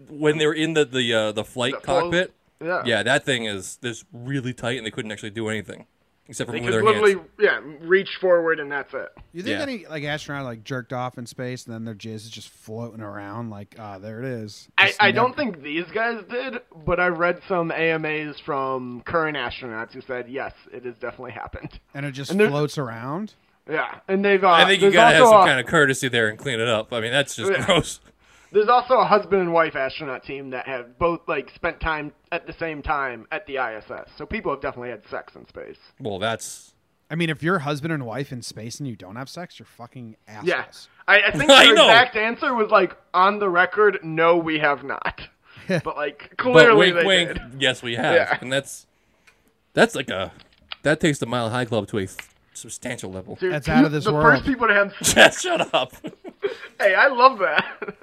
when 0.10 0.38
they 0.38 0.48
were 0.48 0.54
in 0.54 0.74
the 0.74 0.86
the 0.86 1.14
uh, 1.14 1.32
the 1.34 1.44
flight 1.44 1.74
The 1.74 1.80
closed- 1.82 2.04
cockpit, 2.04 2.34
yeah. 2.64 2.84
yeah, 2.86 3.04
that 3.04 3.26
thing 3.26 3.46
is 3.46 3.78
this 3.78 4.06
really 4.14 4.54
tight, 4.54 4.78
and 4.78 4.86
they 4.86 4.92
couldn't 4.92 5.12
actually 5.12 5.32
do 5.32 5.50
anything. 5.50 5.86
Except 6.28 6.48
for 6.50 6.54
They 6.54 6.62
moving 6.62 6.74
could 6.80 6.86
literally, 6.86 7.14
hands. 7.16 7.28
yeah, 7.40 7.60
reach 7.82 8.10
forward 8.22 8.60
and 8.60 8.72
that's 8.72 8.94
it. 8.94 9.10
You 9.34 9.44
think 9.44 9.58
Yeah. 9.58 9.64
any 9.64 9.86
like 9.88 10.04
astronaut 10.04 10.46
like 10.46 10.64
jerked 10.64 10.94
off 10.94 11.18
in 11.18 11.26
space 11.26 11.66
and 11.66 11.74
then 11.74 11.84
their 11.86 11.96
jizz 11.96 12.16
is 12.16 12.30
just 12.30 12.50
floating 12.50 13.02
around 13.02 13.50
like 13.50 13.76
ah 13.80 13.98
there 13.98 14.20
it 14.20 14.26
is. 14.26 14.70
I, 14.78 14.94
I 15.00 15.12
don't 15.12 15.36
think 15.36 15.62
these 15.62 15.86
guys 15.94 16.24
did, 16.30 16.62
but 16.86 17.00
I 17.00 17.08
read 17.08 17.42
some 17.48 17.72
AMAs 17.72 18.40
from 18.46 19.02
current 19.06 19.36
astronauts 19.38 19.92
who 19.94 20.02
said 20.02 20.30
yes, 20.30 20.54
it 20.72 20.86
has 20.86 20.96
definitely 20.96 21.32
happened. 21.32 21.80
and 21.94 22.06
it 22.06 22.12
just 22.12 22.32
and 22.32 22.42
floats 22.42 22.78
around. 22.78 23.34
Yeah, 23.70 24.00
and 24.08 24.26
they've. 24.26 24.44
Uh, 24.44 24.50
I 24.50 24.66
think 24.66 24.82
you 24.82 24.92
gotta 24.92 25.16
have 25.18 25.28
some 25.28 25.42
a- 25.44 25.46
kind 25.46 25.60
of 25.60 25.68
courtesy 25.68 26.08
there 26.10 26.28
and 26.30 26.38
clean 26.38 26.60
it 26.60 26.68
up. 26.68 26.92
I 26.92 27.00
mean, 27.00 27.12
that's 27.12 27.36
just 27.36 27.52
Yeah. 27.52 27.64
gross. 27.66 28.00
There's 28.52 28.68
also 28.68 28.96
a 28.96 29.06
husband 29.06 29.42
and 29.42 29.54
wife 29.54 29.76
astronaut 29.76 30.24
team 30.24 30.50
that 30.50 30.68
have 30.68 30.98
both 31.00 31.22
like 31.28 31.52
spent 31.56 31.80
time 31.80 32.12
at 32.32 32.46
the 32.48 32.54
same 32.54 32.82
time 32.82 33.26
at 33.32 33.46
the 33.48 33.58
ISS. 33.58 34.12
So 34.18 34.26
people 34.26 34.52
have 34.52 34.62
definitely 34.62 34.90
had 34.90 35.08
sex 35.10 35.36
in 35.36 35.48
space. 35.48 35.78
Well, 36.00 36.20
that's 36.20 36.74
I 37.10 37.16
mean, 37.16 37.30
if 37.30 37.44
you're 37.44 37.60
husband 37.60 37.94
and 37.94 38.06
wife 38.06 38.32
in 38.32 38.42
space 38.42 38.80
and 38.80 38.88
you 38.88 38.96
don't 38.96 39.16
have 39.18 39.30
sex, 39.30 39.60
you're 39.60 39.66
fucking 39.66 40.16
assholes. 40.28 40.48
Yeah, 40.48 40.66
I, 41.08 41.22
I 41.24 41.32
think 41.32 41.48
the 41.48 41.72
exact 41.72 42.16
answer 42.16 42.54
was 42.54 42.72
like 42.72 42.96
on 43.14 43.40
the 43.40 43.50
record, 43.50 44.00
no, 44.04 44.38
we 44.38 44.60
have 44.60 44.84
not. 44.84 45.22
but 45.68 45.96
like 45.96 46.30
but 46.30 46.38
clearly 46.38 46.92
wink, 46.92 46.96
they 46.96 47.06
wink. 47.06 47.34
did. 47.34 47.62
Yes, 47.62 47.82
we 47.84 47.96
have, 47.96 48.16
Yeah. 48.16 48.38
and 48.42 48.52
that's 48.52 48.86
that's 49.74 49.96
like 49.96 50.10
a 50.10 50.32
that 50.84 51.00
takes 51.00 51.20
the 51.20 51.26
Mile 51.26 51.50
High 51.50 51.66
Club 51.66 51.88
to 51.90 52.00
a 52.00 52.08
substantial 52.54 53.12
level. 53.12 53.36
Dude, 53.36 53.54
That's 53.54 53.70
out 53.70 53.86
of 53.86 53.92
this 53.92 54.06
the 54.06 54.14
world. 54.14 54.38
first 54.38 54.46
people 54.46 54.68
to 54.68 54.74
have. 54.74 54.94
Just 55.02 55.42
shut 55.42 55.74
up. 55.74 55.94
hey, 56.80 56.96
I 56.96 57.08
love 57.08 57.40
that. 57.40 57.96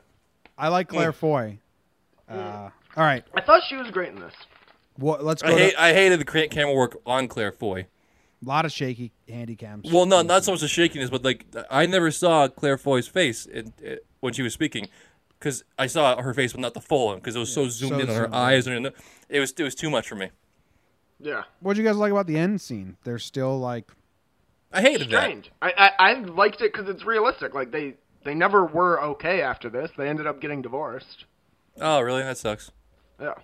I 0.59 0.68
like 0.68 0.88
Claire 0.88 1.12
Foy. 1.12 1.59
Uh, 2.29 2.71
all 2.97 3.05
right, 3.05 3.25
I 3.35 3.40
thought 3.40 3.62
she 3.68 3.77
was 3.77 3.90
great 3.90 4.11
in 4.11 4.21
this. 4.21 4.35
well, 4.99 5.18
let's 5.23 5.40
go. 5.40 5.49
I 5.49 5.59
hate 5.59 5.71
to, 5.73 5.83
I 5.83 5.92
hated 5.94 6.21
the 6.21 6.49
camera 6.49 6.75
work 6.75 6.99
on 7.07 7.29
Claire 7.29 7.53
Foy. 7.53 7.87
a 8.44 8.49
lot 8.49 8.64
of 8.66 8.73
shaky 8.73 9.12
handy 9.29 9.57
cams. 9.57 9.90
Well, 9.90 10.05
no, 10.05 10.21
not 10.23 10.44
so 10.44 10.51
much 10.53 10.61
the 10.61 10.68
shakiness, 10.68 11.09
but 11.09 11.25
like 11.25 11.47
I 11.71 11.87
never 11.87 12.11
saw 12.11 12.49
Claire 12.49 12.77
Foy's 12.77 13.07
face 13.09 13.47
in, 13.47 13.73
in, 13.83 13.99
when 14.21 14.33
she 14.35 14.42
was 14.42 14.53
speaking, 14.53 14.88
because 15.38 15.64
I 15.79 15.87
saw 15.87 16.21
her 16.21 16.35
face, 16.35 16.53
but 16.53 16.61
not 16.61 16.75
the 16.75 16.81
full 16.81 17.07
one, 17.07 17.16
because 17.18 17.37
it 17.37 17.38
was 17.38 17.53
so 17.55 17.68
zoomed 17.68 17.92
so 17.92 17.99
in 18.01 18.09
on 18.11 18.16
her 18.16 18.23
zoomed 18.25 18.27
in. 18.27 18.35
eyes, 18.35 18.66
and 18.66 18.92
it 19.29 19.40
was 19.40 19.53
it 19.57 19.62
was 19.62 19.75
too 19.75 19.88
much 19.90 20.09
for 20.09 20.16
me. 20.16 20.31
Yeah, 21.21 21.44
What'd 21.61 21.79
you 21.79 21.85
guys 21.85 21.97
like 21.97 22.12
about 22.12 22.27
the 22.27 22.37
end 22.38 22.61
scene? 22.61 22.97
They're 23.05 23.18
still 23.18 23.59
like, 23.59 23.90
I 24.73 24.81
hated 24.83 25.11
that. 25.11 25.23
strange. 25.23 25.51
I, 25.62 25.73
I 25.99 26.11
I 26.11 26.12
liked 26.21 26.61
it 26.61 26.73
because 26.73 26.88
it's 26.88 27.05
realistic. 27.05 27.55
Like 27.55 27.71
they 27.71 27.94
they 28.24 28.35
never 28.35 28.64
were 28.64 29.00
okay 29.02 29.40
after 29.42 29.68
this. 29.70 29.90
They 29.96 30.09
ended 30.09 30.26
up 30.26 30.40
getting 30.40 30.62
divorced. 30.62 31.24
Oh, 31.81 32.00
really? 32.00 32.22
That 32.22 32.38
sucks. 32.38 32.70
Yeah. 33.20 33.35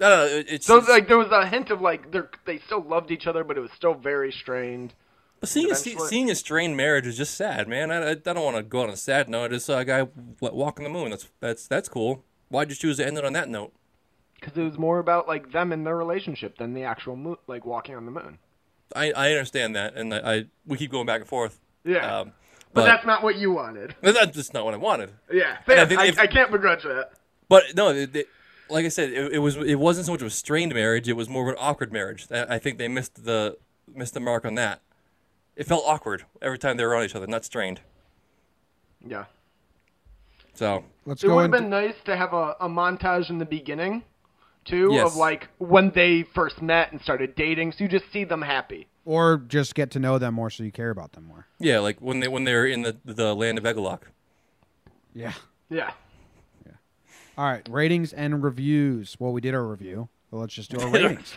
It, 0.00 0.46
it's 0.48 0.66
So 0.66 0.76
it's- 0.78 0.88
like 0.90 1.06
there 1.08 1.18
was 1.18 1.30
a 1.30 1.46
hint 1.46 1.70
of 1.70 1.80
like 1.80 2.10
they 2.10 2.20
they 2.44 2.58
still 2.66 2.82
loved 2.82 3.10
each 3.10 3.26
other, 3.26 3.44
but 3.44 3.56
it 3.56 3.60
was 3.60 3.70
still 3.76 3.94
very 3.94 4.32
strained. 4.32 4.92
But 5.40 5.48
seeing 5.48 5.70
a, 5.70 5.74
seeing 5.74 6.30
a 6.30 6.34
strained 6.34 6.76
marriage 6.76 7.06
is 7.06 7.16
just 7.18 7.34
sad, 7.34 7.68
man. 7.68 7.90
I, 7.90 7.96
I, 7.96 8.10
I 8.10 8.14
don't 8.14 8.42
want 8.42 8.56
to 8.56 8.62
go 8.62 8.82
on 8.82 8.90
a 8.90 8.96
sad 8.96 9.28
note. 9.28 9.44
I 9.46 9.48
just 9.48 9.66
saw 9.66 9.78
a 9.78 9.84
guy 9.84 10.06
walking 10.40 10.84
the 10.84 10.90
moon. 10.90 11.10
That's 11.10 11.28
that's 11.40 11.66
that's 11.68 11.88
cool. 11.88 12.24
Why'd 12.48 12.70
you 12.70 12.76
choose 12.76 12.96
to 12.96 13.06
end 13.06 13.18
it 13.18 13.24
on 13.24 13.34
that 13.34 13.48
note? 13.48 13.72
Because 14.40 14.56
it 14.56 14.62
was 14.62 14.78
more 14.78 14.98
about 14.98 15.28
like 15.28 15.52
them 15.52 15.70
and 15.72 15.86
their 15.86 15.96
relationship 15.96 16.58
than 16.58 16.72
the 16.74 16.82
actual 16.84 17.16
moon, 17.16 17.36
like 17.46 17.64
walking 17.66 17.94
on 17.94 18.04
the 18.06 18.10
moon. 18.12 18.38
I, 18.96 19.12
I 19.12 19.30
understand 19.32 19.74
that, 19.76 19.94
and 19.94 20.12
I, 20.14 20.18
I 20.34 20.44
we 20.66 20.76
keep 20.78 20.90
going 20.90 21.06
back 21.06 21.20
and 21.20 21.28
forth. 21.28 21.60
Yeah, 21.84 22.20
Um, 22.20 22.32
but, 22.74 22.80
but 22.82 22.84
that's 22.86 23.06
not 23.06 23.22
what 23.22 23.36
you 23.36 23.52
wanted. 23.52 23.94
that's 24.02 24.32
just 24.36 24.52
not 24.52 24.64
what 24.64 24.74
I 24.74 24.78
wanted. 24.78 25.12
Yeah, 25.32 25.56
And 25.66 25.80
I 25.80 25.86
think 25.86 26.00
I, 26.00 26.06
if- 26.06 26.18
I 26.18 26.26
can't 26.26 26.50
begrudge 26.50 26.82
that. 26.82 27.10
But 27.48 27.74
no, 27.76 27.88
it, 27.90 28.14
it- 28.14 28.28
like 28.70 28.86
I 28.86 28.88
said, 28.88 29.10
it, 29.10 29.34
it 29.34 29.38
was 29.40 29.56
it 29.56 29.74
wasn't 29.74 30.06
so 30.06 30.12
much 30.12 30.22
of 30.22 30.26
a 30.26 30.30
strained 30.30 30.72
marriage. 30.74 31.06
It 31.06 31.12
was 31.12 31.28
more 31.28 31.42
of 31.44 31.50
an 31.50 31.56
awkward 31.60 31.92
marriage. 31.92 32.26
I, 32.30 32.54
I 32.54 32.58
think 32.58 32.78
they 32.78 32.88
missed 32.88 33.24
the 33.24 33.58
missed 33.94 34.14
the 34.14 34.20
mark 34.20 34.44
on 34.46 34.54
that. 34.54 34.80
It 35.54 35.66
felt 35.66 35.84
awkward 35.86 36.24
every 36.40 36.58
time 36.58 36.78
they 36.78 36.84
were 36.84 36.96
on 36.96 37.04
each 37.04 37.14
other, 37.14 37.26
not 37.26 37.44
strained. 37.44 37.80
Yeah, 39.06 39.26
So 40.54 40.84
let's 41.04 41.22
it 41.22 41.28
would 41.28 41.42
have 41.42 41.50
been 41.50 41.68
nice 41.68 41.94
to 42.06 42.16
have 42.16 42.32
a, 42.32 42.56
a 42.60 42.68
montage 42.68 43.28
in 43.28 43.36
the 43.38 43.44
beginning, 43.44 44.02
too, 44.64 44.88
Yes. 44.92 45.06
of 45.12 45.16
like 45.16 45.48
when 45.58 45.92
they 45.94 46.24
first 46.34 46.62
met 46.62 46.90
and 46.90 47.00
started 47.02 47.34
dating, 47.36 47.72
so 47.72 47.84
you 47.84 47.88
just 47.88 48.10
see 48.12 48.24
them 48.24 48.40
happy. 48.40 48.86
Or 49.06 49.36
just 49.36 49.74
get 49.74 49.90
to 49.92 49.98
know 49.98 50.18
them 50.18 50.34
more 50.34 50.48
so 50.48 50.64
you 50.64 50.72
care 50.72 50.90
about 50.90 51.12
them 51.12 51.24
more. 51.24 51.46
yeah, 51.58 51.78
like 51.78 52.00
when 52.00 52.20
they 52.20 52.28
when 52.28 52.44
they're 52.44 52.66
in 52.66 52.82
the 52.82 52.96
the 53.04 53.34
land 53.34 53.58
of 53.58 53.64
Egelloc. 53.64 54.00
Yeah. 55.14 55.32
Yeah. 55.68 55.90
Yeah. 56.64 56.72
All 57.36 57.44
right, 57.44 57.66
ratings 57.70 58.12
and 58.12 58.42
reviews. 58.42 59.16
Well, 59.18 59.32
we 59.32 59.40
did 59.40 59.54
our 59.54 59.64
review. 59.66 60.08
Well, 60.30 60.40
let's 60.40 60.54
just 60.54 60.70
do 60.70 60.80
our 60.80 60.88
ratings. 60.90 61.36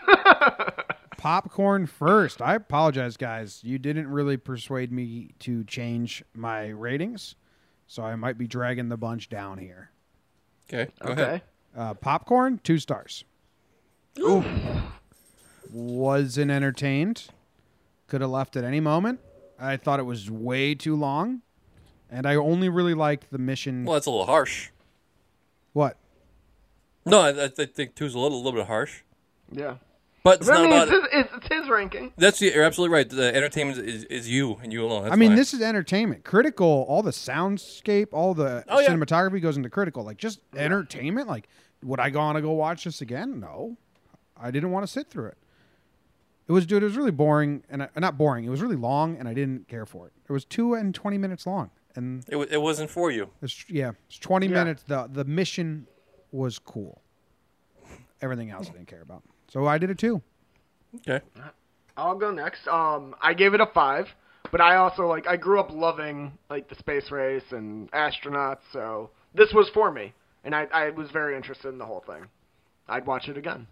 Popcorn 1.17 1.87
first. 1.87 2.41
I 2.41 2.55
apologize, 2.55 3.17
guys. 3.17 3.61
You 3.63 3.79
didn't 3.79 4.07
really 4.07 4.37
persuade 4.37 4.91
me 4.91 5.31
to 5.39 5.63
change 5.65 6.23
my 6.33 6.67
ratings, 6.69 7.35
so 7.87 8.03
I 8.03 8.15
might 8.15 8.37
be 8.37 8.47
dragging 8.47 8.89
the 8.89 8.97
bunch 8.97 9.27
down 9.29 9.57
here. 9.57 9.89
Okay, 10.71 10.91
go 10.99 11.11
okay. 11.11 11.21
ahead. 11.21 11.41
Uh, 11.75 11.93
popcorn, 11.95 12.59
two 12.63 12.77
stars. 12.77 13.23
Oof. 14.19 14.45
Wasn't 15.71 16.49
entertained. 16.51 17.27
Could 18.07 18.21
have 18.21 18.29
left 18.29 18.55
at 18.55 18.63
any 18.63 18.79
moment. 18.79 19.19
I 19.59 19.77
thought 19.77 19.99
it 19.99 20.03
was 20.03 20.29
way 20.31 20.75
too 20.75 20.95
long, 20.95 21.41
and 22.09 22.25
I 22.25 22.35
only 22.35 22.69
really 22.69 22.93
liked 22.93 23.31
the 23.31 23.37
mission. 23.37 23.85
Well, 23.85 23.95
that's 23.95 24.05
a 24.05 24.11
little 24.11 24.25
harsh. 24.25 24.69
What? 25.73 25.97
No, 27.05 27.19
I, 27.19 27.45
I 27.45 27.47
think 27.47 27.95
two's 27.95 28.13
a 28.15 28.19
little, 28.19 28.37
a 28.37 28.41
little 28.43 28.59
bit 28.59 28.67
harsh, 28.67 29.01
Yeah. 29.51 29.75
but 30.23 30.41
it's 30.41 30.49
I 30.49 30.53
not 30.53 30.61
mean, 30.63 30.71
about. 30.73 30.87
it's 30.89 30.91
his, 30.91 31.21
it's, 31.25 31.33
it's 31.45 31.47
his 31.55 31.69
ranking. 31.69 32.13
That's 32.17 32.41
you're 32.41 32.63
absolutely 32.63 32.93
right. 32.93 33.09
The 33.09 33.33
entertainment 33.35 33.79
is, 33.79 34.03
is 34.05 34.29
you 34.29 34.57
and 34.61 34.71
you 34.73 34.85
alone. 34.85 35.03
That's 35.03 35.13
I 35.13 35.15
mean, 35.15 35.29
fine. 35.31 35.37
this 35.37 35.53
is 35.53 35.61
entertainment. 35.61 36.23
Critical, 36.25 36.85
all 36.89 37.01
the 37.01 37.11
soundscape, 37.11 38.07
all 38.11 38.33
the 38.33 38.63
Oh, 38.67 38.79
yeah. 38.79 38.89
cinematography 38.89 39.41
goes 39.41 39.55
into 39.57 39.69
critical. 39.69 40.03
Like 40.03 40.17
just 40.17 40.39
entertainment. 40.55 41.27
Like, 41.27 41.47
would 41.83 41.99
I 41.99 42.09
go 42.09 42.19
on 42.19 42.35
to 42.35 42.41
go 42.41 42.51
watch 42.51 42.83
this 42.83 43.01
again? 43.01 43.39
No, 43.39 43.77
I 44.39 44.51
didn't 44.51 44.71
want 44.71 44.85
to 44.85 44.91
sit 44.91 45.09
through 45.09 45.27
it. 45.27 45.37
It 46.47 46.51
was, 46.53 46.65
dude. 46.65 46.81
It 46.81 46.85
was 46.85 46.95
really 46.95 47.11
boring, 47.11 47.63
and 47.69 47.83
I, 47.83 47.89
not 47.97 48.17
boring. 48.17 48.45
It 48.45 48.49
was 48.49 48.61
really 48.61 48.75
long, 48.77 49.17
and 49.17 49.27
I 49.27 49.33
didn't 49.33 49.67
care 49.67 49.85
for 49.85 50.07
it. 50.07 50.13
It 50.29 50.31
was 50.31 50.45
two 50.45 50.75
and 50.75 50.95
twenty 50.95 51.17
minutes 51.17 51.45
long, 51.45 51.71
and 51.95 52.23
it, 52.29 52.37
wa- 52.37 52.45
it 52.49 52.61
wasn't 52.61 52.89
for 52.89 53.11
you. 53.11 53.29
it's 53.41 53.65
yeah, 53.69 53.91
it's 54.07 54.17
twenty 54.19 54.47
Yeah. 54.47 54.63
minutes. 54.63 54.83
the 54.83 55.07
The 55.11 55.25
mission 55.25 55.87
was 56.31 56.57
cool. 56.59 57.01
Everything 58.21 58.49
else 58.49 58.69
I 58.69 58.73
didn't 58.73 58.87
care 58.87 59.01
about, 59.01 59.23
so 59.49 59.65
I 59.67 59.77
did 59.77 59.89
it 59.89 59.97
too. 59.97 60.21
Okay. 60.95 61.19
I'll 61.97 62.15
go 62.15 62.31
next. 62.31 62.67
Um, 62.67 63.13
I 63.21 63.33
gave 63.33 63.53
it 63.53 63.59
a 63.61 63.65
five, 63.67 64.07
but 64.51 64.61
I 64.61 64.77
also 64.77 65.05
like 65.07 65.27
I 65.27 65.35
grew 65.35 65.59
up 65.59 65.69
loving 65.71 66.31
like 66.49 66.69
the 66.69 66.75
space 66.75 67.11
race 67.11 67.43
and 67.51 67.91
astronauts, 67.91 68.59
so 68.71 69.09
this 69.35 69.51
was 69.53 69.67
for 69.73 69.91
me, 69.91 70.13
and 70.45 70.55
I 70.55 70.67
I 70.71 70.89
was 70.91 71.11
very 71.11 71.35
interested 71.35 71.67
in 71.69 71.77
the 71.77 71.85
whole 71.85 72.03
thing. 72.07 72.25
I'd 72.87 73.05
watch 73.05 73.27
it 73.27 73.37
again. 73.37 73.67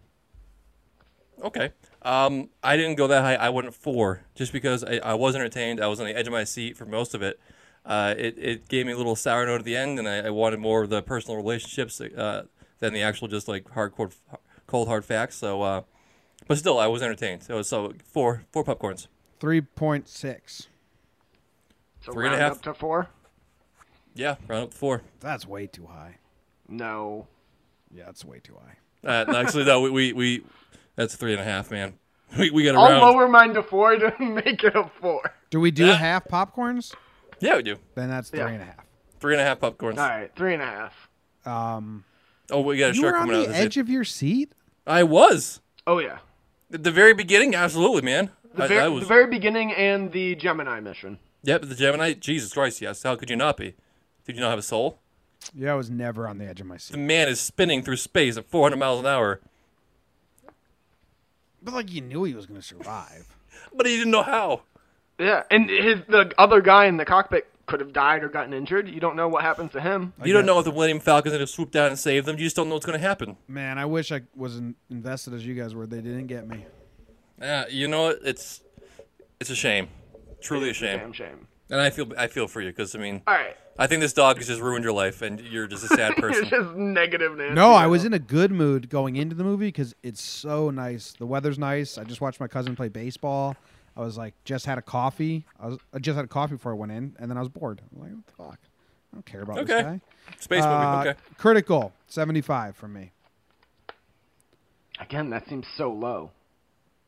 Okay. 1.43 1.71
Um, 2.05 2.49
I 2.63 2.77
didn't 2.77 2.95
go 2.95 3.07
that 3.07 3.23
high. 3.23 3.33
I 3.35 3.49
went 3.49 3.73
four, 3.73 4.21
just 4.35 4.53
because 4.53 4.83
I, 4.83 4.97
I 5.03 5.13
was 5.15 5.35
entertained. 5.35 5.81
I 5.81 5.87
was 5.87 5.99
on 5.99 6.05
the 6.05 6.15
edge 6.15 6.27
of 6.27 6.33
my 6.33 6.43
seat 6.43 6.77
for 6.77 6.85
most 6.85 7.15
of 7.15 7.21
it. 7.23 7.39
Uh, 7.83 8.13
it, 8.17 8.35
it 8.37 8.67
gave 8.67 8.85
me 8.85 8.91
a 8.91 8.97
little 8.97 9.15
sour 9.15 9.45
note 9.45 9.59
at 9.59 9.65
the 9.65 9.75
end, 9.75 9.97
and 9.97 10.07
I, 10.07 10.27
I 10.27 10.29
wanted 10.29 10.59
more 10.59 10.83
of 10.83 10.89
the 10.91 11.01
personal 11.01 11.35
relationships 11.35 11.99
uh, 11.99 12.43
than 12.79 12.93
the 12.93 13.01
actual 13.01 13.27
just 13.27 13.47
like 13.47 13.65
hardcore, 13.71 14.13
cold 14.67 14.87
hard 14.87 15.03
facts. 15.03 15.35
So, 15.35 15.63
uh, 15.63 15.81
but 16.47 16.59
still, 16.59 16.77
I 16.77 16.85
was 16.87 17.01
entertained. 17.01 17.41
So, 17.41 17.61
so 17.63 17.93
four, 18.05 18.43
four 18.51 18.63
popcorns. 18.63 19.07
Three 19.39 19.61
point 19.61 20.07
six. 20.07 20.67
So 22.01 22.11
Three 22.13 22.27
and 22.27 22.35
a 22.35 22.37
round 22.37 22.49
half. 22.49 22.57
up 22.57 22.61
to 22.63 22.73
four. 22.75 23.09
Yeah, 24.13 24.35
round 24.47 24.65
up 24.65 24.71
to 24.71 24.77
four. 24.77 25.01
That's 25.21 25.47
way 25.47 25.65
too 25.65 25.87
high. 25.87 26.17
No. 26.69 27.27
Yeah, 27.91 28.05
that's 28.05 28.23
way 28.23 28.39
too 28.39 28.55
high. 28.55 28.77
Uh, 29.07 29.23
no, 29.31 29.39
actually, 29.39 29.65
no, 29.65 29.81
we, 29.81 29.89
we, 29.89 30.13
we 30.13 30.43
that's 30.95 31.15
three 31.15 31.31
and 31.34 31.41
a 31.41 31.45
half, 31.45 31.71
man. 31.71 31.93
We, 32.38 32.49
we 32.49 32.63
got 32.65 32.75
a 32.75 32.79
I'll 32.79 32.89
round. 32.89 33.01
lower 33.01 33.27
mine 33.29 33.53
to 33.53 33.63
four 33.63 33.95
to 33.95 34.13
make 34.19 34.62
it 34.63 34.75
a 34.75 34.89
four. 34.99 35.21
Do 35.51 35.60
we 35.60 35.71
do 35.71 35.86
Yeah. 35.86 35.93
half 35.93 36.27
popcorns? 36.27 36.93
Yeah, 37.39 37.55
we 37.58 37.63
do. 37.63 37.77
Then 37.93 38.10
that's 38.10 38.29
three 38.29 38.39
Yeah. 38.39 38.47
and 38.49 38.62
a 38.62 38.65
half. 38.65 38.86
Three 39.21 39.34
and 39.36 39.41
a 39.41 39.45
half 39.45 39.60
popcorns. 39.60 39.97
All 39.99 40.10
right, 40.10 40.31
three 40.36 40.53
and 40.53 40.62
a 40.62 40.65
half. 40.65 41.10
Um, 41.45 42.03
Oh, 42.51 42.62
we 42.62 42.77
got 42.77 42.91
a 42.91 42.95
you 42.95 43.01
shark 43.01 43.13
were 43.13 43.19
on 43.19 43.25
coming 43.27 43.36
out. 43.41 43.45
the 43.45 43.47
That's 43.53 43.60
it. 43.60 43.65
edge 43.65 43.77
of 43.77 43.89
your 43.89 44.03
seat. 44.03 44.53
I 44.86 45.03
was. 45.03 45.62
Oh 45.88 45.99
yeah. 45.99 46.17
At 46.73 46.84
the 46.84 46.91
very 46.91 47.13
beginning, 47.13 47.55
absolutely, 47.55 48.01
man. 48.01 48.31
The, 48.53 48.63
I, 48.63 48.67
ver- 48.67 48.81
I 48.81 48.88
was. 48.88 49.01
the 49.03 49.08
very 49.08 49.27
beginning 49.27 49.71
and 49.73 50.12
the 50.12 50.36
Gemini 50.36 50.79
mission. 50.79 51.19
Yep, 51.43 51.62
the 51.63 51.75
Gemini. 51.75 52.13
Jesus 52.13 52.51
Christ, 52.53 52.81
yes. 52.81 53.03
How 53.03 53.15
could 53.15 53.29
you 53.29 53.36
not 53.36 53.55
be? 53.58 53.75
Did 54.25 54.36
you 54.36 54.41
not 54.41 54.49
have 54.49 54.60
a 54.60 54.63
soul? 54.63 54.99
Yeah, 55.53 55.71
I 55.73 55.75
was 55.75 55.89
never 55.89 56.27
on 56.27 56.38
the 56.39 56.45
edge 56.45 56.60
of 56.60 56.67
my 56.67 56.77
seat. 56.77 56.93
The 56.93 56.97
seat. 56.97 57.05
man 57.05 57.27
is 57.29 57.39
spinning 57.39 57.84
through 57.84 57.97
space 57.97 58.36
at 58.36 58.49
400 58.49 58.77
miles 58.77 58.99
an 58.99 59.05
hour, 59.05 59.39
But 61.65 61.73
like 61.73 61.91
you 61.91 62.01
knew 62.01 62.23
he 62.23 62.34
was 62.34 62.45
going 62.45 62.62
to 62.62 62.65
survive. 62.65 63.36
but 63.75 63.86
he 63.86 63.97
didn't 63.97 64.12
know 64.12 64.23
how. 64.23 64.62
Yeah, 65.19 65.43
and 65.49 65.69
his 65.69 66.01
the 66.08 66.32
other 66.38 66.62
guy 66.62 66.86
in 66.86 66.97
the 66.97 67.06
cockpit 67.06 67.47
could 67.65 67.80
have 67.80 67.91
died 67.91 68.23
or 68.23 68.30
gotten 68.30 68.54
injured. 68.54 68.88
You 68.88 68.99
don't 68.99 69.15
know 69.15 69.28
what 69.28 69.43
happens 69.43 69.71
to 69.71 69.82
him. 69.82 70.13
You 70.23 70.34
don't 70.34 70.45
know 70.45 70.60
if 70.60 70.65
the 70.65 70.71
Millennium 70.71 70.99
Falcon's 70.99 71.34
going 71.34 71.45
to 71.45 71.51
swoop 71.51 71.71
down 71.71 71.88
and 71.88 71.97
save 71.97 72.25
them. 72.25 72.38
You 72.38 72.43
just 72.43 72.56
don't 72.56 72.69
know 72.69 72.75
what's 72.75 72.86
going 72.86 72.99
to 72.99 73.06
happen. 73.06 73.38
Man, 73.47 73.80
I 73.80 73.86
wish 73.86 74.12
I 74.12 74.21
was 74.36 74.58
in, 74.58 74.75
invested 74.89 75.34
as 75.34 75.45
you 75.45 75.56
guys 75.56 75.73
were. 75.73 75.88
They 75.88 76.01
didn't 76.01 76.28
get 76.28 76.47
me. 76.47 76.65
Yeah, 77.41 77.65
you 77.69 77.88
know 77.88 78.04
what? 78.04 78.19
It's 78.23 78.62
It's 79.39 79.49
a 79.49 79.56
shame, 79.56 79.88
truly 80.41 80.69
a 80.69 80.73
shame. 80.73 80.99
Damn 80.99 81.13
shame. 81.13 81.47
And 81.69 81.82
I 81.82 81.89
feel 81.89 82.12
I 82.17 82.28
feel 82.28 82.47
for 82.47 82.62
you 82.62 82.69
because 82.69 82.93
I 82.95 82.99
mean, 82.99 83.21
All 83.25 83.34
right. 83.34 83.56
I 83.78 83.88
think 83.88 84.01
this 84.01 84.13
dog 84.13 84.38
has 84.38 84.47
just 84.47 84.62
ruined 84.62 84.84
your 84.84 84.93
life, 84.93 85.21
and 85.21 85.39
you're 85.41 85.67
just 85.67 85.84
a 85.84 85.88
sad 85.88 86.13
You're 86.17 86.30
person. 86.30 86.47
just 86.49 86.75
negative, 86.75 87.36
Nancy. 87.38 87.56
No, 87.56 87.73
I 87.73 87.88
was 87.88 88.06
in 88.06 88.13
a 88.13 88.19
good 88.19 88.51
mood 88.51 88.89
going 88.89 89.15
into 89.17 89.36
the 89.36 89.43
movie 89.43 89.67
because 89.67 89.93
it's 90.04 90.21
so 90.21 90.69
nice. 90.69 91.13
The 91.17 91.25
weather's 91.25 91.58
nice. 91.60 91.97
I 91.97 92.04
just 92.04 92.21
watched 92.21 92.39
my 92.39 92.47
cousin 92.47 92.75
play 92.75 92.88
baseball. 92.89 93.56
I 93.97 94.01
was 94.01 94.17
like, 94.17 94.34
just 94.45 94.65
had 94.65 94.78
a 94.78 94.82
coffee. 94.82 95.45
I 95.60 95.67
was 95.67 95.78
I 95.93 95.99
just 95.99 96.15
had 96.15 96.23
a 96.25 96.28
coffee 96.28 96.54
before 96.56 96.71
I 96.73 96.75
went 96.75 96.91
in, 96.91 97.15
and 97.19 97.30
then 97.30 97.38
I 97.38 97.41
was 97.41 97.49
bored. 97.49 97.82
I'm 97.95 98.01
like, 98.01 98.12
what 98.12 98.28
the 98.28 98.34
fuck? 98.34 98.60
I 99.12 99.15
don't 99.15 99.25
care 99.25 99.41
about 99.41 99.58
Okay. 99.60 99.73
this 99.73 99.82
guy. 99.84 100.01
Space 100.39 100.63
Uh, 100.63 100.95
movie. 100.97 101.10
Okay. 101.10 101.19
Critical, 101.38 101.93
75 102.08 102.75
from 102.75 102.93
me. 102.93 103.12
Again, 104.99 105.30
that 105.32 105.47
seems 105.49 105.65
so 105.78 105.91
low. 105.91 106.32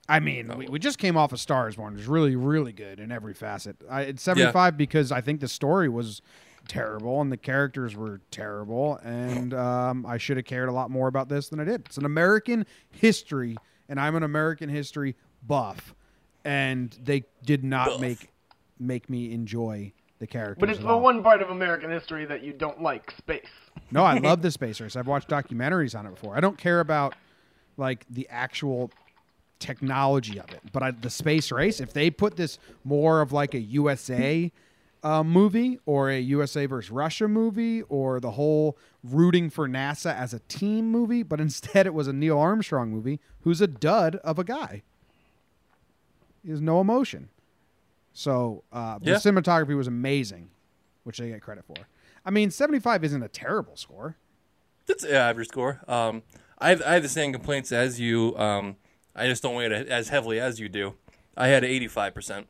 I 0.09 0.19
mean, 0.19 0.55
we, 0.57 0.67
we 0.67 0.79
just 0.79 0.99
came 0.99 1.17
off 1.17 1.33
of 1.33 1.39
Stars 1.39 1.75
Born. 1.75 1.93
It 1.93 1.97
was 1.97 2.07
really, 2.07 2.35
really 2.35 2.71
good 2.71 2.99
in 2.99 3.11
every 3.11 3.33
facet. 3.33 3.75
I, 3.89 4.03
it's 4.03 4.23
75 4.23 4.77
because 4.77 5.11
I 5.11 5.21
think 5.21 5.41
the 5.41 5.47
story 5.47 5.89
was 5.89 6.21
terrible 6.67 7.21
and 7.21 7.31
the 7.31 7.37
characters 7.37 7.95
were 7.95 8.21
terrible, 8.31 8.97
and 9.03 9.53
um, 9.53 10.05
I 10.05 10.17
should 10.17 10.37
have 10.37 10.45
cared 10.45 10.69
a 10.69 10.71
lot 10.71 10.89
more 10.89 11.07
about 11.07 11.29
this 11.29 11.49
than 11.49 11.59
I 11.59 11.65
did. 11.65 11.85
It's 11.87 11.97
an 11.97 12.05
American 12.05 12.65
history, 12.89 13.57
and 13.89 13.99
I'm 13.99 14.15
an 14.15 14.23
American 14.23 14.69
history 14.69 15.15
buff, 15.45 15.93
and 16.45 16.97
they 17.03 17.25
did 17.43 17.63
not 17.63 17.87
Buff. 17.87 18.01
make 18.01 18.31
make 18.79 19.09
me 19.09 19.33
enjoy 19.33 19.91
the 20.19 20.27
characters. 20.27 20.59
But 20.59 20.69
it's 20.69 20.79
at 20.79 20.85
the 20.85 20.91
all. 20.91 21.01
one 21.01 21.23
part 21.23 21.41
of 21.41 21.49
American 21.49 21.91
history 21.91 22.25
that 22.25 22.43
you 22.43 22.53
don't 22.53 22.81
like, 22.81 23.11
space. 23.17 23.47
No, 23.91 24.03
I 24.03 24.17
love 24.17 24.41
the 24.43 24.51
space 24.51 24.79
race. 24.79 24.95
I've 24.95 25.07
watched 25.07 25.29
documentaries 25.29 25.97
on 25.97 26.05
it 26.05 26.11
before. 26.11 26.35
I 26.35 26.39
don't 26.39 26.57
care 26.57 26.79
about 26.79 27.15
like 27.77 28.05
the 28.09 28.27
actual 28.29 28.91
technology 29.59 30.39
of 30.39 30.49
it, 30.49 30.61
but 30.71 30.83
I, 30.83 30.91
the 30.91 31.09
space 31.09 31.51
race. 31.51 31.79
If 31.79 31.93
they 31.93 32.09
put 32.09 32.35
this 32.35 32.59
more 32.83 33.21
of 33.21 33.31
like 33.31 33.53
a 33.53 33.59
USA 33.59 34.51
uh, 35.03 35.23
movie 35.23 35.79
or 35.85 36.09
a 36.09 36.19
USA 36.19 36.65
versus 36.65 36.91
Russia 36.91 37.27
movie 37.27 37.81
or 37.83 38.19
the 38.19 38.31
whole 38.31 38.77
rooting 39.03 39.49
for 39.49 39.67
NASA 39.67 40.13
as 40.15 40.33
a 40.33 40.39
team 40.47 40.91
movie, 40.91 41.23
but 41.23 41.39
instead 41.47 41.85
it 41.85 41.93
was 41.93 42.07
a 42.07 42.13
Neil 42.13 42.37
Armstrong 42.39 42.89
movie 42.91 43.19
who's 43.41 43.61
a 43.61 43.67
dud 43.67 44.15
of 44.17 44.39
a 44.39 44.43
guy. 44.43 44.83
He 46.43 46.51
has 46.51 46.61
no 46.61 46.81
emotion. 46.81 47.29
So 48.13 48.63
uh, 48.71 48.99
the 48.99 49.11
cinematography 49.11 49.77
was 49.77 49.87
amazing, 49.87 50.49
which 51.03 51.19
they 51.19 51.29
get 51.29 51.41
credit 51.41 51.65
for. 51.65 51.75
I 52.25 52.31
mean, 52.31 52.49
75 52.49 53.03
isn't 53.03 53.21
a 53.21 53.27
terrible 53.27 53.75
score. 53.75 54.17
That's 54.87 55.03
an 55.03 55.13
average 55.13 55.49
score. 55.49 55.81
Um, 55.87 56.23
I 56.57 56.69
have, 56.69 56.81
I 56.81 56.93
have 56.95 57.03
the 57.03 57.09
same 57.09 57.31
complaints 57.31 57.71
as 57.71 57.99
you. 57.99 58.35
Um, 58.37 58.77
I 59.17 59.27
just 59.27 59.41
don't 59.43 59.55
weigh 59.55 59.65
it 59.65 59.71
as 59.89 60.09
heavily 60.09 60.39
as 60.39 60.59
you 60.59 60.69
do. 60.69 60.93
I 61.35 61.47
had 61.47 61.63
eighty 61.63 61.87
five 61.87 62.13
percent. 62.13 62.47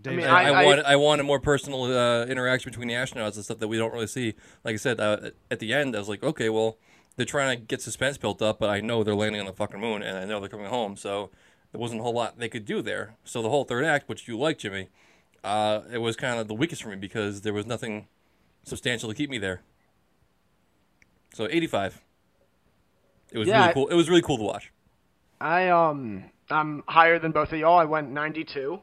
Dave, 0.00 0.16
mean, 0.16 0.26
I, 0.26 0.44
I- 0.44 0.48
I, 0.50 0.62
I- 0.62 0.64
wanted 0.64 0.84
I 0.86 0.96
wanted 0.96 1.22
more 1.24 1.40
personal 1.40 1.84
uh, 1.84 2.24
interaction 2.26 2.70
between 2.70 2.88
the 2.88 2.94
astronauts 2.94 3.34
and 3.36 3.44
stuff 3.44 3.58
that 3.58 3.68
we 3.68 3.76
don't 3.76 3.92
really 3.92 4.06
see. 4.06 4.34
Like 4.64 4.74
I 4.74 4.76
said, 4.76 5.00
uh, 5.00 5.30
at 5.50 5.58
the 5.58 5.72
end, 5.74 5.94
I 5.94 5.98
was 5.98 6.08
like, 6.08 6.22
okay, 6.22 6.48
well, 6.48 6.78
they're 7.16 7.26
trying 7.26 7.56
to 7.58 7.62
get 7.64 7.82
suspense 7.82 8.16
built 8.16 8.40
up, 8.40 8.58
but 8.58 8.70
I 8.70 8.80
know 8.80 9.04
they're 9.04 9.14
landing 9.14 9.40
on 9.40 9.46
the 9.46 9.52
fucking 9.52 9.78
moon, 9.80 10.02
and 10.02 10.16
I 10.16 10.24
know 10.24 10.40
they're 10.40 10.48
coming 10.48 10.66
home, 10.66 10.96
so 10.96 11.30
there 11.72 11.80
wasn't 11.80 12.00
a 12.00 12.02
whole 12.02 12.14
lot 12.14 12.38
they 12.38 12.48
could 12.48 12.64
do 12.64 12.82
there. 12.82 13.14
So 13.24 13.42
the 13.42 13.50
whole 13.50 13.64
third 13.64 13.84
act, 13.84 14.08
which 14.08 14.26
you 14.26 14.38
like, 14.38 14.58
Jimmy, 14.58 14.88
uh, 15.44 15.82
it 15.92 15.98
was 15.98 16.16
kind 16.16 16.40
of 16.40 16.48
the 16.48 16.54
weakest 16.54 16.82
for 16.82 16.88
me 16.88 16.96
because 16.96 17.42
there 17.42 17.52
was 17.52 17.66
nothing 17.66 18.06
substantial 18.64 19.08
to 19.08 19.14
keep 19.14 19.28
me 19.30 19.38
there. 19.38 19.60
So 21.34 21.46
eighty 21.50 21.66
five. 21.66 22.00
It 23.32 23.38
was 23.38 23.48
Yeah, 23.48 23.60
really 23.62 23.74
cool. 23.74 23.88
It 23.88 23.94
was 23.94 24.08
really 24.08 24.22
cool 24.22 24.38
to 24.38 24.44
watch. 24.44 24.72
I 25.40 25.68
um 25.68 26.24
I'm 26.50 26.82
higher 26.86 27.18
than 27.18 27.32
both 27.32 27.52
of 27.52 27.58
y'all. 27.58 27.78
I 27.78 27.84
went 27.84 28.10
92. 28.10 28.80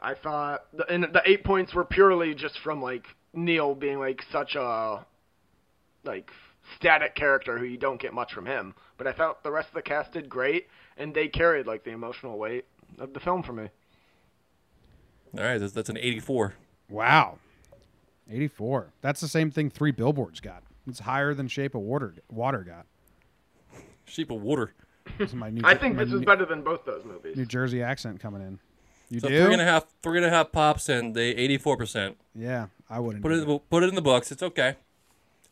I 0.00 0.14
thought 0.14 0.64
the 0.72 0.86
and 0.92 1.04
the 1.04 1.22
eight 1.26 1.44
points 1.44 1.74
were 1.74 1.84
purely 1.84 2.34
just 2.34 2.58
from 2.60 2.82
like 2.82 3.04
Neil 3.32 3.74
being 3.74 3.98
like 3.98 4.22
such 4.32 4.54
a 4.56 5.04
like 6.04 6.30
static 6.76 7.14
character 7.14 7.58
who 7.58 7.64
you 7.64 7.76
don't 7.76 8.00
get 8.00 8.12
much 8.12 8.32
from 8.32 8.46
him. 8.46 8.74
But 8.98 9.06
I 9.06 9.12
thought 9.12 9.42
the 9.42 9.50
rest 9.50 9.68
of 9.68 9.74
the 9.74 9.82
cast 9.82 10.12
did 10.12 10.28
great 10.28 10.66
and 10.96 11.14
they 11.14 11.28
carried 11.28 11.66
like 11.66 11.84
the 11.84 11.90
emotional 11.90 12.38
weight 12.38 12.64
of 12.98 13.12
the 13.12 13.20
film 13.20 13.42
for 13.42 13.52
me. 13.52 13.68
All 15.38 15.44
right, 15.44 15.58
that's, 15.58 15.72
that's 15.72 15.88
an 15.88 15.96
eighty 15.98 16.20
four. 16.20 16.54
wow. 16.88 17.38
84. 18.32 18.92
That's 19.00 19.20
the 19.20 19.26
same 19.26 19.50
thing 19.50 19.70
Three 19.70 19.90
Billboards 19.90 20.38
got. 20.38 20.62
It's 20.86 21.00
higher 21.00 21.34
than 21.34 21.48
Shape 21.48 21.74
of 21.74 21.80
Water 21.80 22.14
Water 22.30 22.60
got. 22.62 22.86
Sheep 24.10 24.30
of 24.30 24.42
water. 24.42 24.72
This 25.18 25.30
is 25.30 25.34
my 25.34 25.50
new 25.50 25.62
I 25.64 25.74
think 25.74 25.96
my 25.96 26.04
this 26.04 26.12
is 26.12 26.20
New- 26.20 26.26
better 26.26 26.44
than 26.44 26.62
both 26.62 26.84
those 26.84 27.04
movies. 27.04 27.36
New 27.36 27.46
Jersey 27.46 27.82
accent 27.82 28.20
coming 28.20 28.42
in. 28.42 28.58
You 29.08 29.20
So 29.20 29.28
do? 29.28 29.44
three 29.44 29.52
and 29.54 29.62
a 29.62 29.64
half, 29.64 29.86
three 30.02 30.18
and 30.18 30.26
a 30.26 30.30
half 30.30 30.52
pops, 30.52 30.88
and 30.88 31.14
they 31.14 31.30
eighty 31.30 31.58
four 31.58 31.76
percent. 31.76 32.16
Yeah, 32.34 32.66
I 32.88 33.00
wouldn't. 33.00 33.22
Put 33.22 33.32
it, 33.32 33.36
that. 33.36 33.42
in 33.42 33.48
the- 33.48 33.58
put 33.58 33.82
it 33.82 33.88
in 33.88 33.94
the 33.94 34.02
books. 34.02 34.30
It's 34.30 34.42
okay. 34.42 34.76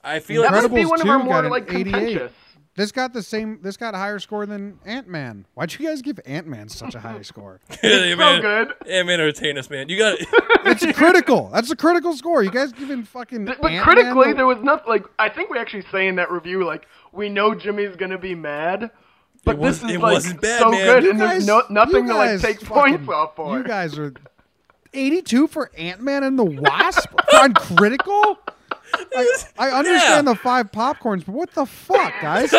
I 0.04 0.20
feel 0.20 0.42
that 0.42 0.52
like 0.52 0.62
must 0.62 0.74
be 0.74 0.84
one 0.84 1.00
of 1.00 1.08
our 1.08 1.18
more 1.18 1.48
like 1.50 1.66
contentious. 1.66 2.32
This 2.78 2.92
got 2.92 3.12
the 3.12 3.24
same. 3.24 3.58
This 3.60 3.76
got 3.76 3.94
a 3.94 3.98
higher 3.98 4.20
score 4.20 4.46
than 4.46 4.78
Ant 4.86 5.08
Man. 5.08 5.46
Why'd 5.54 5.74
you 5.76 5.84
guys 5.84 6.00
give 6.00 6.20
Ant 6.24 6.46
Man 6.46 6.68
such 6.68 6.94
a 6.94 7.00
high 7.00 7.22
score? 7.22 7.58
hey, 7.82 8.12
so 8.12 8.16
man, 8.16 8.40
good. 8.40 8.72
Hey, 8.86 9.02
man, 9.02 9.20
entertain 9.20 9.58
us, 9.58 9.68
man. 9.68 9.88
You 9.88 9.98
got 9.98 10.16
It's 10.64 10.96
critical. 10.96 11.50
That's 11.52 11.70
a 11.72 11.76
critical 11.76 12.12
score. 12.16 12.44
You 12.44 12.50
guys 12.52 12.70
giving 12.72 13.02
fucking. 13.02 13.46
But 13.46 13.56
Ant-Man 13.64 13.82
critically, 13.82 14.28
the- 14.30 14.36
there 14.36 14.46
was 14.46 14.58
nothing 14.62 14.88
like 14.88 15.04
I 15.18 15.28
think 15.28 15.50
we 15.50 15.58
actually 15.58 15.84
say 15.90 16.06
in 16.06 16.14
that 16.16 16.30
review 16.30 16.64
like 16.64 16.86
we 17.10 17.28
know 17.28 17.52
Jimmy's 17.52 17.96
gonna 17.96 18.16
be 18.16 18.36
mad, 18.36 18.92
but 19.44 19.56
It 19.56 19.58
was- 19.58 19.80
this 19.80 19.90
is 19.90 19.96
it 19.96 20.00
like 20.00 20.12
wasn't 20.14 20.40
bad, 20.40 20.60
so 20.60 20.70
man. 20.70 20.86
good, 20.86 21.02
You 21.02 21.10
and 21.10 21.18
You 21.18 21.26
there's 21.26 21.38
guys- 21.40 21.46
no 21.48 21.62
nothing 21.70 22.06
to 22.06 22.14
like 22.14 22.28
guys 22.30 22.42
take 22.42 22.60
fucking- 22.60 22.98
points 22.98 23.08
off 23.08 23.34
for. 23.34 23.58
You 23.58 23.64
guys 23.64 23.98
are 23.98 24.14
82 24.94 25.48
for 25.48 25.70
Ant 25.76 26.00
Man 26.00 26.22
and 26.22 26.38
the 26.38 26.44
Wasp 26.44 27.08
on 27.34 27.54
critical. 27.54 28.38
I, 29.16 29.28
I 29.58 29.70
understand 29.78 30.26
Yeah. 30.26 30.32
the 30.32 30.34
five 30.36 30.70
popcorns, 30.72 31.24
but 31.26 31.34
what 31.34 31.50
the 31.52 31.66
fuck, 31.66 32.12
guys? 32.20 32.52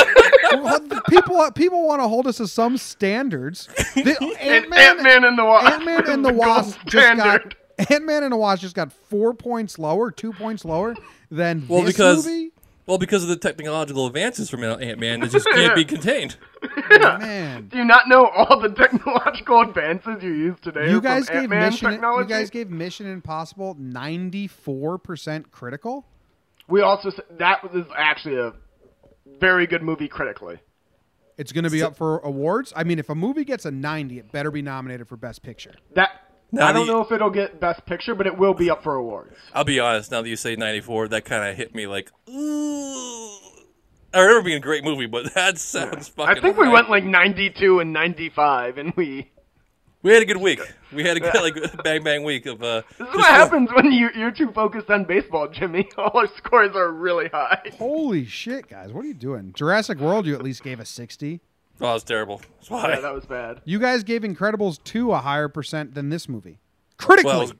people 1.09 1.51
people 1.53 1.85
want 1.87 2.01
to 2.01 2.07
hold 2.07 2.27
us 2.27 2.37
to 2.37 2.47
some 2.47 2.77
standards. 2.77 3.67
The, 3.95 4.17
Ant-Man, 4.39 4.79
Ant-Man 4.79 5.23
and 5.25 5.37
the 5.37 5.45
Wasp. 5.45 5.71
Ant-Man 5.73 6.03
is 6.03 6.09
and 6.09 6.25
the 6.25 6.29
gold 6.31 6.39
Wasp 6.47 6.79
just 6.87 7.17
got. 7.17 7.55
Ant-Man 7.89 8.23
and 8.23 8.31
the 8.33 8.37
Wasp 8.37 8.61
just 8.61 8.75
got 8.75 8.91
four 8.91 9.33
points 9.33 9.79
lower, 9.79 10.11
two 10.11 10.33
points 10.33 10.65
lower 10.65 10.95
than 11.31 11.65
Well, 11.67 11.83
this 11.83 11.93
because- 11.93 12.25
movie. 12.25 12.51
well 12.85 12.97
because 12.97 13.23
of 13.23 13.29
the 13.29 13.37
technological 13.37 14.05
advances 14.07 14.49
from 14.49 14.63
Ant 14.63 14.99
Man. 14.99 15.23
It 15.23 15.29
just 15.29 15.47
can't 15.49 15.75
be 15.75 15.85
contained. 15.85 16.35
Oh, 16.61 17.17
man, 17.19 17.67
Do 17.69 17.77
you 17.77 17.85
not 17.85 18.09
know 18.09 18.25
all 18.27 18.59
the 18.59 18.67
technological 18.69 19.61
advances 19.61 20.21
you 20.21 20.31
use 20.31 20.57
today? 20.61 20.89
you 20.89 20.99
guys 20.99 21.27
gave 21.29 21.51
Ant-Man 21.53 21.71
Mission. 21.71 21.93
You 21.93 22.25
guys 22.25 22.49
gave 22.49 22.69
Mission 22.69 23.05
Impossible 23.07 23.77
ninety 23.79 24.47
four 24.47 24.97
percent 24.97 25.51
critical. 25.51 26.05
We 26.69 26.81
also 26.81 27.09
s- 27.09 27.19
that 27.39 27.73
was 27.73 27.85
actually 27.97 28.37
a 28.37 28.53
very 29.39 29.67
good 29.67 29.81
movie 29.81 30.07
critically. 30.07 30.59
It's 31.37 31.51
going 31.51 31.63
to 31.63 31.69
be 31.69 31.81
up 31.81 31.95
for 31.95 32.19
awards. 32.19 32.73
I 32.75 32.83
mean, 32.83 32.99
if 32.99 33.09
a 33.09 33.15
movie 33.15 33.45
gets 33.45 33.65
a 33.65 33.71
90, 33.71 34.19
it 34.19 34.31
better 34.31 34.51
be 34.51 34.61
nominated 34.61 35.07
for 35.07 35.15
Best 35.17 35.41
Picture. 35.41 35.73
That 35.95 36.09
Now 36.51 36.67
I 36.67 36.73
don't 36.73 36.85
the- 36.85 36.93
know 36.93 37.01
if 37.01 37.11
it'll 37.11 37.29
get 37.29 37.59
Best 37.61 37.85
Picture, 37.85 38.13
but 38.13 38.27
it 38.27 38.37
will 38.37 38.53
be 38.53 38.69
up 38.69 38.83
for 38.83 38.95
awards. 38.95 39.35
I'll 39.53 39.63
be 39.63 39.79
honest. 39.79 40.11
Now 40.11 40.21
that 40.21 40.29
you 40.29 40.35
say 40.35 40.55
ninety 40.55 40.81
four, 40.81 41.07
that 41.07 41.25
kind 41.25 41.49
of 41.49 41.55
hit 41.55 41.73
me 41.73 41.87
like. 41.87 42.11
Ooh. 42.29 43.29
I 44.13 44.19
remember 44.21 44.41
being 44.43 44.57
a 44.57 44.61
great 44.61 44.83
movie, 44.83 45.05
but 45.05 45.33
that 45.35 45.57
sounds 45.59 46.07
fucking. 46.09 46.37
I 46.37 46.41
think 46.41 46.57
we 46.57 46.67
went 46.67 46.89
like 46.89 47.03
92 47.03 47.79
and 47.79 47.93
95, 47.93 48.77
and 48.79 48.93
we. 48.95 49.31
We 50.01 50.13
had 50.13 50.21
a 50.21 50.25
good 50.25 50.37
week. 50.37 50.61
We 50.93 51.03
had 51.03 51.17
a 51.17 51.19
good 51.19 51.33
like 51.41 51.83
bang 51.83 52.03
bang 52.03 52.23
week 52.23 52.45
of. 52.45 52.63
uh 52.63 52.81
This 52.97 53.07
is 53.09 53.15
what 53.15 53.25
fun. 53.25 53.35
happens 53.35 53.69
when 53.73 53.91
you, 53.91 54.09
you're 54.15 54.31
too 54.31 54.49
focused 54.51 54.89
on 54.89 55.03
baseball, 55.05 55.47
Jimmy. 55.49 55.89
All 55.97 56.11
our 56.17 56.27
scores 56.37 56.75
are 56.75 56.91
really 56.91 57.27
high. 57.29 57.71
Holy 57.77 58.25
shit, 58.25 58.67
guys. 58.69 58.91
What 58.93 59.03
are 59.03 59.07
you 59.07 59.13
doing? 59.13 59.51
Jurassic 59.53 59.99
World, 59.99 60.25
you 60.25 60.35
at 60.35 60.41
least 60.41 60.63
gave 60.63 60.79
a 60.79 60.85
60. 60.85 61.41
Oh, 61.81 61.95
it's 61.95 62.03
terrible. 62.03 62.41
That's 62.57 62.69
why. 62.69 62.89
Yeah, 62.89 62.99
that 63.01 63.13
was 63.13 63.25
bad. 63.25 63.61
You 63.65 63.79
guys 63.79 64.03
gave 64.03 64.21
Incredibles 64.23 64.83
2 64.83 65.11
a 65.13 65.17
higher 65.19 65.47
percent 65.47 65.93
than 65.95 66.09
this 66.09 66.27
movie. 66.27 66.59
Critically. 66.97 67.29
well, 67.31 67.39
that 67.47 67.53
was, 67.53 67.59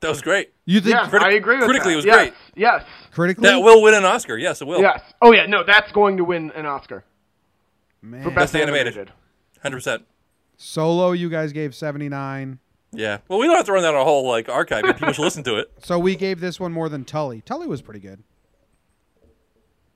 that 0.00 0.08
was 0.08 0.22
great. 0.22 0.52
you 0.64 0.80
think 0.80 0.94
Yeah, 0.94 1.08
criti- 1.10 1.22
I 1.24 1.32
agree 1.32 1.56
with 1.56 1.64
critically 1.66 1.90
that. 1.90 1.92
it 1.92 1.96
was 1.96 2.04
yes, 2.06 2.16
great. 2.16 2.32
Yes, 2.56 2.84
critically? 3.12 3.48
That 3.48 3.58
will 3.58 3.82
win 3.82 3.92
an 3.94 4.04
Oscar. 4.04 4.38
Yes, 4.38 4.62
it 4.62 4.66
will. 4.66 4.80
yes. 4.80 5.02
Oh 5.20 5.32
yeah, 5.32 5.44
no, 5.46 5.62
that's 5.62 5.92
going 5.92 6.16
to 6.16 6.24
win 6.24 6.50
an 6.52 6.64
Oscar 6.64 7.04
Man. 8.00 8.22
for 8.22 8.30
best, 8.30 8.52
Best 8.52 8.56
animated. 8.56 8.94
animated. 8.94 9.12
Hundred 9.62 9.76
percent. 9.76 10.04
Solo, 10.62 11.12
you 11.12 11.30
guys 11.30 11.54
gave 11.54 11.74
79. 11.74 12.58
Yeah. 12.92 13.18
Well, 13.28 13.38
we 13.38 13.46
don't 13.46 13.56
have 13.56 13.64
to 13.64 13.72
run 13.72 13.82
down 13.82 13.94
a 13.94 14.04
whole 14.04 14.28
like 14.28 14.50
archive. 14.50 14.82
but 14.82 14.98
People 14.98 15.14
should 15.14 15.22
listen 15.22 15.42
to 15.44 15.56
it. 15.56 15.72
So 15.82 15.98
we 15.98 16.14
gave 16.16 16.40
this 16.40 16.60
one 16.60 16.70
more 16.70 16.90
than 16.90 17.06
Tully. 17.06 17.40
Tully 17.40 17.66
was 17.66 17.80
pretty 17.80 18.00
good. 18.00 18.22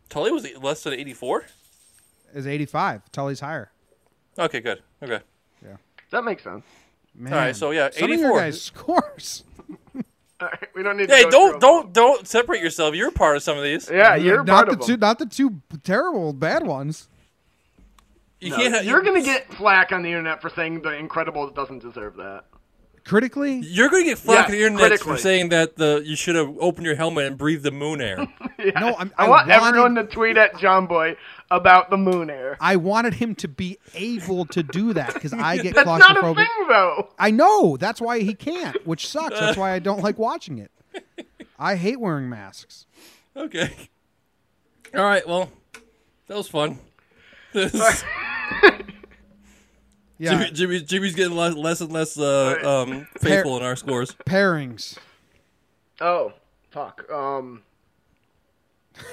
Tully 0.09 0.31
was 0.33 0.47
less 0.63 0.83
than 0.83 0.95
eighty-four. 0.95 1.45
Is 2.35 2.47
85. 2.47 3.13
Tully's 3.13 3.41
higher. 3.41 3.71
Okay, 4.39 4.61
good. 4.61 4.83
Okay. 5.03 5.21
Yeah. 5.63 5.77
That 6.11 6.25
makes 6.25 6.43
sense. 6.43 6.65
Man. 7.15 7.33
All 7.33 7.39
right, 7.39 7.55
so 7.55 7.71
yeah, 7.71 7.91
Some 7.91 8.11
of 8.11 8.19
your 8.19 8.31
84. 8.31 8.41
guys' 8.41 8.63
scores. 8.73 9.45
All 10.41 10.49
right, 10.49 10.69
we 10.75 10.83
don't 10.83 10.97
need. 10.97 11.11
Hey, 11.11 11.25
go 11.25 11.31
don't 11.31 11.61
don't 11.61 11.93
don't 11.93 12.27
separate 12.27 12.63
yourself. 12.63 12.95
You're 12.95 13.11
part 13.11 13.37
of 13.37 13.43
some 13.43 13.59
of 13.59 13.63
these. 13.65 13.91
Yeah, 13.91 14.15
you're 14.17 14.43
not 14.43 14.67
part 14.67 14.69
the 14.79 14.83
of 14.83 14.87
two 14.87 14.97
not 14.97 15.19
the 15.19 15.27
two 15.27 15.61
terrible 15.85 16.33
bad 16.33 16.67
ones. 16.67 17.09
You 18.41 18.51
No, 18.51 18.57
can't. 18.57 18.75
ha- 18.75 18.81
you're 18.81 19.03
gonna 19.03 19.23
get 19.23 19.53
flack 19.55 19.93
on 19.93 20.03
the 20.03 20.09
internet 20.11 20.43
for 20.43 20.51
saying 20.51 20.83
The 20.83 20.91
Incredibles 20.91 21.55
doesn't 21.55 21.81
deserve 21.81 22.17
that. 22.17 22.45
Critically, 23.05 23.57
You're 23.59 23.91
gonna 23.91 24.05
get 24.05 24.17
flack 24.19 24.49
Yeah, 24.49 24.55
on 24.55 24.61
the 24.61 24.67
internet 24.67 25.01
for 25.01 25.19
saying 25.19 25.51
that 25.51 25.77
the 25.77 26.03
you 26.07 26.17
should 26.17 26.37
have 26.37 26.57
opened 26.59 26.87
your 26.87 26.97
helmet 26.97 27.27
and 27.27 27.37
breathed 27.39 27.63
the 27.63 27.71
moon 27.71 28.01
air. 28.01 28.27
Yeah. 28.57 28.81
No, 28.81 28.95
I'm- 28.95 29.13
I, 29.19 29.27
I 29.27 29.29
want 29.29 29.47
wanted- 29.49 29.63
everyone 29.67 29.95
to 29.97 30.05
tweet 30.05 30.39
at 30.39 30.57
John 30.59 30.87
Boy 30.87 31.17
about 31.51 31.91
the 31.91 31.99
moon 31.99 32.31
air. 32.31 32.57
I 32.63 32.77
wanted 32.77 33.13
him 33.15 33.35
to 33.37 33.49
be 33.49 33.77
able 33.93 34.47
to 34.47 34.63
do 34.63 34.95
that 34.95 35.13
because 35.13 35.35
I 35.35 35.57
get 35.63 35.75
That's 35.75 35.87
not 35.87 36.01
a 36.17 36.21
claustrophobic. 36.23 36.37
thing, 36.37 36.69
though. 36.69 37.11
I 37.19 37.31
know. 37.31 37.77
That's 37.77 38.01
why 38.01 38.21
he 38.21 38.33
can't, 38.33 38.87
which 38.87 39.07
sucks. 39.07 39.39
That's 39.39 39.59
why 39.59 39.73
I 39.73 39.81
don't 39.81 40.01
like 40.03 40.19
watching 40.19 40.57
it. 40.59 40.71
I 41.59 41.77
hate 41.77 42.01
wearing 42.01 42.31
masks. 42.31 42.87
okay. 43.37 43.71
All 44.97 45.05
right. 45.05 45.29
Well, 45.29 45.51
that 46.29 46.37
was 46.39 46.49
fun. 46.49 46.79
Yeah. 50.17 50.31
Jimmy, 50.39 50.51
Jimmy, 50.53 50.81
Jimmy's 50.83 51.15
getting 51.15 51.37
less, 51.37 51.55
less 51.55 51.81
and 51.81 51.93
less 51.93 52.17
uh, 52.17 52.85
um, 52.87 53.09
faithful 53.19 53.57
in 53.57 53.65
our 53.65 53.75
scores. 53.75 54.15
Pairings. 54.27 54.97
Oh, 56.01 56.33
fuck. 56.71 57.11
Um, 57.11 57.63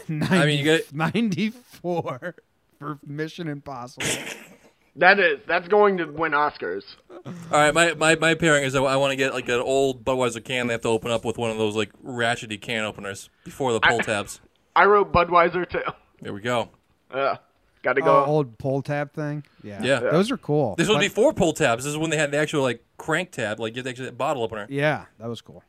90, 0.08 0.46
mean, 0.46 0.58
you 0.60 0.64
get- 0.64 0.94
94 0.94 2.36
for 2.78 3.00
Mission 3.06 3.48
Impossible. 3.48 4.06
that 4.96 5.20
is 5.20 5.40
that's 5.48 5.68
going 5.68 5.98
to 5.98 6.06
win 6.06 6.34
Oscars. 6.34 6.84
All 7.26 7.34
right, 7.52 7.74
my, 7.74 7.94
my, 7.94 8.16
my 8.16 8.36
pairing 8.36 8.64
is 8.64 8.76
I, 8.76 8.82
I 8.82 8.96
want 8.96 9.12
to 9.12 9.16
get 9.16 9.34
like 9.34 9.48
an 9.50 9.60
old 9.60 10.04
Budweiser 10.04 10.44
can 10.44 10.68
they 10.68 10.74
have 10.74 10.82
to 10.82 10.90
open 10.90 11.12
up 11.12 11.26
with 11.26 11.38
one 11.38 11.50
of 11.52 11.58
those 11.58 11.76
like 11.76 11.92
ratchety 12.04 12.60
can 12.60 12.84
openers 12.84 13.30
before 13.44 13.74
the 13.74 13.80
pull 13.80 14.00
tabs. 14.00 14.40
I 14.76 14.86
wrote 14.86 15.12
Budweiser 15.12 15.68
too. 15.70 15.82
There 16.22 16.34
we 16.34 16.42
go. 16.42 16.70
Yeah, 17.14 17.38
got 17.82 17.94
to 17.94 18.02
Oh, 18.02 18.06
go. 18.06 18.26
old 18.26 18.58
pull 18.58 18.82
tab 18.82 19.14
thing. 19.14 19.44
Yeah. 19.64 19.82
Yeah. 19.84 20.00
Those 20.00 20.32
are 20.32 20.38
cool. 20.38 20.76
This 20.76 20.88
was 20.88 20.98
But- 20.98 21.02
before 21.02 21.34
pull 21.34 21.54
tabs. 21.54 21.84
This 21.84 21.92
is 21.92 21.98
when 21.98 22.10
they 22.10 22.18
had 22.18 22.32
the 22.32 22.38
actual 22.38 22.62
like 22.62 22.84
crank 22.98 23.32
tab, 23.32 23.60
like 23.60 23.74
you 23.76 23.80
had 23.80 23.86
the 23.86 23.90
actual 23.90 24.12
bottle 24.12 24.44
opener. 24.44 24.68
Yeah, 24.70 25.06
that 25.20 25.28
was 25.28 25.42
cool. 25.42 25.64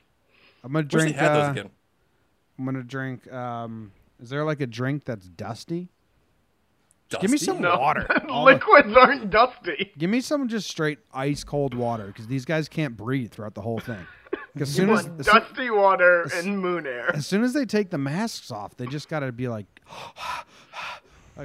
I'm 0.64 0.72
gonna 0.72 0.84
drink. 0.84 1.16
had 1.16 1.34
those 1.34 1.48
uh, 1.48 1.50
again. 1.52 1.70
I'm 2.58 2.64
gonna 2.64 2.82
drink. 2.82 3.30
Um, 3.32 3.92
is 4.20 4.30
there 4.30 4.44
like 4.44 4.60
a 4.60 4.66
drink 4.66 5.04
that's 5.04 5.26
dusty? 5.28 5.88
Give 7.20 7.30
me 7.30 7.36
some 7.36 7.60
No. 7.60 7.78
water. 7.78 8.06
All 8.30 8.46
the- 8.46 8.52
Liquids 8.52 8.96
aren't 8.96 9.28
dusty. 9.28 9.92
give 9.98 10.08
me 10.08 10.22
some 10.22 10.48
just 10.48 10.66
straight 10.70 10.98
ice 11.12 11.44
cold 11.44 11.74
water 11.74 12.06
because 12.06 12.26
these 12.26 12.46
guys 12.46 12.68
can't 12.70 12.96
breathe 12.96 13.30
throughout 13.32 13.54
the 13.54 13.60
whole 13.60 13.80
thing. 13.80 14.06
As 14.58 14.70
soon 14.70 14.88
as, 14.90 15.04
want 15.06 15.20
as 15.20 15.26
soon- 15.26 15.34
dusty 15.34 15.70
water 15.70 16.26
and 16.34 16.58
moon 16.58 16.86
air. 16.86 17.14
as 17.14 17.26
soon 17.26 17.42
as 17.42 17.52
they 17.54 17.64
take 17.66 17.90
the 17.90 17.98
masks 17.98 18.50
off, 18.50 18.74
they 18.76 18.86
just 18.86 19.08
gotta 19.10 19.30
be 19.32 19.48
like, 19.48 19.66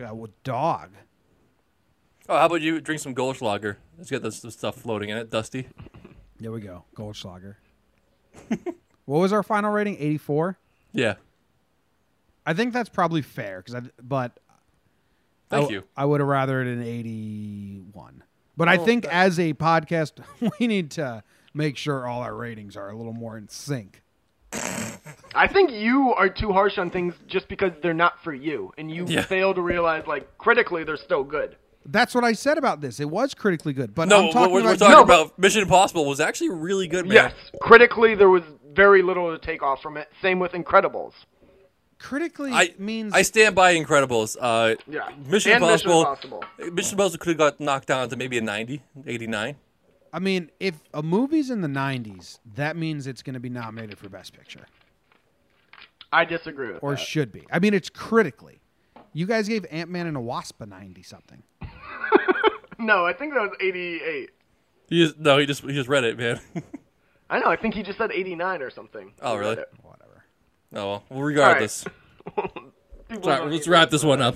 like 0.01 0.11
a 0.11 0.29
dog. 0.43 0.91
Oh, 2.29 2.37
how 2.37 2.45
about 2.45 2.61
you 2.61 2.81
drink 2.81 2.99
some 2.99 3.15
Goldschlager? 3.15 3.77
It's 3.99 4.11
got 4.11 4.21
this, 4.21 4.41
this 4.41 4.53
stuff 4.53 4.75
floating 4.75 5.09
in 5.09 5.17
it, 5.17 5.29
Dusty. 5.29 5.67
There 6.39 6.51
we 6.51 6.61
go, 6.61 6.83
Goldschlager. 6.95 7.55
what 9.05 9.19
was 9.19 9.31
our 9.33 9.43
final 9.43 9.71
rating? 9.71 9.95
84. 9.97 10.57
Yeah. 10.93 11.15
I 12.45 12.53
think 12.53 12.73
that's 12.73 12.89
probably 12.89 13.21
fair 13.21 13.57
because 13.59 13.75
I. 13.75 13.81
But 14.01 14.39
Thank 15.49 15.63
w- 15.63 15.79
you. 15.79 15.87
I 15.95 16.05
would 16.05 16.19
have 16.19 16.27
rather 16.27 16.61
it 16.61 16.67
an 16.67 16.81
81. 16.83 18.23
But 18.55 18.67
I 18.67 18.77
think 18.77 19.05
as 19.05 19.39
a 19.39 19.53
podcast, 19.53 20.13
we 20.59 20.67
need 20.67 20.91
to 20.91 21.23
make 21.53 21.77
sure 21.77 22.07
all 22.07 22.21
our 22.21 22.35
ratings 22.35 22.75
are 22.75 22.89
a 22.89 22.95
little 22.95 23.13
more 23.13 23.37
in 23.37 23.47
sync. 23.49 24.01
I 25.35 25.47
think 25.47 25.71
you 25.71 26.13
are 26.13 26.29
too 26.29 26.51
harsh 26.51 26.77
on 26.77 26.89
things 26.89 27.13
just 27.27 27.47
because 27.47 27.71
they're 27.81 27.93
not 27.93 28.23
for 28.23 28.33
you, 28.33 28.71
and 28.77 28.89
you 28.91 29.05
Yeah. 29.07 29.21
fail 29.23 29.53
to 29.53 29.61
realize 29.61 30.05
like 30.07 30.37
critically 30.37 30.83
they're 30.83 30.97
still 30.97 31.23
good. 31.23 31.55
That's 31.85 32.13
what 32.13 32.23
I 32.25 32.33
said 32.33 32.57
about 32.57 32.81
this. 32.81 32.99
It 32.99 33.09
was 33.09 33.33
critically 33.33 33.71
good, 33.73 33.95
but 33.95 34.09
No, 34.09 34.17
I'm 34.27 34.33
talking 34.33 34.41
what 34.41 34.51
we're, 34.51 34.63
we're 34.63 34.73
about 34.75 34.79
talking 34.79 34.93
No, 34.93 35.05
but- 35.05 35.21
about 35.27 35.39
Mission 35.39 35.61
Impossible 35.61 36.05
was 36.05 36.19
actually 36.19 36.49
really 36.49 36.87
good, 36.87 37.05
man. 37.05 37.13
Yes, 37.13 37.33
critically 37.61 38.13
there 38.15 38.29
was 38.29 38.43
very 38.73 39.01
little 39.01 39.31
to 39.31 39.43
take 39.43 39.63
off 39.63 39.81
from 39.81 39.95
it. 39.97 40.09
Same 40.21 40.39
with 40.39 40.51
Incredibles. 40.51 41.13
critically 41.99 42.51
I 42.51 42.73
means 42.77 43.13
I 43.13 43.21
stand 43.23 43.55
by 43.55 43.75
Incredibles. 43.75 44.37
Uh, 44.39 44.75
Yeah, 44.87 45.09
Mission 45.27 45.53
and 45.53 45.63
Impossible. 45.63 46.01
Mission 46.01 46.31
Impossible. 46.31 46.43
Mission 46.73 46.93
Impossible 46.93 47.17
could 47.19 47.29
have 47.29 47.37
got 47.37 47.59
knocked 47.59 47.87
down 47.87 48.09
to 48.09 48.15
maybe 48.15 48.37
a 48.37 48.41
90, 48.41 48.81
89. 49.05 49.55
I 50.13 50.19
mean, 50.19 50.51
if 50.59 50.75
a 50.93 51.01
movie's 51.03 51.49
in 51.49 51.61
the 51.61 51.67
90s, 51.67 52.39
that 52.55 52.75
means 52.77 53.07
it's 53.07 53.21
going 53.23 53.33
to 53.33 53.39
be 53.39 53.49
nominated 53.49 53.97
for 53.97 54.09
Best 54.09 54.33
Picture 54.33 54.65
I 56.11 56.25
disagree 56.25 56.71
with 56.71 56.83
or 56.83 56.91
that. 56.91 56.99
should 56.99 57.31
be. 57.31 57.45
I 57.51 57.59
mean, 57.59 57.73
it's 57.73 57.89
critically. 57.89 58.61
You 59.13 59.25
guys 59.25 59.47
gave 59.47 59.65
Ant 59.71 59.89
Man 59.89 60.07
and 60.07 60.15
a 60.15 60.21
Wasp 60.21 60.61
a 60.61 60.65
90 60.65 61.03
something. 61.03 61.43
no, 62.79 63.05
I 63.05 63.13
think 63.13 63.33
that 63.33 63.41
was 63.41 63.51
88. 63.59 64.29
He 64.89 65.03
just, 65.03 65.19
no, 65.19 65.37
he 65.37 65.45
just 65.45 65.63
he 65.63 65.73
just 65.73 65.89
read 65.89 66.03
it, 66.03 66.17
man. 66.17 66.39
I 67.29 67.39
know. 67.39 67.47
I 67.47 67.57
think 67.57 67.73
he 67.73 67.83
just 67.83 67.97
said 67.97 68.11
89 68.11 68.61
or 68.61 68.69
something. 68.69 69.11
Oh, 69.21 69.35
I 69.35 69.37
really? 69.37 69.55
Whatever. 69.81 70.23
oh 70.73 70.87
well, 70.87 71.03
well 71.09 71.21
regardless. 71.21 71.85
People 73.09 73.23
Sorry, 73.23 73.51
let's 73.51 73.67
wrap 73.67 73.89
this 73.89 74.03
one 74.03 74.21
up. 74.21 74.35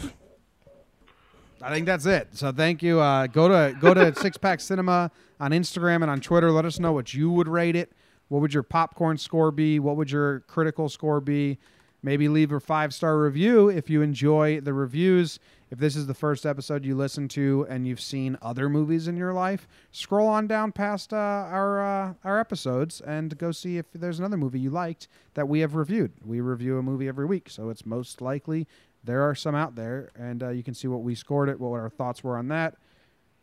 I 1.62 1.70
think 1.70 1.86
that's 1.86 2.06
it. 2.06 2.30
So 2.32 2.52
thank 2.52 2.82
you. 2.82 3.00
Uh, 3.00 3.28
go 3.28 3.48
to 3.48 3.78
go 3.80 3.94
to 3.94 4.16
Six 4.16 4.38
Pack 4.38 4.60
Cinema 4.62 5.12
on 5.40 5.52
Instagram 5.52 6.02
and 6.02 6.10
on 6.10 6.20
Twitter. 6.20 6.52
Let 6.52 6.66
us 6.66 6.80
know 6.80 6.92
what 6.92 7.14
you 7.14 7.30
would 7.32 7.48
rate 7.48 7.76
it. 7.76 7.92
What 8.32 8.40
would 8.40 8.54
your 8.54 8.64
popcorn 8.64 9.18
score 9.18 9.52
be? 9.52 9.78
What 9.78 9.98
would 9.98 10.10
your 10.10 10.40
critical 10.48 10.88
score 10.88 11.20
be? 11.20 11.58
Maybe 12.02 12.30
leave 12.30 12.54
a 12.54 12.62
five 12.62 12.94
star 12.94 13.20
review 13.20 13.68
if 13.68 13.90
you 13.90 14.02
enjoy 14.02 14.62
the 14.62 14.74
reviews. 14.74 15.38
If 15.70 15.80
this 15.80 15.98
is 15.98 16.08
the 16.08 16.14
first 16.14 16.46
episode 16.46 16.86
you 16.86 16.96
listen 16.96 17.28
to 17.28 17.68
and 17.70 17.86
you've 17.86 18.00
seen 18.00 18.38
other 18.42 18.70
movies 18.70 19.10
in 19.10 19.18
your 19.18 19.34
life, 19.34 19.68
scroll 19.92 20.30
on 20.30 20.48
down 20.48 20.72
past 20.72 21.12
uh, 21.12 21.18
our 21.18 21.82
uh, 21.82 22.14
our 22.24 22.40
episodes 22.40 23.02
and 23.02 23.38
go 23.38 23.52
see 23.52 23.78
if 23.78 23.88
there's 23.92 24.20
another 24.20 24.38
movie 24.38 24.62
you 24.62 24.70
liked 24.70 25.10
that 25.34 25.50
we 25.50 25.60
have 25.60 25.76
reviewed. 25.76 26.14
We 26.24 26.40
review 26.40 26.78
a 26.78 26.82
movie 26.82 27.10
every 27.10 27.26
week, 27.26 27.50
so 27.50 27.70
it's 27.70 27.86
most 27.86 28.22
likely 28.22 28.66
there 29.04 29.24
are 29.24 29.36
some 29.36 29.56
out 29.56 29.76
there, 29.76 30.10
and 30.18 30.42
uh, 30.42 30.50
you 30.52 30.64
can 30.64 30.74
see 30.74 30.88
what 30.88 31.02
we 31.02 31.16
scored 31.16 31.50
it, 31.50 31.60
what 31.60 31.78
our 31.82 31.90
thoughts 31.90 32.24
were 32.24 32.38
on 32.38 32.48
that. 32.48 32.78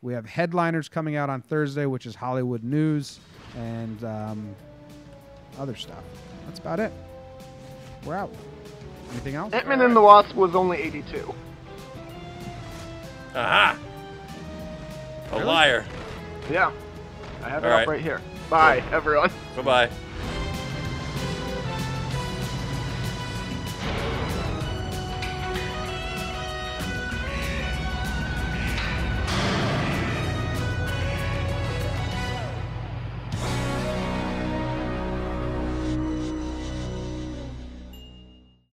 We 0.00 0.14
have 0.14 0.24
headliners 0.24 0.88
coming 0.88 1.16
out 1.16 1.28
on 1.28 1.42
Thursday, 1.42 1.84
which 1.84 2.06
is 2.06 2.14
Hollywood 2.14 2.62
news 2.62 3.20
and 3.56 4.04
um, 4.04 4.54
other 5.58 5.74
stuff. 5.74 6.02
That's 6.46 6.58
about 6.58 6.80
it. 6.80 6.92
We're 8.04 8.16
out. 8.16 8.30
Anything 9.12 9.34
else? 9.34 9.52
Ant-Man 9.52 9.80
and 9.80 9.96
the 9.96 10.00
Wasp 10.00 10.34
was 10.34 10.54
only 10.54 10.78
82. 10.78 11.34
Aha! 13.34 13.78
A 15.32 15.38
liar. 15.44 15.84
Yeah. 16.50 16.72
I 17.42 17.48
have 17.48 17.64
it 17.64 17.66
All 17.68 17.72
up 17.72 17.78
right. 17.80 17.88
right 17.88 18.00
here. 18.00 18.20
Bye, 18.50 18.82
everyone. 18.92 19.30
Bye 19.56 19.62
bye. 19.62 19.90